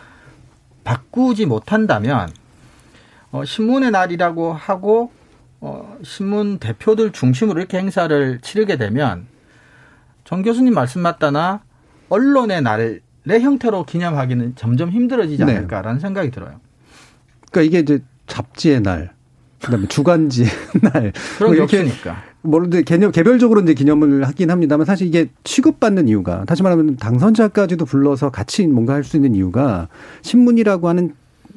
바꾸지 0.84 1.46
못한다면 1.46 2.30
어, 3.32 3.44
신문의 3.44 3.90
날이라고 3.90 4.52
하고 4.52 5.12
어, 5.60 5.98
신문 6.02 6.58
대표들 6.58 7.12
중심으로 7.12 7.58
이렇게 7.58 7.78
행사를 7.78 8.38
치르게 8.40 8.76
되면 8.76 9.26
정 10.24 10.42
교수님 10.42 10.74
말씀 10.74 11.02
맞다나 11.02 11.62
언론의 12.08 12.62
날의 12.62 13.00
형태로 13.26 13.84
기념하기는 13.84 14.54
점점 14.56 14.90
힘들어지지 14.90 15.44
네. 15.44 15.56
않을까라는 15.56 16.00
생각이 16.00 16.30
들어요. 16.30 16.60
그러니까 17.50 17.62
이게 17.62 17.80
이제 17.80 18.04
잡지의 18.26 18.82
날, 18.82 19.12
그다음에 19.62 19.86
주간지의 19.88 20.48
날, 20.82 21.12
그런 21.38 21.56
뭐게 21.56 21.56
이렇게 21.56 21.80
없으니까. 21.80 22.16
물론 22.42 22.68
이제 22.68 22.82
개념 22.82 23.10
개별적으로 23.10 23.60
이제 23.60 23.74
기념을 23.74 24.24
하긴 24.28 24.50
합니다만 24.50 24.84
사실 24.84 25.06
이게 25.06 25.28
취급받는 25.44 26.08
이유가 26.08 26.44
다시 26.44 26.62
말하면 26.62 26.96
당선자까지도 26.96 27.84
불러서 27.84 28.30
같이 28.30 28.66
뭔가 28.66 28.94
할 28.94 29.02
수 29.02 29.16
있는 29.16 29.34
이유가 29.34 29.88
신문이라고 30.22 30.88
하는 30.88 31.14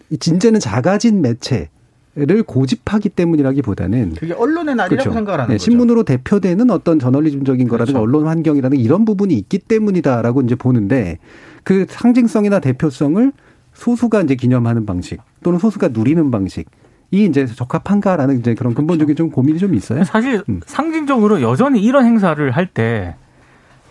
이 0.09 0.17
진짜는 0.17 0.59
작아진 0.59 1.21
매체 1.21 1.69
를 2.15 2.43
고집하기 2.43 3.09
때문이라기보다는 3.09 4.15
그게 4.15 4.33
언론의 4.33 4.75
날이라고 4.75 5.13
생각을 5.13 5.39
하는 5.39 5.49
네, 5.49 5.53
거죠. 5.53 5.63
신문으로 5.63 6.03
대표되는 6.03 6.69
어떤 6.71 6.99
저널리즘적인 6.99 7.67
거라든가 7.69 7.99
그렇죠. 7.99 8.03
언론 8.03 8.27
환경이라든가 8.27 8.81
이런 8.81 9.05
부분이 9.05 9.33
있기 9.35 9.59
때문이다라고 9.59 10.41
이제 10.41 10.55
보는데 10.55 11.19
그 11.63 11.85
상징성이나 11.87 12.59
대표성을 12.59 13.31
소수가 13.73 14.21
이제 14.23 14.35
기념하는 14.35 14.85
방식 14.87 15.21
또는 15.43 15.59
소수가 15.59 15.89
누리는 15.89 16.29
방식 16.31 16.65
이 17.11 17.25
이제 17.25 17.45
적합한가라는 17.45 18.39
이제 18.39 18.53
그런 18.53 18.73
근본적인 18.73 19.15
좀 19.15 19.31
고민이 19.31 19.57
좀 19.59 19.73
있어요. 19.73 20.03
사실 20.03 20.43
음. 20.49 20.59
상징적으로 20.65 21.41
여전히 21.41 21.81
이런 21.81 22.05
행사를 22.05 22.49
할 22.51 22.67
때 22.67 23.15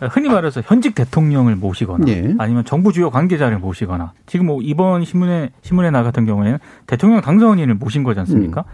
흔히 0.00 0.28
말해서 0.28 0.62
현직 0.64 0.94
대통령을 0.94 1.56
모시거나 1.56 2.06
예. 2.06 2.34
아니면 2.38 2.64
정부 2.64 2.92
주요 2.92 3.10
관계자를 3.10 3.58
모시거나 3.58 4.12
지금 4.26 4.46
뭐 4.46 4.60
이번 4.62 5.04
신문에 5.04 5.50
신문에 5.62 5.90
나 5.90 6.04
같은 6.04 6.24
경우에는 6.24 6.58
대통령 6.86 7.20
당선인을 7.20 7.74
모신 7.74 8.04
거지 8.04 8.20
않습니까? 8.20 8.64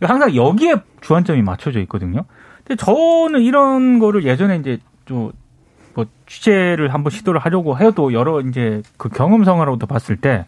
음. 0.00 0.06
항상 0.06 0.34
여기에 0.36 0.76
주안점이 1.00 1.42
맞춰져 1.42 1.80
있거든요. 1.80 2.24
근데 2.64 2.76
저는 2.76 3.40
이런 3.40 3.98
거를 3.98 4.24
예전에 4.24 4.56
이제 4.58 4.78
좀뭐 5.06 6.06
취재를 6.26 6.94
한번 6.94 7.10
시도를 7.10 7.40
하려고 7.40 7.76
해도 7.76 8.12
여러 8.12 8.40
이제 8.40 8.82
그 8.96 9.08
경험성으로도 9.08 9.86
봤을 9.86 10.16
때 10.16 10.46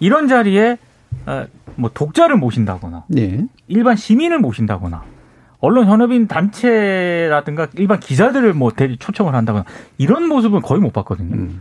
이런 0.00 0.28
자리에 0.28 0.72
어, 0.72 0.76
뭐 1.76 1.90
독자를 1.92 2.36
모신다거나 2.36 3.04
예. 3.16 3.44
일반 3.68 3.96
시민을 3.96 4.38
모신다거나 4.38 5.02
언론 5.60 5.86
현업인 5.86 6.28
단체라든가 6.28 7.68
일반 7.74 7.98
기자들을 8.00 8.52
뭐 8.54 8.70
대리 8.70 8.96
초청을 8.98 9.34
한다거나 9.34 9.64
이런 9.98 10.28
모습은 10.28 10.62
거의 10.62 10.80
못 10.80 10.92
봤거든요. 10.92 11.34
음. 11.34 11.60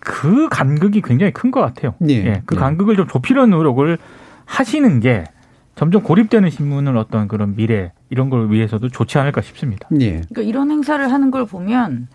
그 0.00 0.48
간극이 0.48 1.02
굉장히 1.02 1.32
큰 1.32 1.50
것 1.50 1.60
같아요. 1.60 1.94
예. 2.08 2.42
그 2.46 2.56
예. 2.56 2.58
간극을 2.58 2.96
좀 2.96 3.06
좁히려는 3.06 3.50
노력을 3.50 3.98
하시는 4.46 5.00
게 5.00 5.24
점점 5.74 6.02
고립되는 6.02 6.50
신문을 6.50 6.96
어떤 6.96 7.28
그런 7.28 7.54
미래 7.54 7.92
이런 8.10 8.30
걸 8.30 8.50
위해서도 8.50 8.88
좋지 8.88 9.18
않을까 9.18 9.42
싶습니다. 9.42 9.88
예. 10.00 10.22
그러니까 10.28 10.42
이런 10.42 10.70
행사를 10.70 11.12
하는 11.12 11.30
걸 11.30 11.46
보면 11.46 12.08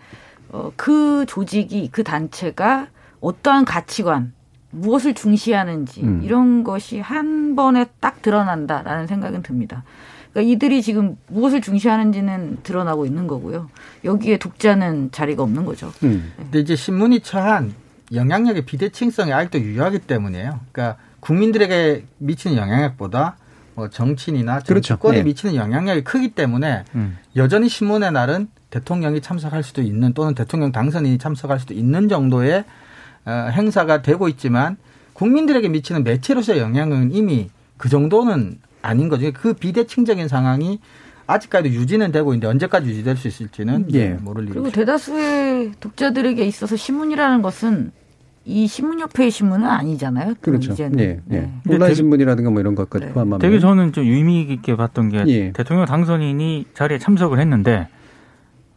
어, 0.50 0.72
그 0.76 1.24
조직이 1.26 1.88
그 1.92 2.02
단체가 2.04 2.88
어떠한 3.20 3.64
가치관 3.64 4.32
무엇을 4.74 5.14
중시하는지 5.14 6.02
음. 6.02 6.20
이런 6.22 6.64
것이 6.64 7.00
한 7.00 7.56
번에 7.56 7.86
딱 8.00 8.22
드러난다라는 8.22 9.06
생각은 9.06 9.42
듭니다. 9.42 9.84
그러니까 10.32 10.52
이들이 10.52 10.82
지금 10.82 11.16
무엇을 11.28 11.60
중시하는지는 11.60 12.58
드러나고 12.62 13.06
있는 13.06 13.26
거고요. 13.26 13.70
여기에 14.04 14.38
독자는 14.38 15.10
자리가 15.12 15.42
없는 15.42 15.64
거죠. 15.64 15.92
음. 16.02 16.32
근데 16.36 16.60
이제 16.60 16.74
신문이 16.74 17.20
처한 17.20 17.72
영향력의 18.12 18.64
비대칭성이 18.64 19.32
아직도 19.32 19.60
유효하기 19.60 20.00
때문이에요. 20.00 20.60
그러니까 20.72 20.98
국민들에게 21.20 22.04
미치는 22.18 22.56
영향력보다 22.56 23.36
뭐 23.74 23.88
정치인이나 23.88 24.60
그렇죠. 24.60 24.88
정치권에 24.88 25.18
예. 25.18 25.22
미치는 25.22 25.54
영향력이 25.54 26.04
크기 26.04 26.30
때문에 26.30 26.84
음. 26.94 27.16
여전히 27.36 27.68
신문의 27.68 28.12
날은 28.12 28.48
대통령이 28.70 29.20
참석할 29.20 29.62
수도 29.62 29.82
있는 29.82 30.12
또는 30.14 30.34
대통령 30.34 30.72
당선인이 30.72 31.18
참석할 31.18 31.60
수도 31.60 31.74
있는 31.74 32.08
정도의 32.08 32.60
어, 32.60 32.64
행사가 33.26 34.02
되고 34.02 34.28
있지만 34.28 34.76
국민들에게 35.14 35.68
미치는 35.68 36.04
매체로서의 36.04 36.60
영향은 36.60 37.12
이미 37.12 37.50
그 37.76 37.88
정도는 37.88 38.58
아닌 38.82 39.08
거죠. 39.08 39.30
그 39.32 39.54
비대칭적인 39.54 40.28
상황이 40.28 40.80
아직까지도 41.26 41.74
유지는 41.74 42.12
되고 42.12 42.34
있는데 42.34 42.48
언제까지 42.48 42.88
유지될 42.88 43.16
수 43.16 43.28
있을지는 43.28 43.86
예. 43.94 44.10
모를 44.10 44.44
그리고 44.44 44.66
일이죠. 44.66 44.74
대다수의 44.80 45.72
독자들에게 45.80 46.44
있어서 46.44 46.76
신문이라는 46.76 47.40
것은 47.40 47.92
이 48.44 48.66
신문 48.66 49.00
협회의 49.00 49.30
신문은 49.30 49.66
아니잖아요. 49.66 50.34
또 50.34 50.40
그렇죠. 50.42 50.72
이제는. 50.72 51.00
예. 51.00 51.20
예. 51.30 51.40
네. 51.40 51.52
온라인 51.66 51.94
신문이라든가 51.94 52.50
뭐 52.50 52.60
이런 52.60 52.74
것까지 52.74 53.06
네. 53.06 53.12
포함하면 53.12 53.38
되게 53.38 53.58
저는 53.58 53.92
좀 53.92 54.04
의미 54.04 54.42
있게 54.42 54.76
봤던 54.76 55.08
게 55.08 55.24
예. 55.28 55.52
대통령 55.52 55.86
당선인이 55.86 56.66
자리에 56.74 56.98
참석을 56.98 57.40
했는데 57.40 57.88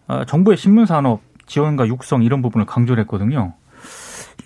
어, 0.08 0.24
정부의 0.24 0.56
신문 0.56 0.86
산업 0.86 1.20
지원과 1.48 1.88
육성 1.88 2.24
이런 2.24 2.42
부분을 2.42 2.66
강조를 2.66 3.02
했거든요. 3.04 3.54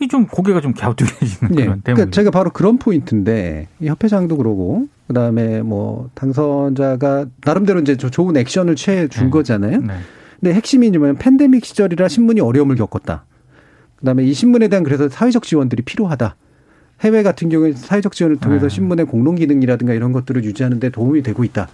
이게 0.02 0.08
좀 0.08 0.26
고개가 0.26 0.62
좀 0.62 0.74
갸우뚱해지는 0.74 1.52
예. 1.52 1.56
그런 1.66 1.82
그러니까 1.82 1.84
때문에. 1.84 2.12
제가 2.12 2.32
바로 2.32 2.49
그런 2.49 2.80
포인트인데 2.80 3.68
이 3.80 3.88
협회장도 3.88 4.36
그러고 4.38 4.88
그다음에 5.08 5.62
뭐 5.62 6.10
당선자가 6.16 7.28
나름대로 7.45 7.80
이제 7.82 7.95
저 7.97 8.10
좋은 8.10 8.36
액션을 8.36 8.76
취해 8.76 9.08
준 9.08 9.26
네. 9.26 9.30
거잖아요. 9.30 9.80
네. 9.80 9.93
근데 10.39 10.56
핵심이 10.56 10.89
뭐냐면 10.89 11.18
팬데믹 11.18 11.64
시절이라 11.64 12.08
신문이 12.08 12.41
어려움을 12.41 12.78
겪었다. 12.78 13.26
그다음에 13.97 14.24
이 14.24 14.34
신문에 14.34 14.70
대한 14.70 14.84
그래서 14.84 15.08
사회적 15.08 15.43
지원들이 15.43 15.84
필요하다. 15.84 16.36
해외 17.02 17.22
같은 17.22 17.49
경우에 17.49 17.74
사회적 17.74 18.14
지원을 18.14 18.38
통해서 18.38 18.68
네. 18.68 18.76
신문의 18.76 19.06
공론 19.06 19.36
기능이라든가 19.36 19.93
이런 19.93 20.14
것들을 20.14 20.43
유지하는 20.43 20.80
데 20.80 20.89
도움이 20.89 21.22
되고 21.22 21.43
있다. 21.43 21.68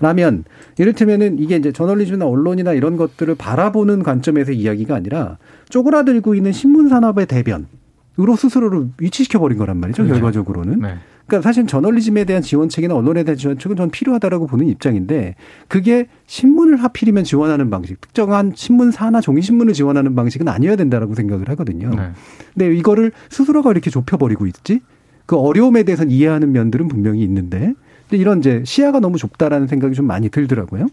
라면 0.00 0.44
이를테면은 0.78 1.38
이게 1.38 1.56
이제 1.56 1.72
저널리즘이나 1.72 2.26
언론이나 2.26 2.72
이런 2.72 2.96
것들을 2.96 3.34
바라보는 3.34 4.02
관점에서 4.02 4.52
이야기가 4.52 4.94
아니라 4.94 5.38
쪼그라들고 5.70 6.34
있는 6.34 6.52
신문 6.52 6.88
산업의 6.88 7.26
대변으로 7.26 8.36
스스로를 8.36 8.88
위치시켜 8.98 9.38
버린 9.38 9.58
거란 9.58 9.78
말이죠. 9.78 10.04
그렇죠. 10.04 10.20
결과적으로는. 10.20 10.80
네. 10.80 10.94
그러니까 11.26 11.46
사실 11.46 11.66
저널리즘에 11.66 12.24
대한 12.24 12.42
지원책이나 12.42 12.94
언론에 12.94 13.22
대한 13.22 13.36
지원책은 13.36 13.76
전 13.76 13.90
필요하다라고 13.90 14.46
보는 14.46 14.66
입장인데 14.66 15.34
그게 15.68 16.06
신문을 16.26 16.76
하필이면 16.76 17.24
지원하는 17.24 17.68
방식, 17.68 18.00
특정한 18.00 18.52
신문사나 18.54 19.20
종이신문을 19.20 19.74
지원하는 19.74 20.14
방식은 20.14 20.48
아니어야 20.48 20.76
된다라고 20.76 21.14
생각을 21.14 21.50
하거든요. 21.50 21.90
네. 21.90 22.12
근데 22.54 22.74
이거를 22.74 23.12
스스로가 23.28 23.72
이렇게 23.72 23.90
좁혀버리고 23.90 24.46
있지? 24.46 24.80
그 25.26 25.36
어려움에 25.36 25.82
대해서는 25.82 26.10
이해하는 26.10 26.52
면들은 26.52 26.88
분명히 26.88 27.22
있는데 27.24 27.74
근데 28.08 28.20
이런 28.20 28.38
이제 28.38 28.62
시야가 28.64 29.00
너무 29.00 29.18
좁다라는 29.18 29.66
생각이 29.66 29.94
좀 29.94 30.06
많이 30.06 30.28
들더라고요. 30.28 30.88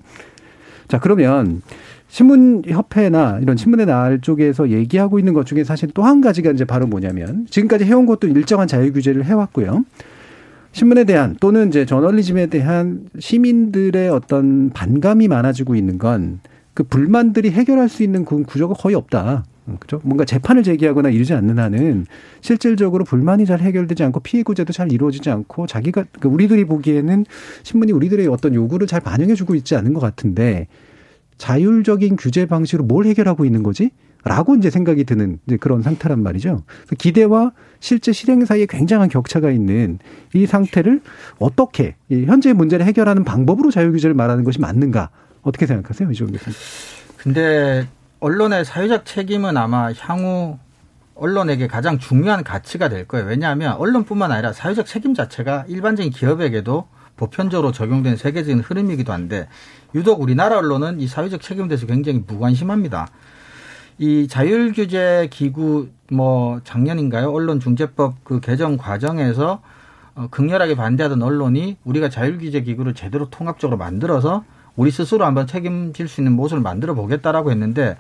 자, 0.88 1.00
그러면 1.00 1.62
신문협회나 2.08 3.40
이런 3.42 3.58
신문의 3.58 3.86
날 3.86 4.22
쪽에서 4.22 4.70
얘기하고 4.70 5.18
있는 5.20 5.34
것 5.34 5.46
중에 5.46 5.64
사실 5.64 5.90
또 5.94 6.04
한 6.04 6.22
가지가 6.22 6.52
이제 6.52 6.66
바로 6.66 6.88
뭐냐면 6.88 7.48
지금까지 7.50 7.86
해온 7.86 8.06
것도 8.06 8.28
일정한 8.28 8.68
자유 8.68 8.94
규제를 8.94 9.26
해왔고요. 9.26 9.86
신문에 10.72 11.06
대한 11.06 11.36
또는 11.40 11.70
이제 11.70 11.86
저널리즘에 11.86 12.48
대한 12.48 13.08
시민들의 13.18 14.10
어떤 14.10 14.70
반감이 14.72 15.28
많아지고 15.28 15.76
있는 15.76 15.98
건 15.98 16.40
그 16.76 16.84
불만들이 16.84 17.50
해결할 17.52 17.90
수 17.90 18.04
있는 18.04 18.26
그 18.26 18.44
구조가 18.44 18.76
거의 18.76 18.96
없다. 18.96 19.46
음, 19.68 19.78
그죠? 19.80 20.00
뭔가 20.04 20.26
재판을 20.26 20.64
제기하거나 20.64 21.10
이러지 21.10 21.34
않는 21.34 21.58
한은 21.60 22.06
실질적으로 22.42 23.04
불만이 23.04 23.46
잘 23.46 23.62
해결되지 23.62 24.04
않고 24.04 24.20
피해 24.20 24.44
구제도 24.44 24.72
잘 24.72 24.92
이루어지지 24.92 25.30
않고 25.30 25.68
자기가 25.68 26.06
그 26.20 26.28
우리들이 26.28 26.66
보기에는 26.66 27.26
신문이 27.64 27.92
우리들의 27.92 28.28
어떤 28.28 28.54
요구를 28.54 28.88
잘 28.88 29.02
반영해주고 29.02 29.56
있지 29.56 29.76
않은 29.76 29.94
것 29.94 30.00
같은데 30.00 30.68
자율적인 31.38 32.16
규제 32.16 32.46
방식으로 32.46 32.86
뭘 32.86 33.06
해결하고 33.06 33.46
있는 33.46 33.64
거지? 33.64 33.92
라고 34.24 34.56
이제 34.56 34.72
생각이 34.72 35.04
드는 35.04 35.40
이제 35.46 35.56
그런 35.58 35.84
상태란 35.84 36.22
말이죠. 36.24 36.64
기대와 36.98 37.52
실제 37.80 38.12
실행 38.12 38.44
사이에 38.44 38.66
굉장한 38.66 39.10
격차가 39.10 39.52
있는 39.52 40.00
이 40.34 40.48
상태를 40.48 41.02
어떻게 41.38 41.96
이 42.10 42.26
현재 42.26 42.52
문제를 42.54 42.88
해결하는 42.88 43.24
방법으로 43.24 43.70
자유규제를 43.70 44.16
말하는 44.16 44.44
것이 44.44 44.60
맞는가? 44.60 45.12
어떻게 45.44 45.68
생각하세요, 45.68 46.10
이종 46.10 46.32
교수님? 46.32 46.58
근데 47.18 47.88
언론의 48.26 48.66
사회적 48.66 49.06
책임은 49.06 49.56
아마 49.56 49.94
향후 50.00 50.58
언론에게 51.14 51.68
가장 51.68 52.00
중요한 52.00 52.44
가치가 52.44 52.90
될 52.90 53.08
거예요. 53.08 53.28
왜냐하면 53.28 53.74
언론뿐만 53.74 54.32
아니라 54.32 54.52
사회적 54.52 54.88
책임 54.88 55.14
자체가 55.14 55.66
일반적인 55.68 56.12
기업에게도 56.12 56.88
보편적으로 57.18 57.72
적용된 57.72 58.18
세계적인 58.18 58.62
흐름이기도 58.62 59.14
한데 59.14 59.48
유독 59.94 60.24
우리나라 60.24 60.58
언론은 60.58 61.02
이 61.02 61.08
사회적 61.08 61.40
책임에 61.40 61.68
대해서 61.68 61.86
굉장히 61.86 62.24
무관심합니다. 62.26 63.10
이 64.00 64.28
자율 64.28 64.74
규제 64.74 65.28
기구 65.30 65.90
뭐 66.12 66.62
작년인가요? 66.64 67.32
언론 67.32 67.60
중재법 67.60 68.24
그 68.24 68.40
개정 68.40 68.78
과정에서 68.78 69.62
어, 70.16 70.28
극렬하게 70.32 70.76
반대하던 70.76 71.22
언론이 71.22 71.78
우리가 71.84 72.10
자율 72.10 72.40
규제 72.40 72.62
기구를 72.62 72.96
제대로 72.96 73.30
통합적으로 73.30 73.78
만들어서 73.78 74.44
우리 74.76 74.92
스스로 74.92 75.26
한번 75.26 75.48
책임질 75.48 76.08
수 76.08 76.22
있는 76.22 76.34
모습을 76.34 76.62
만들어 76.62 76.94
보겠다라고 76.94 77.52
했는데 77.52 77.98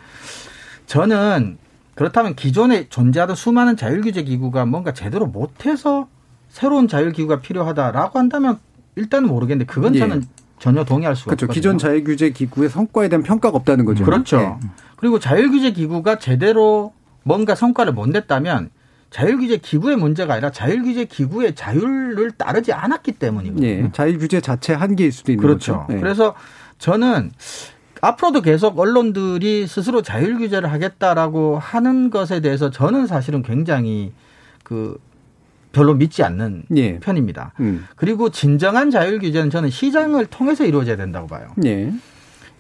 저는 0.88 1.57
그렇다면 1.95 2.36
기존에 2.36 2.89
존재하던 2.89 3.36
수많은 3.36 3.78
자율규제 3.78 4.23
기구가 4.23 4.65
뭔가 4.65 4.93
제대로 4.93 5.26
못해서 5.26 6.07
새로운 6.49 6.88
자율기구가 6.88 7.39
필요하다라고 7.39 8.19
한다면 8.19 8.59
일단은 8.95 9.30
모르겠는데 9.30 9.71
그건 9.71 9.95
예. 9.95 9.99
저는 9.99 10.23
전혀 10.59 10.84
동의할 10.84 11.15
수가 11.15 11.32
그렇죠. 11.32 11.45
없거든요. 11.45 11.53
기존 11.53 11.78
자율규제 11.78 12.32
기구의 12.32 12.69
성과에 12.69 13.09
대한 13.09 13.23
평가가 13.23 13.55
없다는 13.57 13.86
거죠. 13.86 14.03
그렇죠. 14.03 14.38
예. 14.39 14.67
그리고 14.97 15.19
자율규제 15.19 15.71
기구가 15.71 16.19
제대로 16.19 16.93
뭔가 17.23 17.55
성과를 17.55 17.93
못 17.93 18.07
냈다면 18.09 18.69
자율규제 19.09 19.57
기구의 19.57 19.95
문제가 19.95 20.34
아니라 20.34 20.51
자율규제 20.51 21.05
기구의 21.05 21.55
자율을 21.55 22.32
따르지 22.32 22.73
않았기 22.73 23.13
때문이거든요. 23.13 23.67
예. 23.67 23.89
자율규제 23.93 24.41
자체 24.41 24.73
한계일 24.73 25.11
수도 25.11 25.32
있는 25.32 25.41
그렇죠. 25.41 25.80
거죠. 25.80 25.93
예. 25.93 25.99
그래서 26.01 26.36
저는 26.78 27.32
앞으로도 28.01 28.41
계속 28.41 28.78
언론들이 28.78 29.67
스스로 29.67 30.01
자율 30.01 30.38
규제를 30.38 30.71
하겠다라고 30.71 31.57
하는 31.57 32.09
것에 32.09 32.39
대해서 32.39 32.69
저는 32.69 33.07
사실은 33.07 33.41
굉장히 33.41 34.13
그 34.63 34.99
별로 35.71 35.93
믿지 35.93 36.23
않는 36.23 36.63
예. 36.78 36.99
편입니다. 36.99 37.51
음. 37.59 37.86
그리고 37.95 38.30
진정한 38.30 38.91
자율 38.91 39.19
규제는 39.19 39.49
저는 39.49 39.69
시장을 39.69 40.28
통해서 40.28 40.65
이루어져야 40.65 40.95
된다고 40.95 41.28
봐요. 41.28 41.47
예. 41.65 41.91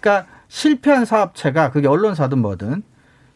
그러니까 0.01 0.27
실패한 0.49 1.05
사업체가 1.05 1.71
그게 1.71 1.87
언론사든 1.87 2.39
뭐든 2.39 2.83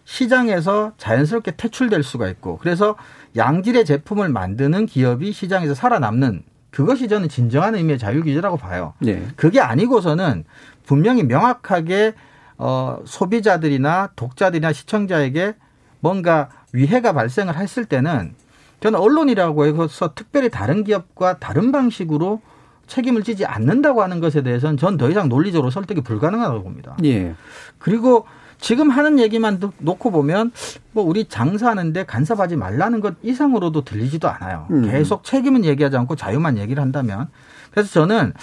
시장에서 0.04 0.94
자연스럽게 0.98 1.52
퇴출될 1.56 2.04
수가 2.04 2.28
있고 2.30 2.58
그래서 2.58 2.96
양질의 3.36 3.86
제품을 3.86 4.30
만드는 4.30 4.86
기업이 4.86 5.32
시장에서 5.32 5.76
살아남는 5.76 6.44
그것이 6.72 7.08
저는 7.08 7.30
진정한 7.30 7.76
의미의 7.76 7.98
자율 7.98 8.24
규제라고 8.24 8.58
봐요. 8.58 8.94
예. 9.06 9.28
그게 9.36 9.60
아니고서는 9.60 10.44
분명히 10.86 11.24
명확하게 11.24 12.14
어 12.58 13.00
소비자들이나 13.06 14.10
독자들이나 14.16 14.74
시청자에게 14.74 15.56
뭔가 16.00 16.50
위해가 16.74 17.14
발생을 17.14 17.56
했을 17.58 17.86
때는 17.86 18.34
저는 18.82 19.00
언론이라고 19.00 19.66
해서 19.84 20.14
특별히 20.14 20.50
다른 20.50 20.84
기업과 20.84 21.40
다른 21.40 21.72
방식으로 21.72 22.42
책임을 22.88 23.24
지지 23.24 23.46
않는다고 23.46 24.02
하는 24.02 24.20
것에 24.20 24.42
대해서는 24.42 24.78
전 24.78 24.98
더 24.98 25.10
이상 25.10 25.30
논리적으로 25.30 25.70
설득이 25.70 26.02
불가능하다고 26.02 26.64
봅니다. 26.64 26.98
예. 27.04 27.36
그리고 27.78 28.26
지금 28.60 28.90
하는 28.90 29.20
얘기만 29.20 29.60
듣- 29.60 29.74
놓고 29.80 30.12
보면 30.12 30.52
뭐 30.92 31.04
우리 31.04 31.26
장사하는데 31.26 32.06
간섭하지 32.06 32.56
말라는 32.58 33.00
것 33.00 33.16
이상으로도 33.24 33.84
들리지도 33.84 34.28
않아요. 34.30 34.68
음. 34.72 34.90
계속 34.90 35.24
책임은 35.24 35.66
얘기하지 35.66 35.96
않고 35.98 36.16
자유만 36.16 36.58
얘기를 36.58 36.82
한다면 36.82 37.28
그래서 37.72 37.90
저는 37.92 38.34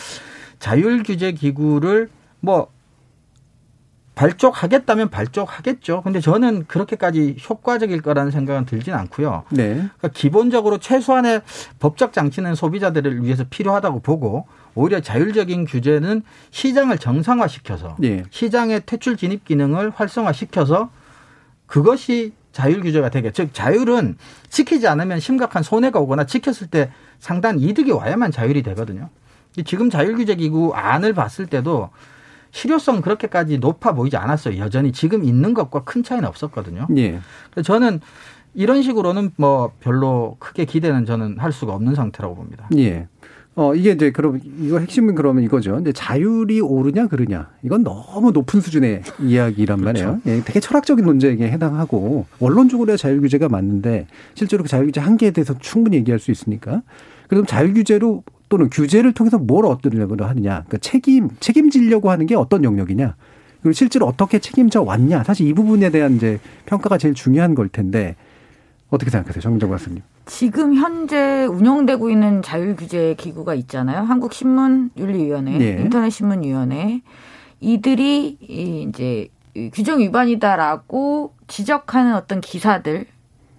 자율 0.59 1.03
규제 1.03 1.33
기구를 1.33 2.09
뭐 2.41 2.69
발족하겠다면 4.15 5.11
발족하겠죠. 5.11 6.01
근데 6.03 6.21
저는 6.21 6.65
그렇게까지 6.67 7.37
효과적일 7.51 8.01
거라는 8.01 8.31
생각은 8.31 8.65
들진 8.65 8.95
않고요. 8.95 9.45
네. 9.51 9.75
그러니까 9.75 10.09
기본적으로 10.09 10.79
최소한의 10.79 11.43
법적 11.81 12.15
장치는 12.15 12.55
소비자들을 12.55 13.23
위해서 13.23 13.45
필요하다고 13.51 14.01
보고 14.01 14.47
오히려 14.77 15.01
자율적인 15.01 15.65
규제는 15.65 16.23
시장을 16.51 16.99
정상화시켜서 16.99 17.97
예. 18.05 18.23
시장의 18.31 18.83
퇴출 18.87 19.17
진입 19.17 19.45
기능을 19.45 19.91
활성화시켜서 19.91 20.91
그것이 21.67 22.35
자율 22.53 22.81
규제가 22.83 23.09
되게 23.09 23.33
즉 23.33 23.53
자율은 23.53 24.17
지키지 24.49 24.87
않으면 24.87 25.19
심각한 25.19 25.63
손해가 25.63 25.99
오거나 25.99 26.25
지켰을 26.25 26.69
때 26.71 26.93
상당한 27.19 27.59
이득이 27.59 27.91
와야만 27.91 28.31
자율이 28.31 28.63
되거든요. 28.63 29.09
지금 29.65 29.91
자율 29.91 30.17
규제 30.17 30.35
기구 30.37 30.73
안을 30.75 31.15
봤을 31.15 31.47
때도 31.47 31.91
실효성 32.53 33.01
그렇게까지 33.01 33.59
높아 33.59 33.93
보이지 33.93 34.17
않았어요. 34.17 34.59
여전히 34.59 34.93
지금 34.93 35.25
있는 35.25 35.55
것과 35.55 35.85
큰 35.85 36.03
차이는 36.03 36.29
없었거든요. 36.29 36.87
예. 36.97 37.21
저는 37.65 38.01
이런 38.55 38.83
식으로는 38.83 39.33
뭐 39.37 39.73
별로 39.81 40.37
크게 40.39 40.65
기대는 40.65 41.05
저는 41.05 41.39
할 41.39 41.53
수가 41.53 41.75
없는 41.75 41.95
상태라고 41.95 42.35
봅니다. 42.35 42.69
예. 42.77 43.07
어, 43.59 43.75
이게 43.75 43.93
이제 43.93 44.11
그럼 44.11 44.39
이거 44.61 44.79
핵심은 44.79 45.15
그러면 45.15 45.43
이거죠. 45.43 45.77
근데 45.77 45.91
자율이 45.91 46.61
오르냐 46.61 47.07
그르냐. 47.07 47.49
이건 47.63 47.85
너무 47.85 48.31
높은 48.31 48.61
수준의 48.61 49.03
이야기란 49.23 49.81
말이에요. 49.81 50.21
예, 50.27 50.43
되게 50.45 50.61
철학적인 50.61 51.03
논쟁에 51.03 51.51
해당하고 51.51 52.27
원론적으로야 52.39 52.99
자율 52.99 53.23
규제가 53.23 53.49
맞는데 53.49 54.09
실제로 54.35 54.63
그 54.63 54.69
자율 54.69 54.85
규제 54.85 55.01
한계에 55.01 55.31
대해서 55.31 55.59
충분히 55.59 55.97
얘기할 55.97 56.19
수 56.21 56.31
있으니까. 56.31 56.83
그럼 57.29 57.47
자율 57.47 57.73
규제로 57.73 58.23
또는 58.51 58.69
규제를 58.69 59.15
통해서 59.15 59.39
뭘 59.39 59.65
얻으려고 59.65 60.23
하느냐. 60.23 60.65
그러니까 60.67 60.77
책임 60.79 61.31
책임지려고 61.41 62.11
하는 62.11 62.27
게 62.27 62.35
어떤 62.35 62.63
영역이냐. 62.63 63.17
그리고 63.63 63.73
실제로 63.73 64.07
어떻게 64.07 64.39
책임져 64.39 64.83
왔냐. 64.83 65.25
사실 65.25 65.47
이 65.49 65.55
부분에 65.55 65.89
대한 65.89 66.17
이제 66.17 66.39
평가가 66.67 66.99
제일 66.99 67.15
중요한 67.15 67.55
걸 67.55 67.71
텐데 67.71 68.17
어떻게 68.91 69.11
생각하세요, 69.11 69.41
정정 69.41 69.71
박사님? 69.71 70.03
지금 70.27 70.75
현재 70.75 71.47
운영되고 71.47 72.11
있는 72.11 72.43
자율규제 72.43 73.15
기구가 73.17 73.55
있잖아요. 73.55 74.03
한국신문윤리위원회, 74.03 75.59
네. 75.59 75.83
인터넷신문위원회. 75.83 77.01
이들이 77.61 78.37
이 78.41 78.83
이제 78.89 79.29
이 79.55 79.71
규정 79.71 80.01
위반이다라고 80.01 81.33
지적하는 81.47 82.15
어떤 82.15 82.41
기사들, 82.41 83.07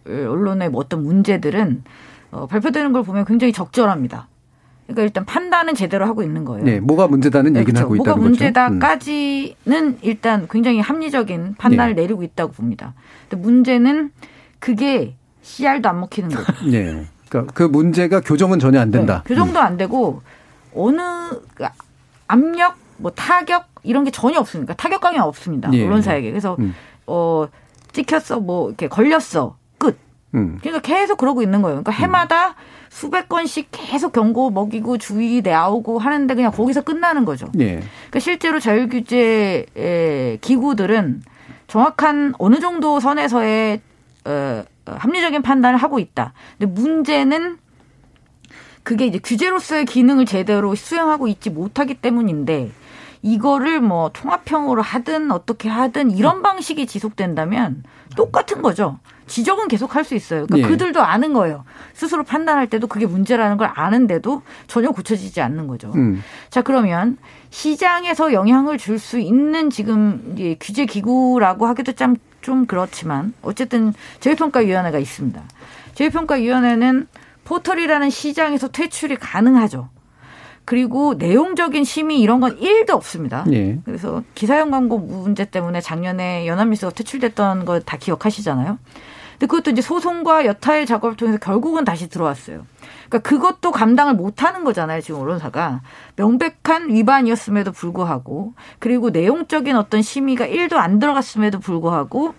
언론의 0.05 0.69
뭐 0.69 0.81
어떤 0.81 1.03
문제들은 1.03 1.83
어, 2.31 2.47
발표되는 2.47 2.91
걸 2.91 3.03
보면 3.03 3.25
굉장히 3.25 3.53
적절합니다. 3.53 4.27
그러니까 4.85 5.03
일단 5.03 5.25
판단은 5.25 5.73
제대로 5.73 6.05
하고 6.05 6.21
있는 6.21 6.45
거예요. 6.45 6.63
네, 6.63 6.79
뭐가 6.79 7.07
문제다는 7.07 7.53
네, 7.53 7.61
얘기는 7.61 7.73
그렇죠. 7.73 7.85
하고 7.85 7.95
뭐가 7.95 8.11
있다는 8.11 8.31
거죠. 8.31 8.41
음. 8.41 8.73
문제다까지는 8.73 9.97
일단 10.01 10.47
굉장히 10.49 10.79
합리적인 10.79 11.55
판단을 11.57 11.95
네. 11.95 12.01
내리고 12.03 12.23
있다고 12.23 12.51
봅니다. 12.53 12.93
근데 13.29 13.41
문제는 13.41 14.11
그게 14.59 15.15
CR도 15.47 15.89
안 15.89 15.99
먹히는. 16.01 16.29
음. 16.31 16.43
네. 16.69 17.07
그러니까 17.29 17.53
그 17.53 17.63
문제가 17.63 18.19
교정은 18.21 18.59
전혀 18.59 18.79
안 18.79 18.91
된다. 18.91 19.23
네, 19.25 19.33
교정도 19.33 19.59
안 19.59 19.77
되고 19.77 20.21
어느 20.75 21.01
그 21.55 21.65
압력, 22.27 22.75
뭐 22.97 23.11
타격 23.11 23.65
이런 23.83 24.03
게 24.03 24.11
전혀 24.11 24.39
없습니다. 24.39 24.73
타격 24.73 25.01
강이 25.01 25.17
없습니다. 25.17 25.71
예. 25.73 25.85
언론사에게. 25.85 26.29
그래서 26.29 26.55
음. 26.59 26.75
어 27.05 27.47
찍혔어, 27.93 28.39
뭐 28.39 28.69
이렇게 28.69 28.87
걸렸어, 28.87 29.57
끝. 29.77 29.97
음. 30.35 30.57
그러니까 30.61 30.81
계속 30.81 31.17
그러고 31.17 31.41
있는 31.41 31.61
거예요. 31.61 31.81
그러니까 31.81 31.91
해마다 31.91 32.55
수백 32.89 33.27
건씩 33.29 33.69
계속 33.71 34.11
경고 34.13 34.49
먹이고 34.49 34.97
주의 34.97 35.41
내오고 35.41 35.99
하는데 35.99 36.33
그냥 36.33 36.51
거기서 36.51 36.81
끝나는 36.81 37.25
거죠. 37.25 37.47
예. 37.59 37.75
그러니까 37.75 38.19
실제로 38.19 38.59
자율 38.59 38.87
규제 38.89 39.65
기구들은 40.41 41.23
정확한 41.67 42.35
어느 42.39 42.59
정도 42.59 42.99
선에서의 42.99 43.81
어, 44.25 44.63
합리적인 44.95 45.41
판단을 45.41 45.77
하고 45.77 45.99
있다. 45.99 46.33
근데 46.57 46.71
문제는 46.71 47.57
그게 48.83 49.05
이제 49.05 49.19
규제로서의 49.19 49.85
기능을 49.85 50.25
제대로 50.25 50.73
수행하고 50.75 51.27
있지 51.27 51.49
못하기 51.49 51.95
때문인데 51.95 52.71
이거를 53.21 53.81
뭐 53.81 54.09
통합형으로 54.13 54.81
하든 54.81 55.31
어떻게 55.31 55.67
하든 55.67 56.11
이런 56.11 56.41
방식이 56.41 56.85
지속된다면 56.87 57.83
똑같은 58.15 58.61
거죠. 58.61 58.99
지적은 59.25 59.67
계속 59.67 59.95
할 59.95 60.05
수 60.05 60.15
있어요. 60.15 60.45
그러니까 60.45 60.65
예. 60.69 60.71
그들도 60.71 61.01
아는 61.01 61.33
거예요. 61.33 61.65
스스로 61.93 62.23
판단할 62.23 62.69
때도 62.69 62.87
그게 62.87 63.05
문제라는 63.05 63.57
걸 63.57 63.69
아는데도 63.73 64.41
전혀 64.67 64.91
고쳐지지 64.91 65.41
않는 65.41 65.67
거죠. 65.67 65.91
음. 65.95 66.23
자, 66.49 66.61
그러면 66.61 67.17
시장에서 67.49 68.31
영향을 68.31 68.77
줄 68.77 68.99
수 68.99 69.19
있는 69.19 69.69
지금 69.69 70.31
이제 70.33 70.55
규제 70.61 70.85
기구라고 70.85 71.65
하기도 71.67 71.91
참 71.91 72.15
좀 72.47 72.65
그렇지만 72.65 73.33
어쨌든 73.41 73.93
제휴평가위원회가 74.21 74.99
있습니다. 74.99 75.43
제휴평가위원회는 75.95 77.07
포털이라는 77.43 78.09
시장에서 78.09 78.69
퇴출이 78.69 79.17
가능하죠. 79.17 79.89
그리고 80.63 81.13
내용적인 81.15 81.83
심의 81.83 82.21
이런 82.21 82.39
건 82.39 82.57
1도 82.57 82.91
없습니다. 82.91 83.45
예. 83.51 83.79
그래서 83.83 84.23
기사형 84.33 84.71
광고 84.71 84.97
문제 84.97 85.43
때문에 85.43 85.81
작년에 85.81 86.47
연합뉴스가 86.47 86.93
퇴출됐던 86.93 87.65
거 87.65 87.81
다 87.81 87.97
기억하시잖아요. 87.97 88.79
근데 89.37 89.45
그것도 89.45 89.71
이제 89.71 89.81
소송과 89.81 90.45
여타의 90.45 90.87
작업을 90.87 91.15
통해서 91.15 91.37
결국은 91.37 91.85
다시 91.85 92.09
들어왔어요. 92.09 92.65
그러니까 93.07 93.29
그것도 93.29 93.71
감당을 93.71 94.15
못하는 94.15 94.63
거잖아요. 94.63 95.01
지금 95.01 95.21
언론사가 95.21 95.81
명백한 96.15 96.89
위반이었음에도 96.89 97.71
불구하고 97.71 98.53
그리고 98.79 99.11
내용적인 99.11 99.75
어떤 99.75 100.01
심의가 100.01 100.47
1도 100.47 100.77
안 100.77 100.97
들어갔음에도 100.97 101.59
불구하고 101.59 102.33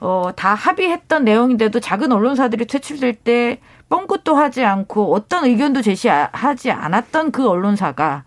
어, 0.00 0.30
다 0.36 0.54
합의했던 0.54 1.24
내용인데도 1.24 1.80
작은 1.80 2.12
언론사들이 2.12 2.66
퇴출될 2.66 3.14
때 3.16 3.60
뻥끗도 3.88 4.36
하지 4.36 4.64
않고 4.64 5.12
어떤 5.12 5.44
의견도 5.44 5.82
제시하지 5.82 6.70
않았던 6.70 7.32
그 7.32 7.48
언론사가 7.48 8.22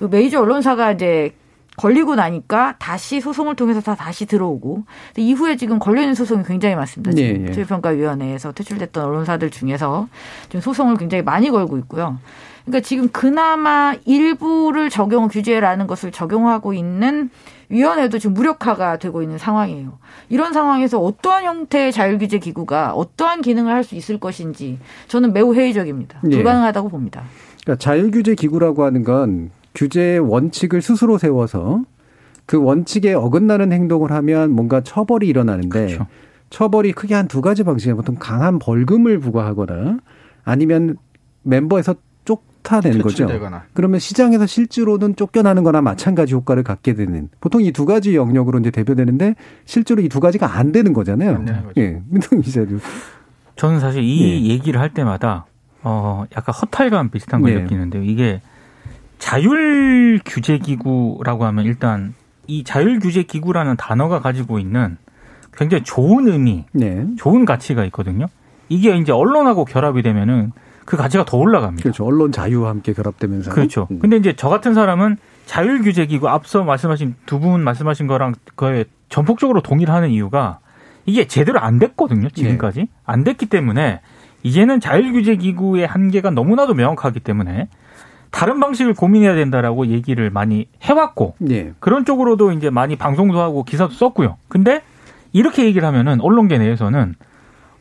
그 0.00 0.08
메이저 0.10 0.40
언론사가 0.40 0.92
이제 0.92 1.36
걸리고 1.76 2.14
나니까 2.14 2.76
다시 2.78 3.20
소송을 3.20 3.56
통해서 3.56 3.80
다 3.80 3.94
다시 3.94 4.26
들어오고 4.26 4.84
이후에 5.16 5.56
지금 5.56 5.78
걸려있는 5.78 6.14
소송이 6.14 6.44
굉장히 6.44 6.74
많습니다. 6.76 7.12
지금 7.12 7.44
예, 7.44 7.48
예. 7.48 7.52
제휴평가위원회에서 7.52 8.52
퇴출됐던 8.52 9.04
언론사들 9.04 9.50
중에서 9.50 10.08
지금 10.44 10.60
소송을 10.60 10.96
굉장히 10.96 11.22
많이 11.22 11.50
걸고 11.50 11.78
있고요. 11.78 12.18
그러니까 12.64 12.86
지금 12.86 13.08
그나마 13.10 13.94
일부를 14.06 14.88
적용 14.88 15.28
규제라는 15.28 15.86
것을 15.86 16.12
적용하고 16.12 16.72
있는 16.72 17.28
위원회도 17.68 18.18
지금 18.18 18.34
무력화가 18.34 18.98
되고 18.98 19.22
있는 19.22 19.36
상황이에요. 19.36 19.98
이런 20.28 20.52
상황에서 20.52 20.98
어떠한 21.00 21.44
형태의 21.44 21.92
자율규제 21.92 22.38
기구가 22.38 22.92
어떠한 22.94 23.42
기능을 23.42 23.72
할 23.72 23.84
수 23.84 23.96
있을 23.96 24.18
것인지 24.18 24.78
저는 25.08 25.34
매우 25.34 25.54
회의적입니다. 25.54 26.20
예. 26.30 26.36
불가능하다고 26.36 26.88
봅니다. 26.88 27.24
그러니까 27.64 27.82
자율규제 27.82 28.34
기구라고 28.34 28.84
하는 28.84 29.04
건 29.04 29.50
규제의 29.74 30.20
원칙을 30.20 30.82
스스로 30.82 31.18
세워서 31.18 31.82
그 32.46 32.62
원칙에 32.62 33.14
어긋나는 33.14 33.72
행동을 33.72 34.12
하면 34.12 34.50
뭔가 34.52 34.80
처벌이 34.82 35.26
일어나는데 35.28 35.68
그렇죠. 35.86 36.06
처벌이 36.50 36.92
크게 36.92 37.14
한 37.14 37.26
두 37.26 37.40
가지 37.40 37.64
방식이에요. 37.64 37.96
보통 37.96 38.16
강한 38.18 38.58
벌금을 38.58 39.18
부과하거나 39.18 39.98
아니면 40.44 40.96
멤버에서 41.42 41.94
쫓아내는 42.24 43.00
거죠. 43.02 43.26
그러면 43.72 43.98
시장에서 43.98 44.46
실제로는 44.46 45.16
쫓겨나는 45.16 45.64
거나 45.64 45.80
마찬가지 45.82 46.34
효과를 46.34 46.62
갖게 46.62 46.94
되는 46.94 47.28
보통 47.40 47.62
이 47.62 47.72
두 47.72 47.86
가지 47.86 48.14
영역으로 48.14 48.58
이제 48.60 48.70
대표되는데 48.70 49.34
실제로 49.64 50.00
이 50.02 50.08
두 50.08 50.20
가지가 50.20 50.56
안 50.58 50.70
되는 50.70 50.92
거잖아요. 50.92 51.44
거죠. 51.44 51.72
예. 51.78 52.00
민동 52.08 52.40
기자도 52.40 52.76
저는 53.56 53.80
사실 53.80 54.02
이 54.02 54.22
예. 54.44 54.50
얘기를 54.50 54.78
할 54.80 54.92
때마다 54.94 55.46
어 55.82 56.24
약간 56.36 56.54
허탈감 56.54 57.10
비슷한 57.10 57.40
걸 57.42 57.50
예. 57.52 57.60
느끼는데요. 57.62 58.02
이게 58.04 58.40
자율 59.24 60.20
규제 60.22 60.58
기구라고 60.58 61.46
하면 61.46 61.64
일단 61.64 62.12
이 62.46 62.62
자율 62.62 62.98
규제 62.98 63.22
기구라는 63.22 63.74
단어가 63.78 64.20
가지고 64.20 64.58
있는 64.58 64.98
굉장히 65.56 65.82
좋은 65.82 66.28
의미, 66.28 66.66
네. 66.72 67.06
좋은 67.16 67.46
가치가 67.46 67.86
있거든요. 67.86 68.26
이게 68.68 68.94
이제 68.98 69.12
언론하고 69.12 69.64
결합이 69.64 70.02
되면은 70.02 70.52
그 70.84 70.98
가치가 70.98 71.24
더 71.24 71.38
올라갑니다. 71.38 71.82
그렇죠. 71.84 72.04
언론 72.04 72.32
자유와 72.32 72.68
함께 72.68 72.92
결합되면서 72.92 73.50
그렇죠. 73.50 73.88
음. 73.90 73.98
근데 73.98 74.18
이제 74.18 74.34
저 74.36 74.50
같은 74.50 74.74
사람은 74.74 75.16
자율 75.46 75.80
규제 75.80 76.04
기구 76.04 76.28
앞서 76.28 76.62
말씀하신 76.62 77.14
두 77.24 77.38
분 77.38 77.64
말씀하신 77.64 78.06
거랑 78.06 78.34
거의 78.56 78.84
전폭적으로 79.08 79.62
동일하는 79.62 80.10
이유가 80.10 80.58
이게 81.06 81.26
제대로 81.26 81.60
안 81.60 81.78
됐거든요. 81.78 82.28
지금까지 82.28 82.88
안 83.06 83.24
됐기 83.24 83.46
때문에 83.46 84.00
이제는 84.42 84.80
자율 84.80 85.14
규제 85.14 85.36
기구의 85.36 85.86
한계가 85.86 86.28
너무나도 86.30 86.74
명확하기 86.74 87.20
때문에 87.20 87.68
다른 88.34 88.58
방식을 88.58 88.94
고민해야 88.94 89.34
된다라고 89.36 89.86
얘기를 89.86 90.28
많이 90.28 90.66
해왔고 90.82 91.36
예. 91.50 91.72
그런 91.78 92.04
쪽으로도 92.04 92.50
이제 92.50 92.68
많이 92.68 92.96
방송도 92.96 93.38
하고 93.40 93.62
기사도 93.62 93.92
썼고요. 93.94 94.38
근데 94.48 94.82
이렇게 95.32 95.64
얘기를 95.64 95.86
하면은 95.86 96.20
언론계 96.20 96.58
내에서는 96.58 97.14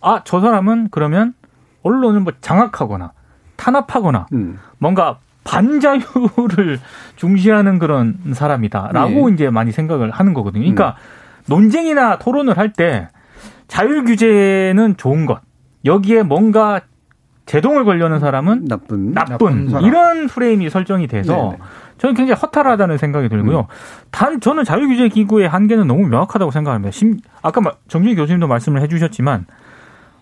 아 0.01 0.21
저 0.23 0.41
사람은 0.41 0.89
그러면 0.91 1.33
언론을 1.81 2.19
뭐 2.19 2.33
장악하거나 2.39 3.13
탄압하거나 3.55 4.27
음. 4.33 4.59
뭔가 4.77 5.17
반자유를 5.43 6.79
중시하는 7.17 7.79
그런 7.79 8.19
사람이다라고 8.33 9.29
네. 9.29 9.33
이제 9.33 9.49
많이 9.49 9.71
생각을 9.71 10.11
하는 10.11 10.35
거거든요. 10.35 10.61
그러니까 10.61 10.95
논쟁이나 11.47 12.19
토론을 12.19 12.59
할 12.59 12.73
때 12.73 13.09
자율 13.67 14.03
규제는 14.05 14.97
좋은 14.97 15.25
것. 15.25 15.39
여기에 15.83 16.23
뭔가 16.23 16.81
제동을 17.45 17.83
걸려는 17.83 18.19
사람은 18.19 18.65
나쁜. 18.65 19.11
나쁜, 19.13 19.65
나쁜. 19.67 19.81
이런 19.87 20.27
프레임이 20.27 20.69
설정이 20.69 21.07
돼서 21.07 21.33
네네. 21.35 21.57
저는 21.97 22.15
굉장히 22.15 22.39
허탈하다는 22.39 22.97
생각이 22.97 23.29
들고요. 23.29 23.59
음. 23.59 23.65
단 24.11 24.39
저는 24.39 24.63
자율규제 24.63 25.09
기구의 25.09 25.47
한계는 25.49 25.87
너무 25.87 26.07
명확하다고 26.07 26.51
생각합니다. 26.51 26.91
심, 26.91 27.17
아까 27.41 27.61
마- 27.61 27.71
정준희 27.89 28.15
교수님도 28.15 28.47
말씀을 28.47 28.81
해주셨지만 28.81 29.45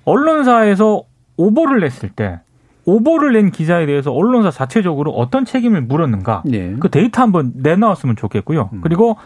언론사에서 0.05 1.03
오보를 1.37 1.79
냈을 1.81 2.09
때 2.09 2.39
오보를 2.85 3.33
낸 3.33 3.51
기자에 3.51 3.85
대해서 3.85 4.11
언론사 4.11 4.49
자체적으로 4.49 5.11
어떤 5.11 5.45
책임을 5.45 5.81
물었는가 5.81 6.41
네. 6.45 6.75
그 6.79 6.89
데이터 6.89 7.21
한번 7.21 7.51
내놓았으면 7.55 8.15
좋겠고요. 8.15 8.71
음. 8.73 8.81
그리고 8.81 9.17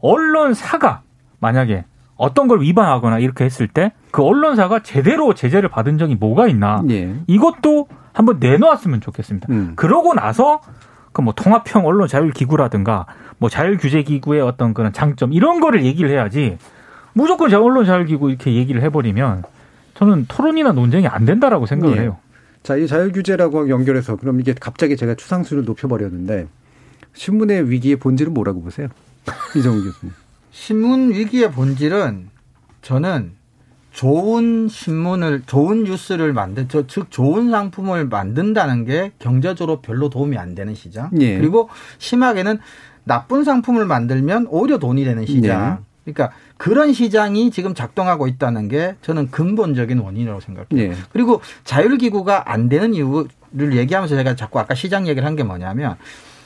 언론사가 0.00 1.02
만약에 1.40 1.84
어떤 2.16 2.46
걸 2.46 2.60
위반하거나 2.60 3.18
이렇게 3.18 3.44
했을 3.44 3.66
때 3.66 3.92
그 4.12 4.22
언론사가 4.22 4.84
제대로 4.84 5.34
제재를 5.34 5.68
받은 5.68 5.98
적이 5.98 6.14
뭐가 6.14 6.46
있나 6.46 6.84
예. 6.90 7.16
이것도 7.26 7.88
한번 8.12 8.38
내놓았으면 8.38 9.00
좋겠습니다. 9.00 9.48
음. 9.50 9.72
그러고 9.74 10.14
나서 10.14 10.60
그 11.12 11.20
뭐 11.22 11.34
통합형 11.34 11.84
언론 11.86 12.08
자율 12.08 12.30
기구라든가 12.30 13.06
뭐 13.38 13.50
자율 13.50 13.76
규제 13.76 14.02
기구의 14.02 14.40
어떤 14.40 14.72
그런 14.72 14.92
장점 14.92 15.32
이런 15.32 15.60
거를 15.60 15.84
얘기를 15.84 16.10
해야지 16.10 16.58
무조건 17.12 17.50
자 17.50 17.60
언론 17.60 17.84
자율 17.84 18.06
기구 18.06 18.30
이렇게 18.30 18.54
얘기를 18.54 18.80
해버리면 18.82 19.42
저는 19.94 20.26
토론이나 20.28 20.72
논쟁이 20.72 21.06
안 21.06 21.24
된다라고 21.26 21.66
생각을 21.66 21.96
예. 21.96 22.02
해요. 22.02 22.18
자, 22.62 22.76
이 22.76 22.86
자율 22.86 23.12
규제라고 23.12 23.68
연결해서 23.68 24.16
그럼 24.16 24.40
이게 24.40 24.54
갑자기 24.58 24.96
제가 24.96 25.14
추상수를 25.16 25.64
높여버렸는데 25.64 26.46
신문의 27.12 27.68
위기의 27.68 27.96
본질은 27.96 28.32
뭐라고 28.32 28.62
보세요? 28.62 28.88
이정우 29.56 29.82
교수님. 29.82 30.14
신문 30.50 31.10
위기의 31.10 31.50
본질은 31.50 32.30
저는 32.82 33.32
좋은 33.92 34.68
신문을 34.68 35.42
좋은 35.46 35.84
뉴스를 35.84 36.32
만든 36.32 36.66
저- 36.68 36.86
즉 36.86 37.10
좋은 37.10 37.50
상품을 37.50 38.06
만든다는 38.08 38.84
게 38.84 39.12
경제적으로 39.18 39.80
별로 39.80 40.08
도움이 40.08 40.38
안 40.38 40.54
되는 40.54 40.74
시장 40.74 41.10
예. 41.20 41.36
그리고 41.38 41.68
심하게는 41.98 42.58
나쁜 43.04 43.44
상품을 43.44 43.84
만들면 43.84 44.46
오히려 44.48 44.78
돈이 44.78 45.04
되는 45.04 45.26
시장 45.26 45.84
그러니까 46.04 46.32
그런 46.56 46.92
시장이 46.92 47.50
지금 47.50 47.74
작동하고 47.74 48.26
있다는 48.28 48.68
게 48.68 48.96
저는 49.02 49.30
근본적인 49.30 49.98
원인이라고 49.98 50.40
생각해요. 50.40 50.78
예. 50.78 50.96
그리고 51.12 51.40
자율기구가 51.64 52.50
안 52.50 52.68
되는 52.68 52.94
이유를 52.94 53.76
얘기하면서 53.76 54.16
제가 54.16 54.34
자꾸 54.36 54.58
아까 54.58 54.74
시장 54.74 55.06
얘기를 55.06 55.26
한 55.26 55.36
게 55.36 55.42
뭐냐면 55.44 55.96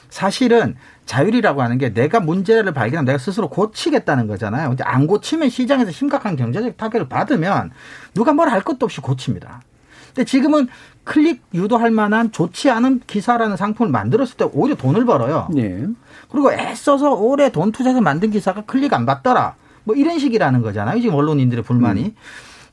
사실은 0.09 0.75
자율이라고 1.05 1.61
하는 1.61 1.77
게 1.77 1.93
내가 1.93 2.19
문제를 2.19 2.73
발견하면 2.73 3.05
내가 3.05 3.17
스스로 3.17 3.49
고치겠다는 3.49 4.27
거잖아요. 4.27 4.69
근데 4.69 4.83
안 4.83 5.07
고치면 5.07 5.49
시장에서 5.49 5.91
심각한 5.91 6.35
경제적 6.35 6.77
타격을 6.77 7.07
받으면 7.07 7.71
누가 8.13 8.33
뭘 8.33 8.49
할 8.49 8.61
것도 8.61 8.85
없이 8.85 9.01
고칩니다. 9.01 9.61
근데 10.07 10.25
지금은 10.25 10.67
클릭 11.03 11.43
유도할 11.53 11.91
만한 11.91 12.31
좋지 12.31 12.69
않은 12.69 13.01
기사라는 13.07 13.55
상품을 13.55 13.91
만들었을 13.91 14.35
때 14.37 14.45
오히려 14.51 14.75
돈을 14.75 15.05
벌어요. 15.05 15.47
예. 15.57 15.85
그리고 16.29 16.51
애써서 16.51 17.13
오래 17.13 17.51
돈 17.51 17.71
투자해서 17.71 18.01
만든 18.01 18.31
기사가 18.31 18.63
클릭 18.65 18.93
안 18.93 19.05
받더라. 19.05 19.55
뭐 19.85 19.95
이런 19.95 20.19
식이라는 20.19 20.61
거잖아요. 20.61 20.99
지금 20.99 21.15
언론인들의 21.15 21.63
불만이. 21.63 22.13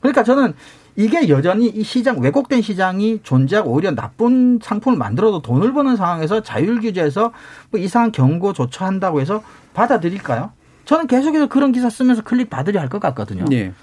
그러니까 0.01 0.23
저는 0.23 0.53
이게 0.95 1.27
여전히 1.27 1.67
이 1.67 1.83
시장, 1.83 2.19
왜곡된 2.19 2.61
시장이 2.61 3.19
존재하고 3.23 3.71
오히려 3.71 3.91
나쁜 3.93 4.59
상품을 4.61 4.97
만들어도 4.97 5.41
돈을 5.41 5.73
버는 5.73 5.97
상황에서 5.97 6.41
자율 6.41 6.79
규제에서 6.79 7.33
뭐 7.69 7.79
이상한 7.79 8.11
경고 8.11 8.53
조처한다고 8.53 9.19
해서 9.19 9.43
받아들일까요? 9.73 10.51
저는 10.85 11.07
계속해서 11.07 11.47
그런 11.47 11.71
기사 11.71 11.89
쓰면서 11.89 12.21
클릭 12.21 12.49
받으려 12.49 12.79
할 12.79 12.87
것 12.87 12.99
같거든요. 12.99 13.43
예. 13.51 13.73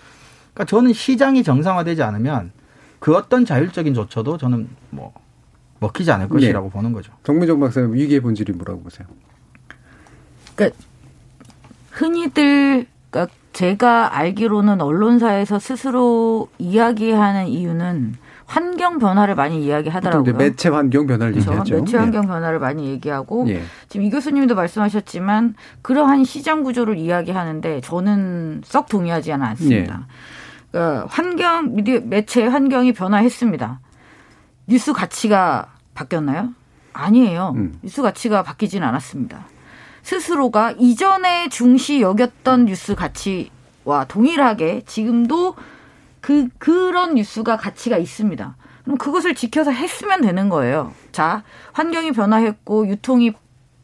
그러니까 0.55 0.65
저는 0.67 0.93
시장이 0.93 1.43
정상화되지 1.43 2.03
않으면 2.03 2.53
그 2.99 3.15
어떤 3.17 3.45
자율적인 3.45 3.93
조처도 3.95 4.39
저는 4.39 4.69
뭐 4.91 5.13
먹히지 5.81 6.11
않을 6.13 6.29
것이라고 6.29 6.71
보는 6.71 6.93
거죠. 6.93 7.13
정민정 7.25 7.59
박사님 7.61 7.93
위기의 7.93 8.21
본질이 8.21 8.53
뭐라고 8.53 8.83
보세요? 8.83 9.07
그러니까 10.55 10.79
흔히들 11.91 12.87
그러니까 13.11 13.35
제가 13.53 14.17
알기로는 14.17 14.81
언론사에서 14.81 15.59
스스로 15.59 16.49
이야기하는 16.59 17.49
이유는 17.49 18.15
환경 18.47 18.99
변화를 18.99 19.35
많이 19.35 19.65
이야기하더라고요. 19.65 20.35
매체 20.37 20.69
환경 20.69 21.07
변화를 21.07 21.33
그렇죠. 21.33 21.51
얘기하죠. 21.53 21.81
매체 21.81 21.97
환경 21.97 22.27
변화를 22.27 22.59
많이 22.59 22.87
얘기하고 22.89 23.47
예. 23.49 23.63
지금 23.89 24.05
이 24.05 24.11
교수님도 24.11 24.55
말씀하셨지만 24.55 25.55
그러한 25.81 26.25
시장 26.25 26.63
구조를 26.63 26.99
이야기하는데 26.99 27.81
저는 27.83 28.63
썩 28.65 28.89
동의하지는 28.89 29.43
않습니다. 29.43 30.07
그러니까 30.71 31.07
환경 31.09 31.75
미디어 31.75 32.01
매체 32.05 32.47
환경이 32.47 32.93
변화했습니다. 32.93 33.81
뉴스 34.67 34.93
가치가 34.93 35.69
바뀌었나요? 35.95 36.51
아니에요. 36.93 37.53
음. 37.57 37.79
뉴스 37.83 38.03
가치가 38.03 38.43
바뀌진 38.43 38.83
않았습니다. 38.83 39.47
스스로가 40.03 40.75
이전에 40.79 41.49
중시 41.49 42.01
여겼던 42.01 42.67
뉴스 42.67 42.95
가치와 42.95 44.05
동일하게 44.09 44.83
지금도 44.87 45.55
그 46.21 46.49
그런 46.59 47.15
뉴스가 47.15 47.57
가치가 47.57 47.97
있습니다. 47.97 48.57
그럼 48.85 48.99
그것을 48.99 49.35
지켜서 49.35 49.71
했으면 49.71 50.21
되는 50.23 50.49
거예요. 50.49 50.93
자, 51.13 51.43
환경이 51.73 52.13
변화했고 52.13 52.89
유통이 52.89 53.33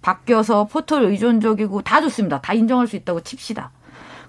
바뀌어서 0.02 0.64
포털 0.64 1.04
의존적이고 1.04 1.82
다 1.82 2.00
좋습니다. 2.00 2.40
다 2.40 2.52
인정할 2.52 2.86
수 2.86 2.96
있다고 2.96 3.20
칩시다. 3.22 3.70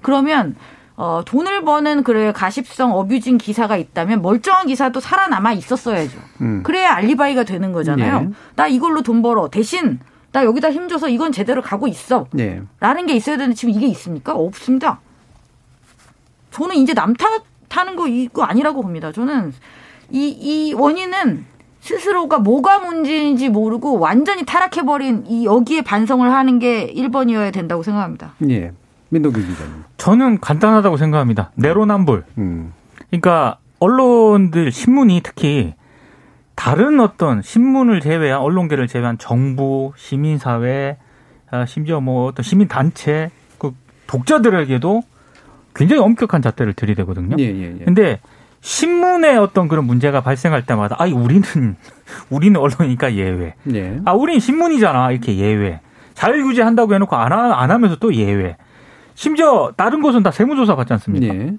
그러면 0.01 0.55
어, 0.95 1.23
돈을 1.25 1.63
버는 1.63 2.03
그래 2.03 2.33
가십성 2.33 2.91
어뷰징 2.91 3.37
기사가 3.37 3.77
있다면 3.77 4.21
멀쩡한 4.21 4.67
기사도 4.67 4.99
살아남아 4.99 5.53
있었어야죠. 5.53 6.17
음. 6.41 6.63
그래야 6.63 6.93
알리바이가 6.95 7.45
되는 7.45 7.71
거잖아요. 7.71 8.27
예. 8.29 8.33
나 8.55 8.67
이걸로 8.67 9.01
돈 9.01 9.21
벌어. 9.21 9.49
대신 9.49 9.99
나 10.31 10.45
여기다 10.45 10.71
힘줘서 10.71 11.09
이건 11.09 11.31
제대로 11.31 11.61
가고 11.61 11.87
있어. 11.87 12.27
예. 12.37 12.61
라는 12.79 13.05
게 13.07 13.15
있어야 13.15 13.37
되는데 13.37 13.55
지금 13.55 13.73
이게 13.73 13.87
있습니까? 13.87 14.33
없습니다. 14.35 14.99
저는 16.51 16.75
이제 16.75 16.93
남 16.93 17.13
탓하는 17.15 17.95
거 17.95 18.07
이거 18.07 18.43
아니라고 18.43 18.81
봅니다. 18.81 19.11
저는 19.11 19.53
이, 20.11 20.27
이 20.29 20.73
원인은 20.73 21.45
스스로가 21.81 22.39
뭐가 22.39 22.79
문제인지 22.79 23.49
모르고 23.49 23.99
완전히 23.99 24.45
타락해버린 24.45 25.25
이 25.27 25.45
여기에 25.45 25.81
반성을 25.81 26.29
하는 26.31 26.59
게 26.59 26.93
1번이어야 26.93 27.53
된다고 27.53 27.83
생각합니다. 27.83 28.33
예. 28.49 28.71
민동기 29.09 29.41
기자님. 29.41 29.83
저는 29.97 30.39
간단하다고 30.39 30.97
생각합니다. 30.97 31.51
내로남불. 31.55 32.25
음. 32.37 32.73
그러니까 33.09 33.57
언론들 33.79 34.71
신문이 34.71 35.21
특히 35.23 35.73
다른 36.59 36.99
어떤 36.99 37.41
신문을 37.41 38.01
제외한 38.01 38.41
언론계를 38.41 38.89
제외한 38.89 39.17
정부, 39.17 39.93
시민사회, 39.95 40.97
아, 41.49 41.65
심지어 41.65 42.01
뭐 42.01 42.27
어떤 42.27 42.43
시민단체, 42.43 43.29
그 43.57 43.71
독자들에게도 44.07 45.01
굉장히 45.73 46.01
엄격한 46.01 46.41
잣대를 46.41 46.73
들이대거든요. 46.73 47.37
예, 47.39 47.45
예, 47.45 47.77
예. 47.79 47.85
근데 47.85 48.19
신문에 48.59 49.37
어떤 49.37 49.69
그런 49.69 49.85
문제가 49.85 50.19
발생할 50.19 50.65
때마다 50.65 50.97
아 50.99 51.05
우리는 51.05 51.43
우리는 52.29 52.59
언론이니까 52.59 53.13
예외. 53.13 53.55
예. 53.73 53.97
아 54.03 54.11
우리는 54.11 54.41
신문이잖아 54.41 55.11
이렇게 55.11 55.37
예외. 55.37 55.79
자율 56.13 56.43
규제 56.43 56.61
한다고 56.61 56.93
해놓고 56.93 57.15
안, 57.15 57.31
하, 57.31 57.61
안 57.61 57.71
하면서 57.71 57.95
또 57.95 58.13
예외. 58.13 58.57
심지어 59.15 59.71
다른 59.77 60.01
곳은 60.01 60.23
다 60.23 60.31
세무조사 60.31 60.75
받지 60.75 60.91
않습니까? 60.91 61.33
예. 61.33 61.53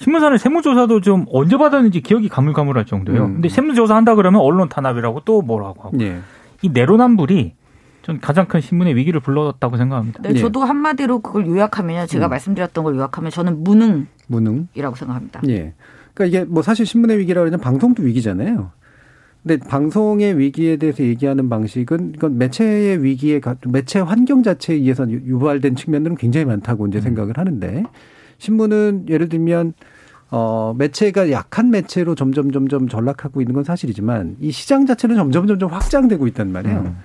신문사는 0.00 0.38
세무조사도 0.38 1.02
좀 1.02 1.26
언제 1.30 1.58
받았는지 1.58 2.00
기억이 2.00 2.28
가물가물할 2.30 2.86
정도예요. 2.86 3.24
음. 3.26 3.32
근데 3.34 3.48
세무조사 3.50 3.94
한다 3.94 4.14
그러면 4.14 4.40
언론 4.40 4.68
탄압이라고 4.70 5.20
또 5.26 5.42
뭐라고 5.42 5.82
하고. 5.82 5.98
예. 6.00 6.20
이 6.62 6.70
내로남불이 6.70 7.52
전 8.02 8.18
가장 8.18 8.46
큰 8.46 8.62
신문의 8.62 8.96
위기를 8.96 9.20
불러왔다고 9.20 9.76
생각합니다. 9.76 10.22
네, 10.22 10.30
예. 10.30 10.38
저도 10.38 10.62
한마디로 10.64 11.20
그걸 11.20 11.46
요약하면요. 11.46 12.06
제가 12.06 12.28
음. 12.28 12.30
말씀드렸던 12.30 12.82
걸 12.84 12.96
요약하면 12.96 13.30
저는 13.30 13.62
무능이라고 13.62 14.06
무능. 14.28 14.68
생각합니다. 14.72 15.42
예. 15.48 15.74
그러니까 16.14 16.24
이게 16.38 16.44
뭐 16.50 16.62
사실 16.62 16.86
신문의 16.86 17.18
위기라고 17.18 17.46
하면 17.46 17.60
방송도 17.60 18.02
위기잖아요. 18.02 18.70
근데 19.42 19.58
방송의 19.68 20.38
위기에 20.38 20.76
대해서 20.76 21.02
얘기하는 21.02 21.50
방식은 21.50 22.12
이건 22.16 22.38
매체의 22.38 23.02
위기에 23.04 23.40
가- 23.40 23.56
매체 23.68 24.00
환경 24.00 24.42
자체에 24.42 24.76
의해서 24.76 25.10
유- 25.10 25.20
유발된 25.26 25.76
측면들은 25.76 26.16
굉장히 26.16 26.46
많다고 26.46 26.86
이제 26.86 27.00
생각을 27.02 27.36
하는데 27.36 27.84
신문은 28.40 29.06
예를 29.08 29.28
들면 29.28 29.74
어 30.32 30.74
매체가 30.76 31.30
약한 31.30 31.70
매체로 31.70 32.14
점점 32.14 32.50
점점 32.50 32.88
전락하고 32.88 33.40
있는 33.40 33.54
건 33.54 33.62
사실이지만 33.64 34.36
이 34.40 34.50
시장 34.50 34.86
자체는 34.86 35.14
점점 35.16 35.46
점점 35.46 35.70
확장되고 35.70 36.26
있단 36.28 36.50
말이에요. 36.50 36.78
음. 36.80 36.96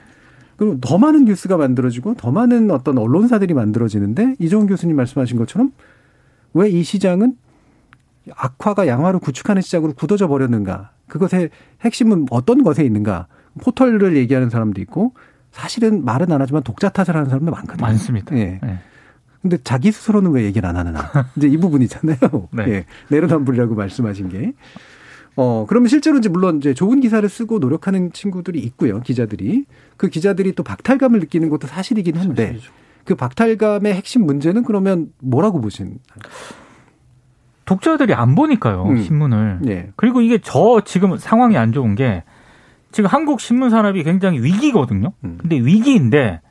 그리고 0.58 0.80
더 0.80 0.98
많은 0.98 1.26
뉴스가 1.26 1.58
만들어지고 1.58 2.16
더 2.16 2.32
많은 2.32 2.72
어떤 2.72 2.98
언론사들이 2.98 3.54
만들어지는데 3.54 4.36
이종훈 4.40 4.68
교수님 4.68 4.96
말씀하신 4.96 5.38
것처럼 5.38 5.72
왜 6.54 6.70
이 6.70 6.84
시장은 6.84 7.36
악화가 8.36 8.88
양화로 8.88 9.20
구축하는 9.20 9.62
시장으로 9.62 9.94
굳어져 9.94 10.28
버렸는가? 10.28 10.92
그것의 11.08 11.50
핵심은 11.82 12.28
어떤 12.32 12.64
것에 12.64 12.84
있는가? 12.84 13.28
포털을 13.62 14.16
얘기하는 14.18 14.50
사람도 14.50 14.82
있고 14.82 15.14
사실은 15.52 16.04
말은 16.04 16.32
안 16.32 16.42
하지만 16.42 16.64
독자 16.64 16.90
탓을 16.90 17.16
하는 17.16 17.30
사람도 17.30 17.52
많거든요. 17.52 17.86
많습니다. 17.86 18.36
예. 18.38 18.60
네. 18.62 18.80
근데 19.46 19.60
자기 19.64 19.92
스스로는 19.92 20.32
왜 20.32 20.44
얘기를 20.44 20.68
안 20.68 20.76
하느냐. 20.76 21.12
이제 21.36 21.48
이 21.48 21.56
부분이잖아요. 21.58 22.18
네. 22.52 22.66
예. 22.68 22.86
내로남불이라고 23.10 23.76
말씀하신 23.76 24.30
게. 24.30 24.54
어, 25.36 25.68
그러면 25.70 25.88
실제로 25.88 26.18
이제 26.18 26.30
물론 26.30 26.58
이제 26.58 26.74
좋은 26.74 27.00
기사를 27.00 27.30
쓰고 27.30 27.60
노력하는 27.60 28.12
친구들이 28.12 28.58
있고요. 28.62 29.02
기자들이. 29.02 29.66
그 29.98 30.10
기자들이 30.10 30.54
또 30.54 30.64
박탈감을 30.64 31.20
느끼는 31.20 31.50
것도 31.50 31.68
사실이긴 31.68 32.18
한데 32.18 32.48
사실이죠. 32.48 32.72
그 33.04 33.14
박탈감의 33.14 33.94
핵심 33.94 34.26
문제는 34.26 34.64
그러면 34.64 35.14
뭐라고 35.20 35.62
보신? 35.62 36.00
독자들이 37.66 38.16
안 38.16 38.34
보니까요 38.34 38.86
음. 38.86 39.04
신문을. 39.04 39.60
예. 39.68 39.92
그리고 39.96 40.22
이게 40.22 40.40
저 40.42 40.82
지금 40.84 41.18
상황이 41.18 41.56
안 41.56 41.72
좋은 41.72 41.94
게 41.94 42.24
지금 42.92 43.12
한국 43.12 43.40
신문 43.42 43.70
산업이 43.70 44.02
굉장히 44.02 44.42
위기거든요. 44.42 45.14
음. 45.24 45.38
근데 45.40 45.58
위기인데 45.58 46.42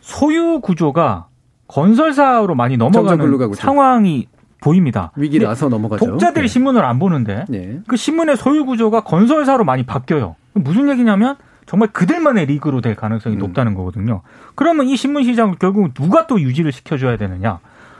소유 0.00 0.60
구조가 0.60 1.28
건설사로 1.68 2.54
많이 2.54 2.76
넘어가는. 2.76 3.54
상황이 3.54 4.28
보입니다. 4.60 5.12
위기 5.16 5.38
근데 5.38 5.48
나서 5.48 5.68
넘어가죠. 5.68 6.04
독자들이 6.06 6.44
예. 6.44 6.48
신문을 6.48 6.84
안 6.84 6.98
보는데 6.98 7.44
예. 7.52 7.80
그 7.86 7.96
신문의 7.96 8.36
소유 8.36 8.64
구조가 8.64 9.02
건설사로 9.02 9.64
많이 9.64 9.84
바뀌어요. 9.84 10.36
무슨 10.54 10.88
얘기냐면 10.88 11.36
정말 11.66 11.88
그들만의 11.92 12.46
리그로 12.46 12.80
될 12.80 12.94
가능성이 12.94 13.36
음. 13.36 13.40
높다는 13.40 13.74
거거든요. 13.74 14.22
그러면 14.54 14.86
이 14.86 14.96
신문 14.96 15.24
시장을 15.24 15.56
결국 15.58 15.92
누가 15.94 16.26
또 16.26 16.40
유지를 16.40 16.72
시켜줘야 16.72 17.16
되느냐? 17.16 17.58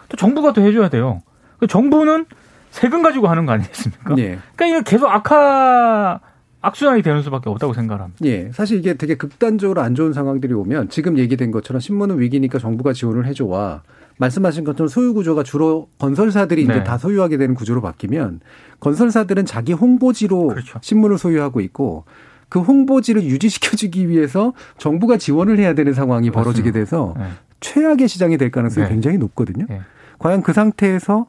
또 0.08 0.16
정부가 0.16 0.52
또 0.52 0.62
해줘야 0.62 0.88
돼요. 0.88 1.22
그 1.58 1.66
정부는 1.66 2.26
세금 2.70 3.02
가지고 3.02 3.28
하는 3.28 3.46
거 3.46 3.52
아니겠습니까? 3.52 4.14
예. 4.18 4.38
그러니까 4.54 4.66
이거 4.66 4.80
계속 4.82 5.08
악화 5.08 6.20
악순환이 6.66 7.02
되는 7.02 7.22
수밖에 7.22 7.48
없다고 7.48 7.72
생각합니다. 7.74 8.24
예. 8.24 8.50
사실 8.52 8.78
이게 8.78 8.94
되게 8.94 9.14
극단적으로 9.14 9.82
안 9.82 9.94
좋은 9.94 10.12
상황들이 10.12 10.52
오면 10.52 10.88
지금 10.88 11.16
얘기된 11.16 11.52
것처럼 11.52 11.78
신문은 11.78 12.18
위기니까 12.18 12.58
정부가 12.58 12.92
지원을 12.92 13.26
해줘와 13.26 13.82
말씀하신 14.18 14.64
것처럼 14.64 14.88
소유 14.88 15.14
구조가 15.14 15.44
주로 15.44 15.88
건설사들이 15.98 16.62
이제 16.64 16.72
네. 16.72 16.84
다 16.84 16.98
소유하게 16.98 17.36
되는 17.36 17.54
구조로 17.54 17.82
바뀌면 17.82 18.40
건설사들은 18.80 19.44
자기 19.44 19.74
홍보지로 19.74 20.48
그렇죠. 20.48 20.78
신문을 20.82 21.18
소유하고 21.18 21.60
있고 21.60 22.04
그 22.48 22.60
홍보지를 22.60 23.22
유지시켜주기 23.22 24.08
위해서 24.08 24.52
정부가 24.78 25.18
지원을 25.18 25.58
해야 25.58 25.74
되는 25.74 25.94
상황이 25.94 26.30
벌어지게 26.30 26.72
돼서 26.72 27.14
네. 27.16 27.26
최악의 27.60 28.08
시장이 28.08 28.38
될 28.38 28.50
가능성이 28.50 28.86
네. 28.86 28.92
굉장히 28.92 29.18
높거든요. 29.18 29.66
네. 29.68 29.82
과연 30.18 30.42
그 30.42 30.52
상태에서 30.52 31.26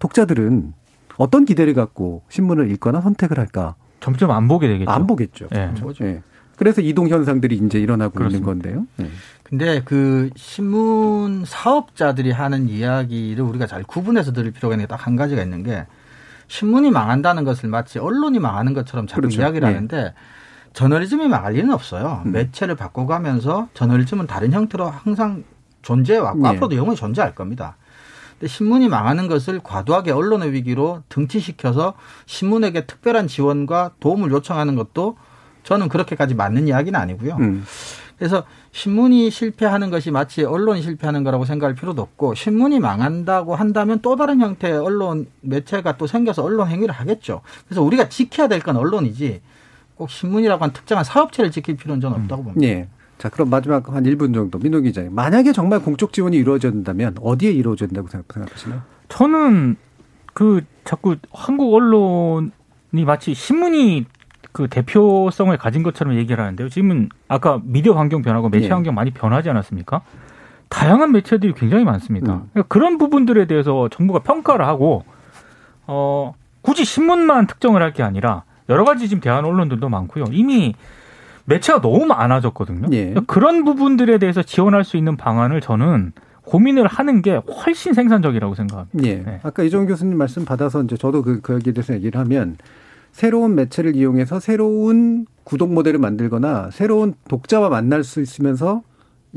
독자들은 0.00 0.72
어떤 1.16 1.44
기대를 1.44 1.74
갖고 1.74 2.22
신문을 2.28 2.70
읽거나 2.72 3.00
선택을 3.00 3.38
할까? 3.38 3.76
점점 4.00 4.30
안 4.30 4.48
보게 4.48 4.68
되겠죠. 4.68 4.90
안 4.90 5.06
보겠죠. 5.06 5.48
예. 5.54 5.72
예. 6.02 6.22
그래서 6.56 6.80
이동 6.80 7.08
현상들이 7.08 7.56
이제 7.56 7.78
일어나고 7.78 8.14
그렇습니다. 8.14 8.50
있는 8.52 8.62
건데요. 8.62 8.86
예. 9.00 9.10
근데 9.44 9.80
그 9.84 10.30
신문 10.36 11.44
사업자들이 11.46 12.32
하는 12.32 12.68
이야기를 12.68 13.42
우리가 13.44 13.66
잘 13.66 13.82
구분해서 13.84 14.32
들을 14.32 14.50
필요가 14.50 14.74
있는 14.74 14.84
게 14.86 14.88
딱 14.88 15.06
한 15.06 15.16
가지가 15.16 15.42
있는 15.42 15.62
게 15.62 15.86
신문이 16.48 16.90
망한다는 16.90 17.44
것을 17.44 17.68
마치 17.68 17.98
언론이 17.98 18.38
망하는 18.40 18.74
것처럼 18.74 19.06
자꾸 19.06 19.22
그렇죠. 19.22 19.40
이야기를 19.40 19.68
네. 19.68 19.74
하는데 19.74 20.14
저널리즘이 20.74 21.28
망할 21.28 21.54
리는 21.54 21.72
없어요. 21.72 22.22
음. 22.26 22.32
매체를 22.32 22.74
바꿔가면서 22.74 23.68
저널리즘은 23.74 24.26
다른 24.26 24.52
형태로 24.52 24.86
항상 24.88 25.44
존재해왔고 25.82 26.40
네. 26.42 26.48
앞으로도 26.48 26.76
영원히 26.76 26.96
존재할 26.96 27.34
겁니다. 27.34 27.76
근데 28.38 28.46
신문이 28.48 28.88
망하는 28.88 29.26
것을 29.26 29.60
과도하게 29.62 30.12
언론의 30.12 30.52
위기로 30.52 31.02
등치시켜서 31.08 31.94
신문에게 32.26 32.86
특별한 32.86 33.26
지원과 33.26 33.92
도움을 34.00 34.30
요청하는 34.30 34.76
것도 34.76 35.16
저는 35.64 35.88
그렇게까지 35.88 36.34
맞는 36.34 36.68
이야기는 36.68 36.98
아니고요. 36.98 37.36
음. 37.40 37.64
그래서 38.16 38.44
신문이 38.72 39.30
실패하는 39.30 39.90
것이 39.90 40.10
마치 40.10 40.44
언론이 40.44 40.82
실패하는 40.82 41.22
거라고 41.24 41.44
생각할 41.44 41.74
필요도 41.74 42.02
없고 42.02 42.34
신문이 42.34 42.80
망한다고 42.80 43.54
한다면 43.54 44.00
또 44.02 44.16
다른 44.16 44.40
형태의 44.40 44.76
언론 44.78 45.26
매체가 45.40 45.96
또 45.96 46.06
생겨서 46.06 46.42
언론 46.42 46.68
행위를 46.68 46.92
하겠죠. 46.94 47.42
그래서 47.66 47.82
우리가 47.82 48.08
지켜야 48.08 48.48
될 48.48 48.60
건 48.60 48.76
언론이지 48.76 49.40
꼭 49.94 50.10
신문이라고 50.10 50.62
한 50.64 50.72
특정한 50.72 51.04
사업체를 51.04 51.50
지킬 51.50 51.76
필요는 51.76 52.00
저는 52.00 52.22
없다고 52.22 52.44
봅니다. 52.44 52.66
예. 52.66 52.88
자, 53.18 53.28
그럼 53.28 53.50
마지막 53.50 53.88
한 53.92 54.04
1분 54.04 54.32
정도 54.32 54.58
민동 54.58 54.82
기자님. 54.84 55.14
만약에 55.14 55.52
정말 55.52 55.80
공적 55.80 56.12
지원이 56.12 56.36
이루어진다면 56.36 57.16
어디에 57.20 57.50
이루어진다고 57.50 58.06
생각- 58.08 58.32
생각하시나요? 58.32 58.80
저는 59.08 59.76
그 60.34 60.62
자꾸 60.84 61.16
한국 61.32 61.74
언론이 61.74 62.50
마치 63.04 63.34
신문이 63.34 64.06
그 64.52 64.68
대표성을 64.68 65.56
가진 65.58 65.82
것처럼 65.82 66.14
얘기를 66.14 66.42
하는데요. 66.42 66.68
지금은 66.68 67.08
아까 67.26 67.60
미디어 67.64 67.92
환경 67.94 68.22
변하고 68.22 68.48
매체 68.48 68.66
예. 68.66 68.70
환경 68.70 68.94
많이 68.94 69.10
변하지 69.10 69.50
않았습니까? 69.50 70.02
다양한 70.68 71.12
매체들이 71.12 71.54
굉장히 71.54 71.84
많습니다. 71.84 72.34
음. 72.34 72.48
그러니까 72.52 72.68
그런 72.68 72.98
부분들에 72.98 73.46
대해서 73.46 73.88
정부가 73.90 74.20
평가를 74.20 74.66
하고 74.66 75.04
어 75.86 76.34
굳이 76.62 76.84
신문만 76.84 77.46
특정을 77.46 77.82
할 77.82 77.92
게 77.92 78.02
아니라 78.02 78.44
여러 78.68 78.84
가지 78.84 79.08
지금 79.08 79.20
대한 79.20 79.44
언론들도 79.44 79.88
많고요. 79.88 80.24
이미 80.30 80.74
매체가 81.48 81.80
너무 81.80 82.04
많아졌거든요. 82.04 82.88
예. 82.92 83.10
그러니까 83.10 83.32
그런 83.32 83.64
부분들에 83.64 84.18
대해서 84.18 84.42
지원할 84.42 84.84
수 84.84 84.96
있는 84.96 85.16
방안을 85.16 85.60
저는 85.60 86.12
고민을 86.42 86.86
하는 86.86 87.22
게 87.22 87.36
훨씬 87.36 87.94
생산적이라고 87.94 88.54
생각합니다. 88.54 89.08
예. 89.08 89.16
네. 89.16 89.40
아까 89.42 89.62
이종 89.62 89.86
교수님 89.86 90.16
말씀 90.16 90.44
받아서 90.44 90.82
이제 90.82 90.96
저도 90.96 91.22
그, 91.22 91.40
그 91.40 91.54
여기에 91.54 91.72
대해서 91.72 91.94
얘기를 91.94 92.20
하면 92.20 92.56
새로운 93.12 93.54
매체를 93.54 93.96
이용해서 93.96 94.40
새로운 94.40 95.26
구독 95.44 95.72
모델을 95.72 95.98
만들거나 95.98 96.70
새로운 96.70 97.14
독자와 97.28 97.70
만날 97.70 98.04
수 98.04 98.20
있으면서 98.20 98.82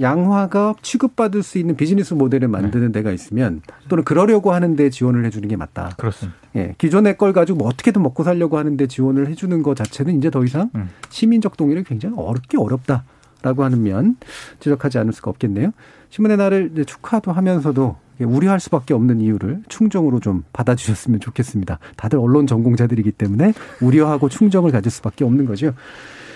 양화가 0.02 0.76
취급받을 0.82 1.44
수 1.44 1.58
있는 1.58 1.76
비즈니스 1.76 2.14
모델을 2.14 2.48
만드는 2.48 2.92
데가 2.92 3.12
있으면 3.12 3.62
또는 3.88 4.04
그러려고 4.04 4.54
하는데 4.54 4.90
지원을 4.90 5.26
해주는 5.26 5.48
게 5.48 5.56
맞다. 5.56 5.92
그렇습니다. 5.98 6.38
예, 6.56 6.76
기존의 6.78 7.18
걸 7.18 7.34
가지고 7.34 7.60
뭐 7.60 7.68
어떻게든 7.68 8.02
먹고 8.02 8.24
살려고 8.24 8.58
하는데 8.58 8.88
지원을 8.88 9.28
해주는 9.30 9.64
것 9.64 9.76
자체는 9.76 10.18
이제 10.18 10.30
더 10.30 10.44
이상 10.44 10.70
음. 10.76 10.90
시민적 11.10 11.58
동의를 11.58 11.84
굉장히 11.84 12.16
어렵게 12.18 12.58
어렵다 12.58 13.04
라고 13.44 13.64
하는 13.64 13.84
면 13.84 14.18
지적하지 14.60 15.00
않을 15.00 15.14
수가 15.14 15.32
없겠네요. 15.32 15.72
신문의 16.10 16.38
날을 16.38 16.86
축하도 16.86 17.32
하면서도 17.32 17.96
우려할 18.20 18.60
수밖에 18.60 18.94
없는 18.94 19.20
이유를 19.20 19.64
충정으로 19.68 20.20
좀 20.20 20.44
받아주셨으면 20.54 21.20
좋겠습니다. 21.20 21.80
다들 21.96 22.20
언론 22.20 22.46
전공자들이기 22.46 23.12
때문에 23.14 23.54
우려하고 23.82 24.30
충정을 24.30 24.72
가질 24.72 24.92
수밖에 24.92 25.26
없는 25.26 25.46
거죠. 25.46 25.74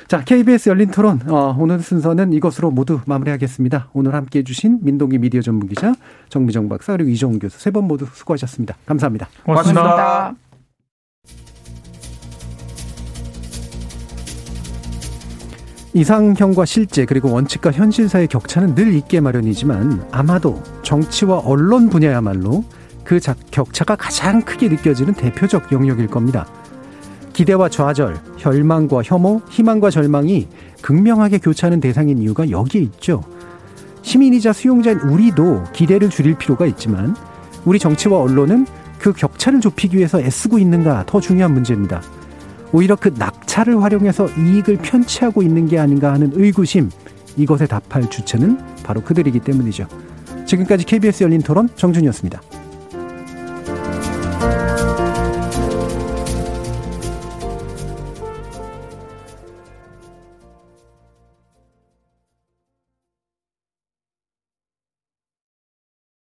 자, 0.08 0.24
KBS 0.24 0.70
열린 0.70 0.92
토론. 0.92 1.20
어, 1.28 1.56
오늘 1.58 1.80
순서는 1.80 2.32
이것으로 2.34 2.70
모두 2.70 3.00
마무리하겠습니다. 3.08 3.90
오늘 3.94 4.14
함께 4.14 4.40
해 4.40 4.44
주신 4.44 4.80
민동기 4.84 5.18
미디어 5.18 5.42
전문 5.42 5.68
기자, 5.68 5.94
정미정 6.30 6.70
박사, 6.70 6.94
그리고 6.94 7.10
이종훈 7.10 7.40
교수 7.40 7.60
세 7.60 7.72
번 7.72 7.86
모두 7.86 8.06
수고하셨습니다. 8.14 8.76
감사합니다. 8.86 9.28
고맙습니다. 9.44 9.82
고맙습니다. 9.82 10.36
이상형과 15.94 16.66
실제 16.66 17.06
그리고 17.06 17.32
원칙과 17.32 17.72
현실 17.72 18.10
사이의 18.10 18.28
격차는 18.28 18.76
늘 18.76 18.94
있게 18.96 19.22
마련이지만 19.22 20.08
아마도 20.12 20.62
정치와 20.84 21.40
언론 21.40 21.90
분야야말로 21.90 22.66
그 23.06 23.20
자- 23.20 23.36
격차가 23.52 23.96
가장 23.96 24.42
크게 24.42 24.68
느껴지는 24.68 25.14
대표적 25.14 25.72
영역일 25.72 26.08
겁니다. 26.08 26.46
기대와 27.36 27.68
좌절, 27.68 28.18
혈망과 28.38 29.02
혐오, 29.04 29.42
희망과 29.50 29.90
절망이 29.90 30.48
극명하게 30.82 31.40
교차하는 31.40 31.82
대상인 31.82 32.18
이유가 32.18 32.50
여기에 32.50 32.82
있죠. 32.84 33.26
시민이자 34.04 34.54
수용자인 34.54 35.00
우리도 35.00 35.66
기대를 35.74 36.10
줄일 36.10 36.38
필요가 36.38 36.66
있지만 36.66 37.14
우리 37.66 37.78
정치와 37.78 38.20
언론은 38.20 38.66
그 39.00 39.12
격차를 39.12 39.60
좁히기 39.60 39.98
위해서 39.98 40.22
애쓰고 40.22 40.60
있는가 40.60 41.04
더 41.08 41.20
중요한 41.20 41.54
문제입니다. 41.54 42.02
오히려 42.72 42.96
그 42.96 43.14
낙차를 43.18 43.84
활용해서 43.84 44.30
이익을 44.30 44.78
편취하고 44.78 45.44
있는 45.44 45.68
게 45.68 45.78
아닌가 45.78 46.14
하는 46.14 46.32
의구심, 46.34 46.90
이것에 47.36 47.68
답할 47.68 48.10
주체는 48.10 48.58
바로 48.84 49.02
그들이기 49.02 49.42
때문이죠. 49.42 49.88
지금까지 50.46 50.86
KBS 50.86 51.24
열린 51.26 51.42
토론 51.42 51.68
정준이었습니다. 51.76 52.42